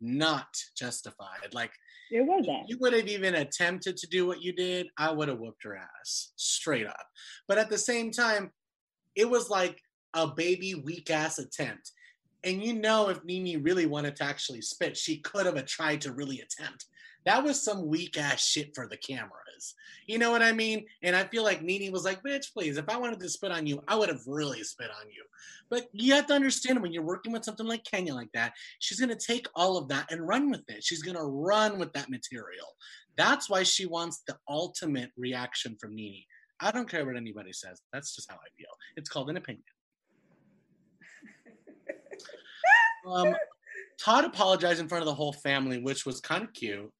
not 0.00 0.54
justified. 0.76 1.54
Like 1.54 1.72
It 2.10 2.20
wasn't. 2.22 2.68
you 2.68 2.76
would 2.78 2.92
have 2.92 3.08
even 3.08 3.36
attempted 3.36 3.96
to 3.98 4.06
do 4.08 4.26
what 4.26 4.42
you 4.42 4.52
did, 4.52 4.88
I 4.98 5.10
would 5.12 5.28
have 5.28 5.38
whooped 5.38 5.62
her 5.62 5.76
ass 5.76 6.32
straight 6.36 6.86
up. 6.86 7.06
But 7.48 7.58
at 7.58 7.70
the 7.70 7.78
same 7.78 8.10
time, 8.10 8.50
it 9.14 9.30
was 9.30 9.48
like 9.48 9.80
a 10.12 10.26
baby 10.26 10.74
weak 10.74 11.10
ass 11.10 11.38
attempt. 11.38 11.92
And 12.42 12.62
you 12.62 12.74
know, 12.74 13.08
if 13.08 13.24
Nene 13.24 13.62
really 13.62 13.86
wanted 13.86 14.16
to 14.16 14.24
actually 14.24 14.60
spit, 14.60 14.96
she 14.96 15.20
could 15.20 15.46
have 15.46 15.64
tried 15.64 16.02
to 16.02 16.12
really 16.12 16.40
attempt. 16.40 16.84
That 17.24 17.42
was 17.42 17.62
some 17.62 17.86
weak 17.86 18.18
ass 18.18 18.44
shit 18.44 18.74
for 18.74 18.86
the 18.86 18.96
cameras. 18.96 19.74
You 20.06 20.18
know 20.18 20.30
what 20.30 20.42
I 20.42 20.52
mean? 20.52 20.84
And 21.02 21.16
I 21.16 21.24
feel 21.24 21.42
like 21.42 21.62
Nene 21.62 21.90
was 21.90 22.04
like, 22.04 22.22
bitch, 22.22 22.52
please, 22.52 22.76
if 22.76 22.88
I 22.88 22.98
wanted 22.98 23.20
to 23.20 23.28
spit 23.28 23.50
on 23.50 23.66
you, 23.66 23.82
I 23.88 23.96
would 23.96 24.10
have 24.10 24.26
really 24.26 24.62
spit 24.62 24.90
on 24.90 25.08
you. 25.08 25.24
But 25.70 25.86
you 25.92 26.14
have 26.14 26.26
to 26.26 26.34
understand 26.34 26.82
when 26.82 26.92
you're 26.92 27.02
working 27.02 27.32
with 27.32 27.44
something 27.44 27.66
like 27.66 27.84
Kenya 27.84 28.14
like 28.14 28.30
that, 28.34 28.52
she's 28.78 29.00
going 29.00 29.16
to 29.16 29.26
take 29.26 29.46
all 29.54 29.78
of 29.78 29.88
that 29.88 30.10
and 30.10 30.26
run 30.26 30.50
with 30.50 30.68
it. 30.68 30.84
She's 30.84 31.02
going 31.02 31.16
to 31.16 31.24
run 31.24 31.78
with 31.78 31.92
that 31.94 32.10
material. 32.10 32.66
That's 33.16 33.48
why 33.48 33.62
she 33.62 33.86
wants 33.86 34.22
the 34.26 34.36
ultimate 34.48 35.10
reaction 35.16 35.76
from 35.80 35.94
Nene. 35.94 36.24
I 36.60 36.70
don't 36.70 36.88
care 36.88 37.04
what 37.06 37.16
anybody 37.16 37.52
says. 37.52 37.80
That's 37.92 38.14
just 38.14 38.30
how 38.30 38.36
I 38.36 38.48
feel. 38.56 38.68
It's 38.96 39.08
called 39.08 39.30
an 39.30 39.36
opinion. 39.36 39.64
um, 43.06 43.34
Todd 43.98 44.24
apologized 44.24 44.80
in 44.80 44.88
front 44.88 45.02
of 45.02 45.06
the 45.06 45.14
whole 45.14 45.32
family, 45.32 45.78
which 45.78 46.04
was 46.04 46.20
kind 46.20 46.44
of 46.44 46.52
cute. 46.52 46.92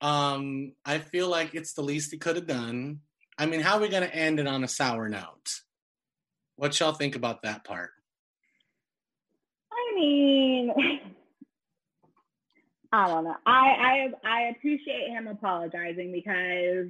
Um, 0.00 0.72
I 0.84 0.98
feel 0.98 1.28
like 1.28 1.54
it's 1.54 1.74
the 1.74 1.82
least 1.82 2.10
he 2.10 2.18
could 2.18 2.36
have 2.36 2.46
done. 2.46 3.00
I 3.38 3.46
mean, 3.46 3.60
how 3.60 3.76
are 3.76 3.80
we 3.80 3.88
going 3.88 4.02
to 4.02 4.14
end 4.14 4.40
it 4.40 4.46
on 4.46 4.64
a 4.64 4.68
sour 4.68 5.08
note? 5.08 5.60
What 6.56 6.78
y'all 6.78 6.92
think 6.92 7.16
about 7.16 7.42
that 7.42 7.64
part? 7.64 7.90
I 9.72 9.94
mean, 9.94 10.70
I 12.92 13.06
don't 13.06 13.24
know. 13.24 13.36
I 13.46 14.10
I 14.24 14.28
I 14.28 14.40
appreciate 14.48 15.08
him 15.08 15.28
apologizing 15.28 16.12
because 16.12 16.88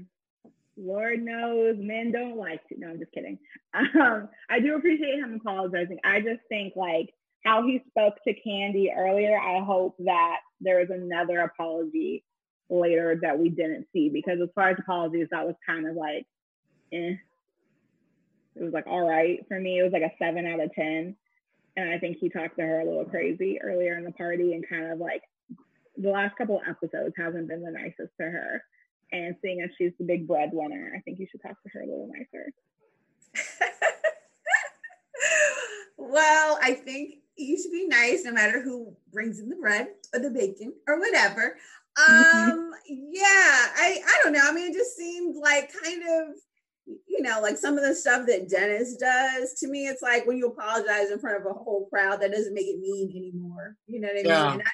Lord 0.76 1.22
knows 1.22 1.76
men 1.78 2.10
don't 2.10 2.36
like 2.36 2.66
to. 2.68 2.78
No, 2.78 2.88
I'm 2.88 2.98
just 2.98 3.12
kidding. 3.12 3.38
Um, 3.72 4.28
I 4.50 4.58
do 4.58 4.74
appreciate 4.74 5.20
him 5.20 5.40
apologizing. 5.40 6.00
I 6.02 6.20
just 6.20 6.40
think 6.48 6.74
like 6.74 7.14
how 7.44 7.64
he 7.64 7.80
spoke 7.88 8.16
to 8.26 8.34
Kandi 8.34 8.88
earlier. 8.96 9.38
I 9.38 9.62
hope 9.62 9.94
that 10.00 10.38
there 10.60 10.80
is 10.80 10.90
another 10.90 11.38
apology 11.38 12.24
later 12.70 13.18
that 13.22 13.38
we 13.38 13.48
didn't 13.48 13.86
see 13.92 14.08
because 14.08 14.40
as 14.40 14.48
far 14.54 14.70
as 14.70 14.78
apologies, 14.78 15.28
that 15.30 15.46
was 15.46 15.56
kind 15.66 15.86
of 15.86 15.96
like, 15.96 16.26
eh. 16.92 17.14
It 18.56 18.64
was 18.64 18.72
like 18.72 18.86
all 18.86 19.08
right 19.08 19.44
for 19.48 19.60
me. 19.60 19.78
It 19.78 19.82
was 19.84 19.92
like 19.92 20.02
a 20.02 20.12
seven 20.18 20.46
out 20.46 20.60
of 20.60 20.74
ten, 20.74 21.16
and 21.76 21.90
I 21.90 21.98
think 21.98 22.18
he 22.18 22.28
talked 22.28 22.56
to 22.56 22.62
her 22.62 22.80
a 22.80 22.84
little 22.84 23.04
crazy 23.04 23.60
earlier 23.62 23.96
in 23.96 24.04
the 24.04 24.10
party 24.10 24.54
and 24.54 24.68
kind 24.68 24.90
of 24.90 24.98
like 24.98 25.22
the 25.96 26.10
last 26.10 26.36
couple 26.36 26.56
of 26.56 26.62
episodes 26.68 27.14
hasn't 27.16 27.48
been 27.48 27.62
the 27.62 27.70
nicest 27.70 28.12
to 28.20 28.24
her. 28.24 28.62
And 29.12 29.34
seeing 29.42 29.60
as 29.60 29.70
she's 29.76 29.92
the 29.98 30.04
big 30.04 30.26
breadwinner, 30.26 30.92
I 30.96 31.00
think 31.00 31.18
you 31.18 31.26
should 31.30 31.42
talk 31.42 31.60
to 31.62 31.68
her 31.72 31.82
a 31.82 31.86
little 31.86 32.08
nicer. 32.08 32.52
well, 35.98 36.58
I 36.62 36.74
think 36.74 37.14
you 37.36 37.60
should 37.60 37.72
be 37.72 37.86
nice 37.88 38.24
no 38.24 38.32
matter 38.32 38.62
who 38.62 38.94
brings 39.12 39.40
in 39.40 39.48
the 39.48 39.56
bread 39.56 39.88
or 40.14 40.20
the 40.20 40.30
bacon 40.30 40.74
or 40.86 40.98
whatever. 40.98 41.56
Mm-hmm. 41.98 42.50
Um, 42.50 42.70
yeah, 42.86 43.22
I 43.24 44.00
I 44.06 44.20
don't 44.22 44.32
know. 44.32 44.42
I 44.42 44.52
mean, 44.52 44.70
it 44.70 44.74
just 44.74 44.96
seemed 44.96 45.36
like 45.36 45.70
kind 45.84 46.02
of 46.02 46.36
you 47.06 47.22
know, 47.22 47.40
like 47.40 47.56
some 47.56 47.76
of 47.78 47.84
the 47.84 47.94
stuff 47.94 48.26
that 48.26 48.48
Dennis 48.48 48.96
does 48.96 49.54
to 49.60 49.68
me, 49.68 49.86
it's 49.86 50.02
like 50.02 50.26
when 50.26 50.38
you 50.38 50.46
apologize 50.48 51.10
in 51.10 51.18
front 51.18 51.36
of 51.36 51.46
a 51.46 51.52
whole 51.52 51.88
crowd, 51.88 52.20
that 52.20 52.32
doesn't 52.32 52.54
make 52.54 52.66
it 52.66 52.80
mean 52.80 53.10
anymore. 53.10 53.76
You 53.86 54.00
know 54.00 54.08
what 54.08 54.18
I 54.18 54.22
mean? 54.22 54.52
And, 54.52 54.62
I, 54.62 54.70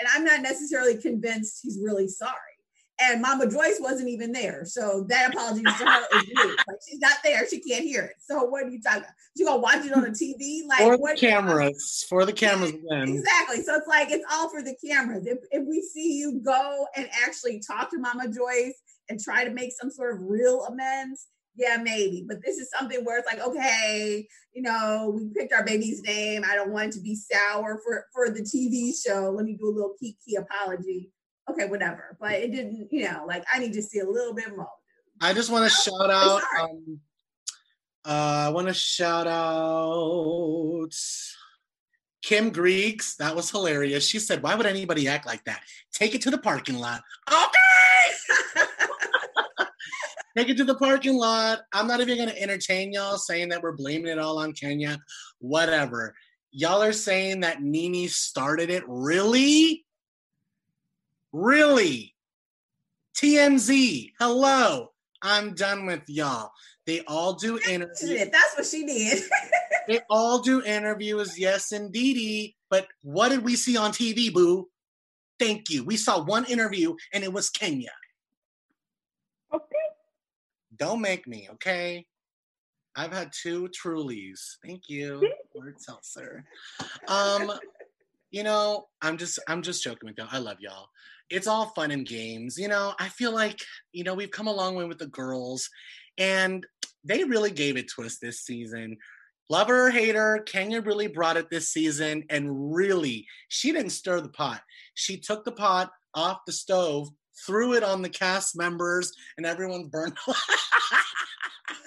and 0.00 0.08
I'm 0.12 0.24
not 0.24 0.42
necessarily 0.42 0.96
convinced 0.98 1.60
he's 1.62 1.78
really 1.82 2.08
sorry 2.08 2.53
and 3.00 3.20
Mama 3.20 3.50
Joyce 3.50 3.78
wasn't 3.80 4.08
even 4.08 4.32
there. 4.32 4.64
So 4.64 5.04
that 5.08 5.32
apology 5.32 5.62
to 5.62 5.70
her 5.70 6.06
is 6.14 6.30
weird. 6.36 6.56
Like 6.68 6.78
she's 6.88 7.00
not 7.00 7.16
there, 7.24 7.46
she 7.48 7.60
can't 7.60 7.84
hear 7.84 8.02
it. 8.02 8.16
So 8.20 8.44
what 8.44 8.64
are 8.64 8.70
you 8.70 8.80
talking 8.80 9.00
about? 9.00 9.12
You 9.36 9.46
gonna 9.46 9.60
watch 9.60 9.84
it 9.84 9.92
on 9.92 10.02
the 10.02 10.10
TV? 10.10 10.66
Like 10.68 10.98
for 10.98 11.14
the 11.14 11.16
cameras, 11.18 12.06
for 12.08 12.24
the 12.24 12.32
cameras 12.32 12.70
again. 12.70 13.08
Exactly. 13.08 13.62
So 13.62 13.74
it's 13.74 13.88
like 13.88 14.10
it's 14.10 14.24
all 14.32 14.48
for 14.48 14.62
the 14.62 14.76
cameras. 14.84 15.26
If, 15.26 15.38
if 15.50 15.66
we 15.66 15.82
see 15.82 16.18
you 16.18 16.40
go 16.44 16.86
and 16.96 17.08
actually 17.24 17.60
talk 17.60 17.90
to 17.90 17.98
Mama 17.98 18.28
Joyce 18.28 18.80
and 19.08 19.20
try 19.20 19.44
to 19.44 19.50
make 19.50 19.72
some 19.72 19.90
sort 19.90 20.14
of 20.14 20.20
real 20.22 20.64
amends, 20.64 21.26
yeah, 21.56 21.76
maybe. 21.76 22.24
But 22.26 22.38
this 22.44 22.58
is 22.58 22.70
something 22.70 23.04
where 23.04 23.18
it's 23.18 23.26
like, 23.26 23.40
okay, 23.40 24.26
you 24.52 24.62
know, 24.62 25.12
we 25.16 25.28
picked 25.36 25.52
our 25.52 25.64
baby's 25.64 26.02
name. 26.02 26.42
I 26.48 26.54
don't 26.54 26.72
want 26.72 26.88
it 26.88 26.92
to 26.92 27.00
be 27.00 27.16
sour 27.16 27.80
for 27.84 28.06
for 28.12 28.30
the 28.30 28.42
TV 28.42 28.92
show. 28.94 29.32
Let 29.36 29.46
me 29.46 29.56
do 29.56 29.68
a 29.68 29.74
little 29.74 29.94
kiki 29.98 30.36
apology 30.36 31.10
okay, 31.50 31.66
whatever. 31.66 32.16
But 32.20 32.32
it 32.32 32.52
didn't, 32.52 32.88
you 32.90 33.04
know, 33.04 33.24
like 33.26 33.44
I 33.52 33.58
need 33.58 33.72
to 33.74 33.82
see 33.82 34.00
a 34.00 34.08
little 34.08 34.34
bit 34.34 34.56
more. 34.56 34.68
I 35.20 35.32
just 35.32 35.50
want 35.50 35.64
to 35.64 35.70
shout 35.70 36.10
out. 36.10 36.42
Um, 36.60 37.00
uh, 38.04 38.46
I 38.46 38.48
want 38.50 38.68
to 38.68 38.74
shout 38.74 39.26
out 39.26 40.90
Kim 42.22 42.50
Griggs. 42.50 43.16
That 43.16 43.34
was 43.34 43.50
hilarious. 43.50 44.06
She 44.06 44.18
said, 44.18 44.42
"Why 44.42 44.54
would 44.54 44.66
anybody 44.66 45.08
act 45.08 45.26
like 45.26 45.44
that? 45.44 45.62
Take 45.92 46.14
it 46.14 46.22
to 46.22 46.30
the 46.30 46.38
parking 46.38 46.78
lot." 46.78 47.02
Okay. 47.30 48.64
Take 50.36 50.48
it 50.48 50.56
to 50.56 50.64
the 50.64 50.74
parking 50.74 51.16
lot. 51.16 51.60
I'm 51.72 51.86
not 51.86 52.00
even 52.00 52.16
going 52.16 52.28
to 52.28 52.42
entertain 52.42 52.92
y'all 52.92 53.18
saying 53.18 53.50
that 53.50 53.62
we're 53.62 53.76
blaming 53.76 54.10
it 54.10 54.18
all 54.18 54.38
on 54.38 54.52
Kenya. 54.52 54.98
Whatever. 55.38 56.16
Y'all 56.50 56.82
are 56.82 56.92
saying 56.92 57.40
that 57.40 57.62
Nene 57.62 58.08
started 58.08 58.68
it. 58.68 58.82
Really? 58.88 59.84
Really? 61.34 62.14
TMZ, 63.16 64.12
hello. 64.20 64.92
I'm 65.20 65.56
done 65.56 65.84
with 65.84 66.02
y'all. 66.06 66.52
They 66.86 67.00
all 67.08 67.32
do 67.32 67.58
interviews. 67.68 68.30
That's 68.30 68.56
what 68.56 68.64
she 68.64 68.86
did. 68.86 69.24
they 69.88 69.98
all 70.08 70.42
do 70.42 70.62
interviews, 70.62 71.36
yes, 71.36 71.72
indeedy. 71.72 72.54
But 72.70 72.86
what 73.02 73.30
did 73.30 73.42
we 73.42 73.56
see 73.56 73.76
on 73.76 73.90
TV, 73.90 74.32
boo? 74.32 74.68
Thank 75.40 75.70
you. 75.70 75.82
We 75.82 75.96
saw 75.96 76.22
one 76.22 76.44
interview 76.44 76.94
and 77.12 77.24
it 77.24 77.32
was 77.32 77.50
Kenya. 77.50 77.90
Okay. 79.52 79.64
Don't 80.76 81.00
make 81.00 81.26
me, 81.26 81.48
okay? 81.54 82.06
I've 82.94 83.12
had 83.12 83.32
two 83.32 83.68
Trulies. 83.70 84.58
Thank 84.64 84.88
you. 84.88 85.28
Word 85.56 85.80
seltzer. 85.80 86.44
Um, 87.08 87.50
you 88.30 88.44
know, 88.44 88.86
I'm 89.02 89.16
just 89.18 89.40
I'm 89.48 89.62
just 89.62 89.82
joking 89.82 90.08
with 90.08 90.18
y'all. 90.18 90.28
I 90.30 90.38
love 90.38 90.58
y'all 90.60 90.90
it's 91.30 91.46
all 91.46 91.66
fun 91.66 91.90
and 91.90 92.06
games. 92.06 92.58
You 92.58 92.68
know, 92.68 92.94
I 92.98 93.08
feel 93.08 93.32
like, 93.32 93.60
you 93.92 94.04
know, 94.04 94.14
we've 94.14 94.30
come 94.30 94.46
a 94.46 94.52
long 94.52 94.74
way 94.74 94.84
with 94.84 94.98
the 94.98 95.06
girls 95.06 95.68
and 96.18 96.66
they 97.04 97.24
really 97.24 97.50
gave 97.50 97.76
it 97.76 97.90
to 97.94 98.02
us 98.04 98.18
this 98.18 98.40
season. 98.40 98.96
Lover 99.50 99.88
or 99.88 99.90
hater, 99.90 100.42
Kenya 100.46 100.80
really 100.80 101.06
brought 101.06 101.36
it 101.36 101.50
this 101.50 101.68
season 101.68 102.24
and 102.30 102.74
really, 102.74 103.26
she 103.48 103.72
didn't 103.72 103.90
stir 103.90 104.20
the 104.20 104.30
pot. 104.30 104.62
She 104.94 105.18
took 105.18 105.44
the 105.44 105.52
pot 105.52 105.90
off 106.14 106.38
the 106.46 106.52
stove, 106.52 107.08
threw 107.46 107.74
it 107.74 107.82
on 107.82 108.00
the 108.00 108.08
cast 108.08 108.56
members, 108.56 109.12
and 109.36 109.44
everyone 109.44 109.88
burned. 109.88 110.16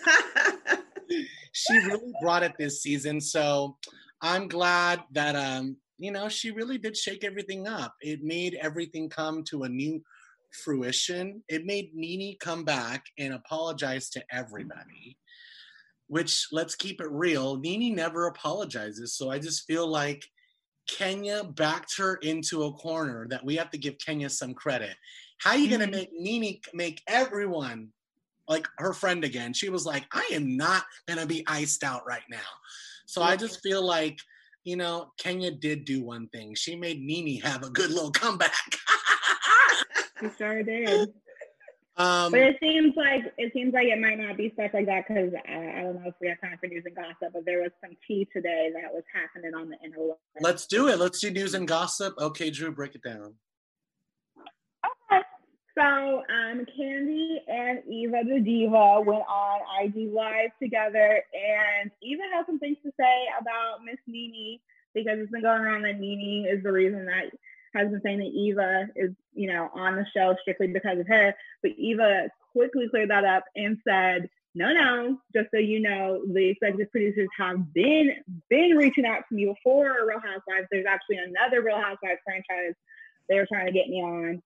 she 1.51 1.77
really 1.79 2.13
brought 2.21 2.43
it 2.43 2.53
this 2.57 2.81
season. 2.81 3.19
So 3.21 3.77
I'm 4.21 4.47
glad 4.47 5.01
that 5.11 5.35
um, 5.35 5.77
you 5.97 6.11
know, 6.11 6.29
she 6.29 6.51
really 6.51 6.77
did 6.77 6.95
shake 6.95 7.23
everything 7.23 7.67
up. 7.67 7.95
It 8.01 8.23
made 8.23 8.57
everything 8.61 9.09
come 9.09 9.43
to 9.45 9.63
a 9.63 9.69
new 9.69 10.01
fruition. 10.63 11.43
It 11.49 11.65
made 11.65 11.93
Nene 11.93 12.35
come 12.39 12.63
back 12.63 13.05
and 13.17 13.33
apologize 13.33 14.09
to 14.11 14.23
everybody, 14.31 15.17
which 16.07 16.47
let's 16.51 16.75
keep 16.75 17.01
it 17.01 17.11
real. 17.11 17.57
Nene 17.57 17.95
never 17.95 18.27
apologizes. 18.27 19.15
So 19.15 19.29
I 19.31 19.39
just 19.39 19.65
feel 19.65 19.87
like 19.87 20.23
Kenya 20.87 21.43
backed 21.43 21.97
her 21.97 22.15
into 22.21 22.63
a 22.63 22.73
corner 22.73 23.27
that 23.29 23.43
we 23.43 23.55
have 23.55 23.69
to 23.71 23.77
give 23.77 23.97
Kenya 23.97 24.29
some 24.29 24.53
credit. 24.53 24.95
How 25.39 25.51
are 25.51 25.57
you 25.57 25.67
mm-hmm. 25.67 25.77
going 25.77 25.91
to 25.91 25.97
make 25.97 26.11
Nene 26.13 26.59
make 26.73 27.01
everyone 27.07 27.89
like 28.47 28.67
her 28.77 28.93
friend 28.93 29.23
again? 29.23 29.53
She 29.53 29.69
was 29.69 29.85
like, 29.85 30.05
I 30.11 30.29
am 30.31 30.55
not 30.55 30.83
going 31.07 31.19
to 31.19 31.25
be 31.25 31.43
iced 31.47 31.83
out 31.83 32.05
right 32.07 32.23
now. 32.29 32.37
So 33.05 33.21
I 33.21 33.35
just 33.35 33.61
feel 33.61 33.85
like 33.85 34.17
you 34.67 34.75
know, 34.75 35.13
Kenya 35.17 35.49
did 35.49 35.85
do 35.85 36.03
one 36.03 36.27
thing. 36.27 36.53
She 36.53 36.75
made 36.75 36.99
Nene 36.99 37.39
have 37.39 37.63
a 37.63 37.69
good 37.69 37.89
little 37.89 38.11
comeback. 38.11 38.51
she 40.19 40.27
sure 40.37 40.61
did. 40.61 41.13
Um, 41.95 42.31
but 42.31 42.41
it 42.41 42.57
seems 42.61 42.93
like 42.97 43.21
it 43.37 43.53
seems 43.53 43.73
like 43.73 43.87
it 43.87 43.97
might 43.97 44.19
not 44.19 44.35
be 44.35 44.51
stuff 44.53 44.71
like 44.73 44.85
that 44.87 45.07
because 45.07 45.31
I, 45.47 45.79
I, 45.79 45.81
don't 45.81 45.95
know 45.95 46.09
if 46.09 46.15
we 46.21 46.27
have 46.27 46.39
time 46.41 46.57
for 46.59 46.67
news 46.67 46.83
and 46.85 46.95
gossip, 46.95 47.33
but 47.33 47.45
there 47.45 47.61
was 47.61 47.71
some 47.81 47.95
tea 48.05 48.27
today 48.31 48.69
that 48.75 48.93
was 48.93 49.03
happening 49.11 49.55
on 49.55 49.69
the 49.69 49.77
internet. 49.83 50.17
Let's 50.41 50.67
do 50.67 50.89
it. 50.89 50.99
Let's 50.99 51.21
do 51.21 51.31
news 51.31 51.53
and 51.53 51.65
gossip. 51.65 52.13
Okay, 52.19 52.51
Drew, 52.51 52.71
break 52.71 52.93
it 52.93 53.03
down. 53.03 53.35
So 55.77 55.83
um, 55.83 56.65
Kandi 56.65 57.37
and 57.47 57.83
Eva 57.87 58.23
the 58.27 58.39
Diva 58.39 58.99
went 59.01 59.23
on 59.29 59.59
IG 59.83 60.11
Live 60.11 60.49
together, 60.59 61.21
and 61.33 61.91
Eva 62.01 62.23
has 62.33 62.47
some 62.47 62.57
things 62.57 62.77
to 62.83 62.91
say 62.99 63.25
about 63.39 63.85
Miss 63.85 63.99
Nene 64.07 64.59
because 64.95 65.19
it's 65.19 65.31
been 65.31 65.43
going 65.43 65.61
around 65.61 65.83
that 65.83 65.99
Nene 65.99 66.47
is 66.49 66.63
the 66.63 66.71
reason 66.71 67.05
that 67.05 67.25
has 67.75 67.91
been 67.91 68.01
saying 68.03 68.17
that 68.17 68.25
Eva 68.25 68.87
is, 68.95 69.11
you 69.35 69.53
know, 69.53 69.69
on 69.75 69.97
the 69.97 70.05
show 70.15 70.35
strictly 70.41 70.65
because 70.65 70.97
of 70.97 71.07
her. 71.07 71.35
But 71.61 71.73
Eva 71.77 72.29
quickly 72.53 72.89
cleared 72.89 73.11
that 73.11 73.25
up 73.25 73.43
and 73.55 73.77
said 73.87 74.29
no, 74.55 74.73
no, 74.73 75.19
just 75.35 75.51
so 75.51 75.59
you 75.59 75.79
know, 75.79 76.23
the 76.33 76.49
executive 76.49 76.91
producers 76.91 77.29
have 77.37 77.71
been 77.71 78.15
been 78.49 78.75
reaching 78.75 79.05
out 79.05 79.21
to 79.29 79.35
me 79.35 79.45
before 79.45 79.95
Real 80.07 80.19
Housewives. 80.19 80.67
There's 80.71 80.87
actually 80.87 81.17
another 81.17 81.61
Real 81.61 81.77
Housewives 81.77 82.21
franchise 82.25 82.73
they 83.29 83.35
were 83.35 83.45
trying 83.45 83.67
to 83.67 83.71
get 83.71 83.89
me 83.89 84.01
on. 84.01 84.41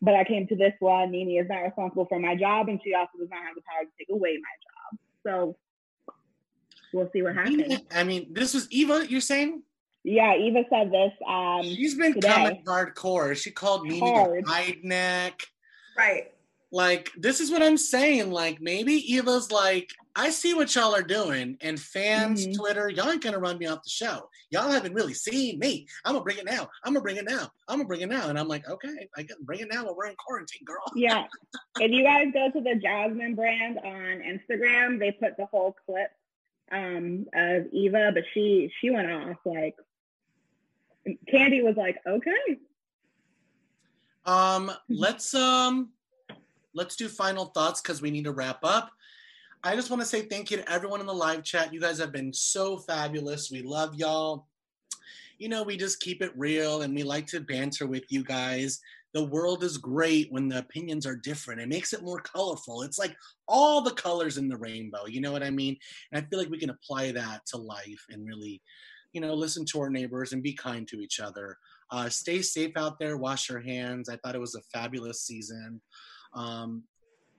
But 0.00 0.14
I 0.14 0.24
came 0.24 0.46
to 0.46 0.56
this 0.56 0.74
one. 0.78 1.10
Nene 1.10 1.40
is 1.42 1.48
not 1.48 1.58
responsible 1.58 2.06
for 2.06 2.18
my 2.20 2.36
job, 2.36 2.68
and 2.68 2.80
she 2.84 2.94
also 2.94 3.18
does 3.18 3.28
not 3.30 3.40
have 3.42 3.54
the 3.56 3.62
power 3.62 3.84
to 3.84 3.90
take 3.98 4.08
away 4.14 4.36
my 4.36 4.54
job. 4.62 4.98
So 5.26 6.14
we'll 6.92 7.10
see 7.12 7.22
what 7.22 7.34
happens. 7.34 7.80
I 7.94 8.04
mean, 8.04 8.28
this 8.32 8.54
was 8.54 8.68
Eva. 8.70 9.06
You're 9.08 9.20
saying? 9.20 9.62
Yeah, 10.04 10.36
Eva 10.36 10.62
said 10.70 10.92
this. 10.92 11.12
Um, 11.28 11.62
She's 11.64 11.96
been 11.96 12.14
today. 12.14 12.28
coming 12.28 12.64
hardcore. 12.64 13.36
She 13.36 13.50
called 13.50 13.86
NeNe 13.86 13.98
Hard. 14.00 14.44
the 14.44 14.48
wide 14.50 14.78
neck. 14.84 15.46
Right. 15.96 16.32
Like, 16.70 17.10
this 17.16 17.40
is 17.40 17.50
what 17.50 17.62
I'm 17.62 17.78
saying. 17.78 18.30
Like, 18.30 18.60
maybe 18.60 18.92
Eva's 19.14 19.50
like, 19.50 19.90
I 20.14 20.30
see 20.30 20.52
what 20.52 20.74
y'all 20.74 20.94
are 20.94 21.02
doing, 21.02 21.56
and 21.60 21.80
fans, 21.80 22.46
Mhm. 22.46 22.56
Twitter, 22.56 22.88
y'all 22.90 23.08
ain't 23.10 23.22
gonna 23.22 23.38
run 23.38 23.56
me 23.56 23.66
off 23.66 23.82
the 23.84 23.88
show. 23.88 24.28
Y'all 24.50 24.70
haven't 24.70 24.92
really 24.92 25.14
seen 25.14 25.58
me. 25.60 25.86
I'm 26.04 26.12
gonna 26.14 26.24
bring 26.24 26.38
it 26.38 26.44
now. 26.44 26.68
I'm 26.84 26.92
gonna 26.92 27.02
bring 27.02 27.16
it 27.16 27.24
now. 27.24 27.50
I'm 27.68 27.76
gonna 27.78 27.86
bring 27.88 28.00
it 28.00 28.08
now. 28.08 28.28
And 28.28 28.38
I'm 28.38 28.48
like, 28.48 28.68
okay, 28.68 29.08
I 29.16 29.22
can 29.22 29.36
bring 29.42 29.60
it 29.60 29.68
now 29.72 29.84
while 29.84 29.94
we're 29.96 30.06
in 30.08 30.16
quarantine, 30.16 30.64
girl. 30.64 30.82
yeah. 30.96 31.26
If 31.80 31.92
you 31.92 32.02
guys 32.02 32.26
go 32.34 32.50
to 32.50 32.60
the 32.60 32.74
Jasmine 32.74 33.34
brand 33.36 33.78
on 33.78 34.20
Instagram, 34.22 34.98
they 34.98 35.12
put 35.12 35.36
the 35.36 35.46
whole 35.46 35.76
clip 35.86 36.10
um, 36.72 37.26
of 37.32 37.66
Eva, 37.72 38.10
but 38.12 38.24
she 38.34 38.70
she 38.80 38.90
went 38.90 39.10
off 39.10 39.36
like 39.44 39.76
Kandi 41.32 41.62
was 41.64 41.76
like, 41.76 41.96
okay. 42.06 42.58
Um, 44.26 44.70
let's 44.88 45.32
um 45.34 45.90
let's 46.74 46.96
do 46.96 47.08
final 47.08 47.46
thoughts 47.46 47.80
because 47.80 48.02
we 48.02 48.10
need 48.10 48.24
to 48.24 48.32
wrap 48.32 48.60
up. 48.62 48.90
I 49.64 49.74
just 49.74 49.90
want 49.90 50.00
to 50.02 50.06
say 50.08 50.22
thank 50.22 50.50
you 50.50 50.58
to 50.58 50.72
everyone 50.72 51.00
in 51.00 51.06
the 51.06 51.14
live 51.14 51.42
chat. 51.42 51.72
You 51.72 51.80
guys 51.80 51.98
have 51.98 52.12
been 52.12 52.32
so 52.32 52.78
fabulous. 52.78 53.50
We 53.50 53.62
love 53.62 53.94
y'all. 53.96 54.46
You 55.38 55.48
know, 55.48 55.62
we 55.62 55.76
just 55.76 56.00
keep 56.00 56.22
it 56.22 56.32
real 56.36 56.82
and 56.82 56.94
we 56.94 57.02
like 57.02 57.26
to 57.28 57.40
banter 57.40 57.86
with 57.86 58.04
you 58.08 58.22
guys. 58.22 58.80
The 59.14 59.24
world 59.24 59.64
is 59.64 59.78
great 59.78 60.30
when 60.30 60.48
the 60.48 60.58
opinions 60.58 61.06
are 61.06 61.16
different. 61.16 61.60
It 61.60 61.68
makes 61.68 61.92
it 61.92 62.04
more 62.04 62.20
colorful. 62.20 62.82
It's 62.82 62.98
like 62.98 63.16
all 63.48 63.80
the 63.80 63.92
colors 63.92 64.38
in 64.38 64.48
the 64.48 64.56
rainbow. 64.56 65.06
You 65.06 65.20
know 65.20 65.32
what 65.32 65.42
I 65.42 65.50
mean? 65.50 65.76
And 66.12 66.22
I 66.22 66.28
feel 66.28 66.38
like 66.38 66.50
we 66.50 66.58
can 66.58 66.70
apply 66.70 67.12
that 67.12 67.46
to 67.46 67.56
life 67.56 68.04
and 68.10 68.26
really, 68.26 68.60
you 69.12 69.20
know, 69.20 69.34
listen 69.34 69.64
to 69.66 69.80
our 69.80 69.90
neighbors 69.90 70.32
and 70.32 70.42
be 70.42 70.52
kind 70.52 70.86
to 70.88 71.00
each 71.00 71.20
other. 71.20 71.56
Uh, 71.90 72.08
stay 72.08 72.42
safe 72.42 72.76
out 72.76 72.98
there. 72.98 73.16
Wash 73.16 73.48
your 73.48 73.60
hands. 73.60 74.08
I 74.08 74.16
thought 74.16 74.34
it 74.34 74.40
was 74.40 74.54
a 74.54 74.62
fabulous 74.72 75.22
season. 75.22 75.80
Um, 76.34 76.84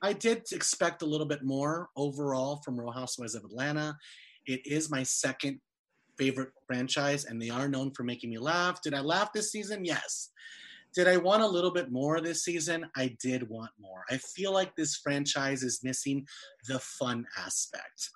I 0.02 0.14
did 0.14 0.44
expect 0.52 1.02
a 1.02 1.06
little 1.06 1.26
bit 1.26 1.44
more 1.44 1.90
overall 1.96 2.58
from 2.64 2.80
Real 2.80 2.92
Housewives 2.92 3.36
of 3.36 3.44
Atlanta. 3.44 3.98
It 4.46 4.66
is 4.66 4.90
my 4.90 5.04
second 5.04 5.60
favorite 6.18 6.52
franchise, 6.68 7.26
and 7.26 7.42
they 7.42 7.50
are 7.50 7.68
known 7.68 7.92
for 7.92 8.04
making 8.04 8.30
me 8.30 8.38
laugh. 8.38 8.82
Did 8.82 8.94
I 8.94 9.02
laugh 9.02 9.34
this 9.34 9.52
season? 9.52 9.86
Yes. 9.86 10.32
Did 10.94 11.08
I 11.08 11.18
want 11.18 11.44
a 11.44 11.48
little 11.48 11.72
bit 11.72 11.92
more 11.92 12.20
this 12.20 12.44
season? 12.44 12.86
I 12.96 13.16
did 13.22 13.48
want 13.48 13.72
more. 13.80 14.06
I 14.10 14.18
feel 14.18 14.54
like 14.54 14.76
this 14.76 14.96
franchise 14.96 15.64
is 15.64 15.84
missing 15.84 16.28
the 16.68 16.80
fun 16.80 17.28
aspect. 17.38 18.10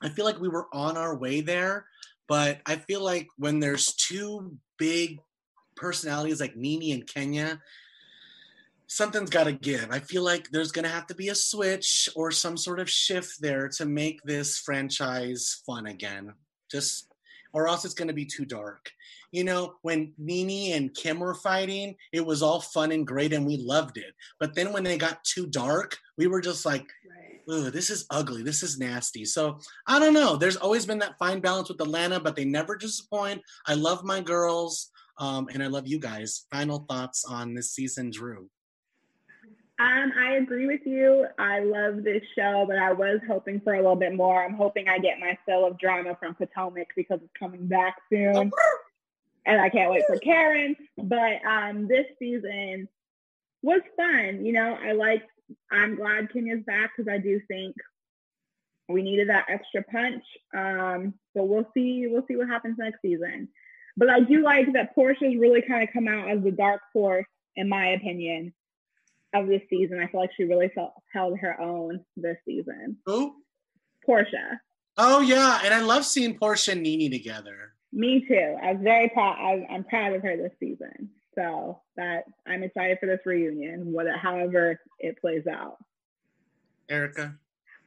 I 0.00 0.08
feel 0.08 0.24
like 0.24 0.40
we 0.40 0.48
were 0.48 0.68
on 0.72 0.96
our 0.96 1.16
way 1.16 1.40
there, 1.40 1.86
but 2.28 2.60
I 2.66 2.76
feel 2.76 3.02
like 3.02 3.28
when 3.36 3.60
there's 3.60 3.94
two 3.94 4.56
big 4.78 5.20
personalities 5.76 6.40
like 6.40 6.56
Nene 6.56 6.94
and 6.94 7.06
Kenya, 7.06 7.60
something's 8.92 9.30
got 9.30 9.44
to 9.44 9.52
give. 9.52 9.90
I 9.90 10.00
feel 10.00 10.22
like 10.22 10.50
there's 10.50 10.70
going 10.70 10.84
to 10.84 10.90
have 10.90 11.06
to 11.06 11.14
be 11.14 11.30
a 11.30 11.34
switch 11.34 12.10
or 12.14 12.30
some 12.30 12.58
sort 12.58 12.78
of 12.78 12.90
shift 12.90 13.40
there 13.40 13.68
to 13.76 13.86
make 13.86 14.22
this 14.22 14.58
franchise 14.58 15.62
fun 15.64 15.86
again. 15.86 16.34
Just, 16.70 17.08
or 17.54 17.68
else 17.68 17.86
it's 17.86 17.94
going 17.94 18.08
to 18.08 18.14
be 18.14 18.26
too 18.26 18.44
dark. 18.44 18.90
You 19.30 19.44
know, 19.44 19.74
when 19.80 20.12
Nene 20.18 20.74
and 20.74 20.94
Kim 20.94 21.20
were 21.20 21.34
fighting, 21.34 21.94
it 22.12 22.24
was 22.24 22.42
all 22.42 22.60
fun 22.60 22.92
and 22.92 23.06
great 23.06 23.32
and 23.32 23.46
we 23.46 23.56
loved 23.56 23.96
it. 23.96 24.12
But 24.38 24.54
then 24.54 24.74
when 24.74 24.84
they 24.84 24.98
got 24.98 25.24
too 25.24 25.46
dark, 25.46 25.96
we 26.18 26.26
were 26.26 26.40
just 26.40 26.66
like. 26.66 26.86
Ugh, 27.50 27.72
this 27.72 27.90
is 27.90 28.06
ugly. 28.10 28.44
This 28.44 28.62
is 28.62 28.78
nasty. 28.78 29.24
So 29.24 29.58
I 29.88 29.98
don't 29.98 30.14
know. 30.14 30.36
There's 30.36 30.56
always 30.56 30.86
been 30.86 31.00
that 31.00 31.18
fine 31.18 31.40
balance 31.40 31.68
with 31.68 31.80
Atlanta, 31.80 32.20
but 32.20 32.36
they 32.36 32.44
never 32.44 32.76
disappoint. 32.76 33.42
I 33.66 33.74
love 33.74 34.04
my 34.04 34.20
girls, 34.20 34.92
um, 35.18 35.48
and 35.52 35.60
I 35.60 35.66
love 35.66 35.88
you 35.88 35.98
guys. 35.98 36.46
Final 36.52 36.86
thoughts 36.88 37.24
on 37.24 37.52
this 37.52 37.72
season, 37.72 38.12
Drew. 38.12 38.48
Um, 39.78 40.12
I 40.16 40.34
agree 40.34 40.66
with 40.66 40.82
you. 40.84 41.26
I 41.38 41.60
love 41.60 42.04
this 42.04 42.22
show, 42.36 42.64
but 42.68 42.78
I 42.78 42.92
was 42.92 43.20
hoping 43.26 43.60
for 43.60 43.74
a 43.74 43.78
little 43.78 43.96
bit 43.96 44.14
more. 44.14 44.44
I'm 44.44 44.54
hoping 44.54 44.88
I 44.88 44.98
get 44.98 45.18
my 45.18 45.36
fill 45.46 45.66
of 45.66 45.78
drama 45.78 46.16
from 46.20 46.34
Potomac 46.34 46.88
because 46.94 47.20
it's 47.22 47.32
coming 47.38 47.66
back 47.66 47.96
soon. 48.10 48.52
and 49.46 49.60
I 49.60 49.70
can't 49.70 49.90
wait 49.90 50.04
for 50.06 50.18
Karen. 50.18 50.76
But 50.98 51.44
um, 51.46 51.88
this 51.88 52.06
season 52.18 52.88
was 53.62 53.80
fun. 53.96 54.44
You 54.44 54.52
know, 54.52 54.78
I 54.80 54.92
like. 54.92 55.22
I'm 55.70 55.96
glad 55.96 56.32
Kenya's 56.32 56.62
back 56.64 56.92
because 56.96 57.12
I 57.12 57.18
do 57.18 57.40
think 57.48 57.74
we 58.88 59.02
needed 59.02 59.28
that 59.28 59.46
extra 59.48 59.82
punch. 59.82 60.24
Um, 60.54 61.14
we'll 61.34 61.68
see. 61.74 62.06
We'll 62.06 62.26
see 62.28 62.36
what 62.36 62.48
happens 62.48 62.76
next 62.78 63.00
season. 63.02 63.48
But 63.96 64.10
I 64.10 64.20
do 64.20 64.42
like 64.42 64.72
that 64.72 64.94
Portia's 64.94 65.36
really 65.38 65.62
kind 65.62 65.82
of 65.82 65.92
come 65.92 66.08
out 66.08 66.30
as 66.30 66.42
the 66.42 66.50
dark 66.50 66.80
horse, 66.92 67.26
in 67.56 67.68
my 67.68 67.88
opinion, 67.88 68.54
of 69.34 69.46
this 69.46 69.62
season. 69.70 69.98
I 70.00 70.06
feel 70.06 70.20
like 70.20 70.30
she 70.36 70.44
really 70.44 70.70
felt, 70.74 70.92
held 71.12 71.38
her 71.38 71.60
own 71.60 72.04
this 72.16 72.36
season. 72.46 72.96
Who? 73.06 73.34
Portia. 74.04 74.60
Oh 74.98 75.20
yeah, 75.20 75.60
and 75.64 75.72
I 75.72 75.80
love 75.80 76.04
seeing 76.04 76.38
Portia 76.38 76.72
and 76.72 76.82
Nene 76.82 77.10
together. 77.10 77.72
Me 77.92 78.24
too. 78.26 78.56
I 78.62 78.72
was 78.72 78.82
very 78.82 79.08
proud. 79.08 79.36
I, 79.38 79.66
I'm 79.70 79.84
proud 79.84 80.14
of 80.14 80.22
her 80.22 80.36
this 80.36 80.52
season. 80.60 81.10
So 81.34 81.80
that 81.96 82.24
I'm 82.46 82.62
excited 82.62 82.98
for 83.00 83.06
this 83.06 83.20
reunion, 83.24 83.92
whether 83.92 84.16
however 84.16 84.78
it 84.98 85.18
plays 85.18 85.46
out. 85.46 85.78
Erika. 86.90 87.34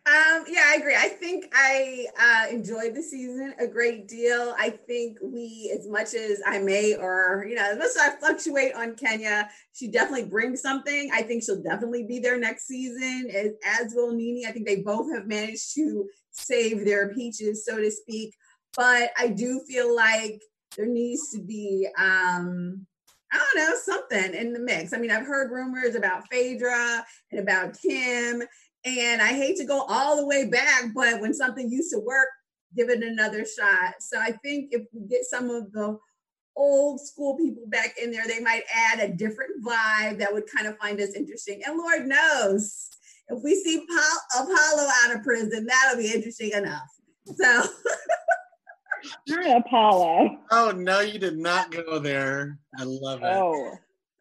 Um, 0.08 0.46
yeah, 0.48 0.62
I 0.68 0.76
agree. 0.80 0.96
I 0.96 1.08
think 1.08 1.52
I 1.52 2.06
uh, 2.20 2.54
enjoyed 2.54 2.94
the 2.94 3.02
season 3.02 3.56
a 3.58 3.66
great 3.66 4.08
deal. 4.08 4.54
I 4.56 4.70
think 4.70 5.18
we, 5.20 5.76
as 5.76 5.88
much 5.88 6.14
as 6.14 6.44
I 6.46 6.60
may, 6.60 6.96
or 6.96 7.44
you 7.50 7.56
know, 7.56 7.64
as 7.64 7.80
much 7.80 7.88
as 7.88 7.98
I 7.98 8.10
fluctuate 8.18 8.76
on 8.76 8.96
Kenya, 8.96 9.50
she 9.74 9.88
definitely 9.88 10.26
brings 10.26 10.62
something. 10.62 11.10
I 11.12 11.24
think 11.24 11.44
she'll 11.44 11.64
definitely 11.64 12.04
be 12.04 12.20
there 12.20 12.38
next 12.38 12.68
season, 12.68 13.32
as, 13.34 13.54
as 13.66 13.94
will 13.96 14.12
Nene. 14.14 14.46
I 14.48 14.52
think 14.52 14.68
they 14.68 14.82
both 14.84 15.12
have 15.12 15.26
managed 15.26 15.74
to 15.74 16.08
save 16.30 16.86
their 16.86 17.12
peaches, 17.12 17.66
so 17.66 17.78
to 17.78 17.90
speak. 17.90 18.36
But 18.78 19.10
I 19.18 19.30
do 19.30 19.62
feel 19.68 19.96
like 19.96 20.40
there 20.78 20.86
needs 20.86 21.32
to 21.32 21.42
be, 21.42 21.88
um, 21.98 22.86
I 23.32 23.38
don't 23.38 23.58
know, 23.58 23.76
something 23.84 24.36
in 24.36 24.54
the 24.54 24.60
mix. 24.60 24.94
I 24.94 24.98
mean, 24.98 25.10
I've 25.10 25.26
heard 25.26 25.52
rumors 25.52 25.96
about 25.96 26.28
Phaedra 26.32 27.04
and 27.32 27.40
about 27.40 27.76
Kim. 27.82 28.44
And 28.86 29.22
I 29.22 29.30
hate 29.30 29.58
to 29.58 29.66
go 29.66 29.84
all 29.90 30.16
the 30.16 30.28
way 30.28 30.48
back, 30.48 30.92
but 30.94 31.20
when 31.20 31.34
something 31.34 31.70
used 31.70 31.92
to 31.92 32.00
work, 32.00 32.28
give 32.76 32.90
it 32.90 33.04
another 33.04 33.46
shot. 33.46 33.96
So 34.00 34.20
I 34.20 34.32
think 34.44 34.70
if 34.72 34.84
we 34.94 35.08
get 35.08 35.24
some 35.24 35.50
of 35.50 35.72
the 35.72 35.98
old 36.56 37.02
school 37.02 37.36
people 37.36 37.64
back 37.68 37.96
in 38.02 38.12
there, 38.12 38.28
they 38.28 38.40
might 38.40 38.64
add 38.74 39.00
a 39.00 39.14
different 39.14 39.66
vibe 39.66 40.20
that 40.20 40.32
would 40.32 40.46
kind 40.48 40.68
of 40.68 40.78
find 40.78 41.00
us 41.02 41.16
interesting. 41.16 41.62
And 41.66 41.78
Lord 41.78 42.06
knows, 42.06 42.90
if 43.30 43.44
we 43.44 43.56
see 43.56 43.86
Paul, 43.88 44.44
Apollo 44.44 44.88
out 45.04 45.16
of 45.16 45.24
prison, 45.24 45.66
that'll 45.66 45.98
be 45.98 46.14
interesting 46.14 46.52
enough. 46.52 46.88
So 47.36 47.64
Not 49.28 49.66
Apollo. 49.66 50.38
Oh 50.52 50.72
no, 50.76 51.00
you 51.00 51.20
did 51.20 51.38
not 51.38 51.72
go 51.72 52.00
there. 52.00 52.60
I 52.78 52.84
love 52.84 53.22
it. 53.22 53.26
Oh, 53.26 53.72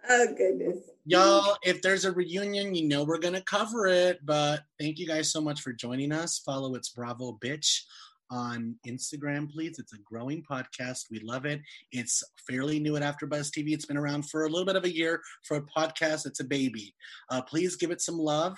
oh 0.09 0.27
goodness. 0.37 0.79
Y'all, 1.07 1.59
if 1.63 1.83
there's 1.83 2.07
a 2.07 2.13
reunion, 2.13 2.75
you 2.75 2.89
know 2.89 3.05
we're 3.05 3.19
gonna 3.19 3.43
cover 3.43 3.87
it. 3.87 4.25
But 4.25 4.63
thank 4.81 4.99
you 4.99 5.07
guys 5.07 5.31
so 5.31 5.39
much 5.39 5.61
for 5.61 5.71
joining 5.75 6.13
us. 6.13 6.39
Follow 6.39 6.77
it's 6.77 6.89
Bravo 6.89 7.39
Bitch 7.45 7.83
on 8.31 8.77
Instagram, 8.87 9.51
please. 9.51 9.79
It's 9.79 9.93
a 9.93 9.99
growing 9.99 10.43
podcast. 10.51 11.11
We 11.11 11.19
love 11.21 11.45
it. 11.45 11.61
It's 11.93 12.23
fairly 12.49 12.79
new 12.79 12.97
at 12.97 13.03
AfterBuzz 13.03 13.51
TV. 13.51 13.75
It's 13.75 13.85
been 13.85 13.99
around 13.99 14.31
for 14.31 14.45
a 14.45 14.49
little 14.49 14.65
bit 14.65 14.77
of 14.77 14.85
a 14.85 14.95
year. 14.95 15.21
For 15.43 15.59
a 15.59 15.63
podcast, 15.63 16.25
it's 16.25 16.41
a 16.41 16.45
baby. 16.45 16.95
Uh, 17.29 17.43
please 17.43 17.77
give 17.77 17.91
it 17.91 18.01
some 18.01 18.19
love. 18.19 18.57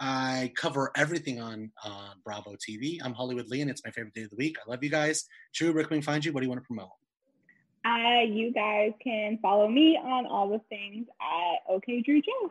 I 0.00 0.52
cover 0.56 0.90
everything 0.96 1.38
on 1.38 1.70
uh, 1.84 2.14
Bravo 2.24 2.56
TV. 2.56 2.98
I'm 3.04 3.12
Hollywood 3.12 3.48
Lee, 3.48 3.60
and 3.60 3.70
it's 3.70 3.84
my 3.84 3.90
favorite 3.90 4.14
day 4.14 4.22
of 4.22 4.30
the 4.30 4.36
week. 4.36 4.56
I 4.58 4.70
love 4.70 4.82
you 4.82 4.90
guys. 4.90 5.26
Drew, 5.52 5.74
where 5.74 5.84
can 5.84 5.98
we 5.98 6.02
find 6.02 6.24
you? 6.24 6.32
What 6.32 6.40
do 6.40 6.46
you 6.46 6.50
want 6.50 6.62
to 6.62 6.66
promote? 6.66 6.88
Uh, 7.84 8.22
you 8.26 8.52
guys 8.52 8.92
can 9.02 9.38
follow 9.42 9.68
me 9.68 9.96
on 9.96 10.26
all 10.26 10.48
the 10.48 10.60
things 10.70 11.06
at 11.20 11.72
OK 11.72 12.02
Drew 12.02 12.22
Joe. 12.22 12.50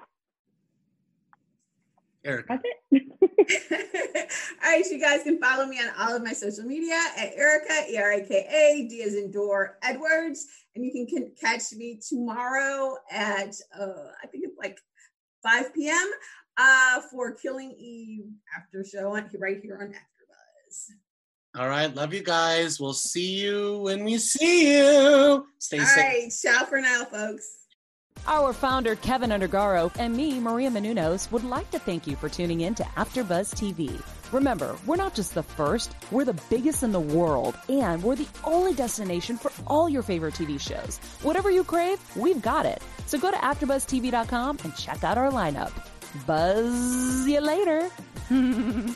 Eric. 2.26 2.48
That's 2.48 2.64
it. 2.92 3.04
all 4.64 4.72
right, 4.72 4.86
you 4.90 5.00
guys 5.00 5.24
can 5.24 5.42
follow 5.42 5.66
me 5.66 5.78
on 5.78 5.90
all 6.00 6.16
of 6.16 6.24
my 6.24 6.32
social 6.34 6.64
media 6.64 7.00
at 7.18 7.34
Erika, 7.36 7.92
E 7.92 7.98
R 7.98 8.14
A 8.14 8.26
K 8.26 8.48
A, 8.50 8.88
D 8.88 9.04
as 9.04 9.16
in 9.16 9.32
door, 9.32 9.78
Edwards. 9.84 10.48
And 10.76 10.86
you 10.86 10.92
can, 10.92 11.06
can 11.06 11.32
catch 11.40 11.74
me 11.74 12.00
tomorrow 12.08 12.96
at, 13.12 13.56
uh, 13.78 14.12
I 14.24 14.28
think 14.28 14.46
it's 14.46 14.58
like 14.58 14.80
5 15.44 15.74
p.m. 15.74 16.12
uh, 16.58 17.02
for 17.12 17.34
Killing 17.34 17.72
Eve 17.78 18.26
after 18.58 18.84
show 18.84 19.16
on, 19.16 19.30
right 19.38 19.60
here 19.62 19.80
on 19.82 19.88
AfterBuzz. 19.90 20.13
All 21.56 21.70
right, 21.70 21.94
love 21.94 22.14
you 22.14 22.24
guys. 22.24 22.80
We'll 22.80 22.94
see 22.94 23.40
you 23.40 23.78
when 23.80 24.04
we 24.04 24.18
see 24.18 24.76
you. 24.76 25.46
Stay 25.60 25.80
All 25.80 25.86
safe. 25.86 25.98
right, 25.98 26.32
ciao 26.32 26.66
for 26.66 26.82
now, 26.82 27.06
folks. 27.06 27.48
Our 28.26 28.54
founder, 28.54 28.96
Keven 28.96 29.32
Undergaro, 29.32 29.92
and 30.00 30.16
me, 30.16 30.40
Maria 30.40 30.70
Menounos, 30.70 31.30
would 31.32 31.44
like 31.44 31.70
to 31.72 31.80
thank 31.80 32.08
you 32.08 32.16
for 32.16 32.30
tuning 32.30 32.62
in 32.62 32.74
to 32.76 32.84
AfterBuzz 32.84 33.54
TV. 33.54 34.02
Remember, 34.32 34.78
we're 34.88 34.96
not 34.96 35.14
just 35.14 35.36
the 35.36 35.44
first, 35.44 35.94
we're 36.10 36.24
the 36.26 36.40
biggest 36.50 36.84
in 36.84 36.92
the 36.94 37.00
world, 37.00 37.56
and 37.68 38.02
we're 38.02 38.16
the 38.16 38.28
only 38.46 38.74
destination 38.74 39.38
for 39.38 39.52
all 39.68 39.90
your 39.90 40.04
favorite 40.04 40.36
TV 40.36 40.60
shows. 40.60 40.98
Whatever 41.22 41.52
you 41.52 41.64
crave, 41.64 42.00
we've 42.16 42.42
got 42.42 42.66
it. 42.66 42.82
So 43.08 43.20
go 43.20 43.30
to 43.30 43.38
AfterBuzzTV.com 43.38 44.60
and 44.64 44.76
check 44.76 45.04
out 45.04 45.18
our 45.18 45.30
lineup. 45.30 45.72
Buzz 46.26 47.28
you 47.28 47.42
later. 47.42 47.90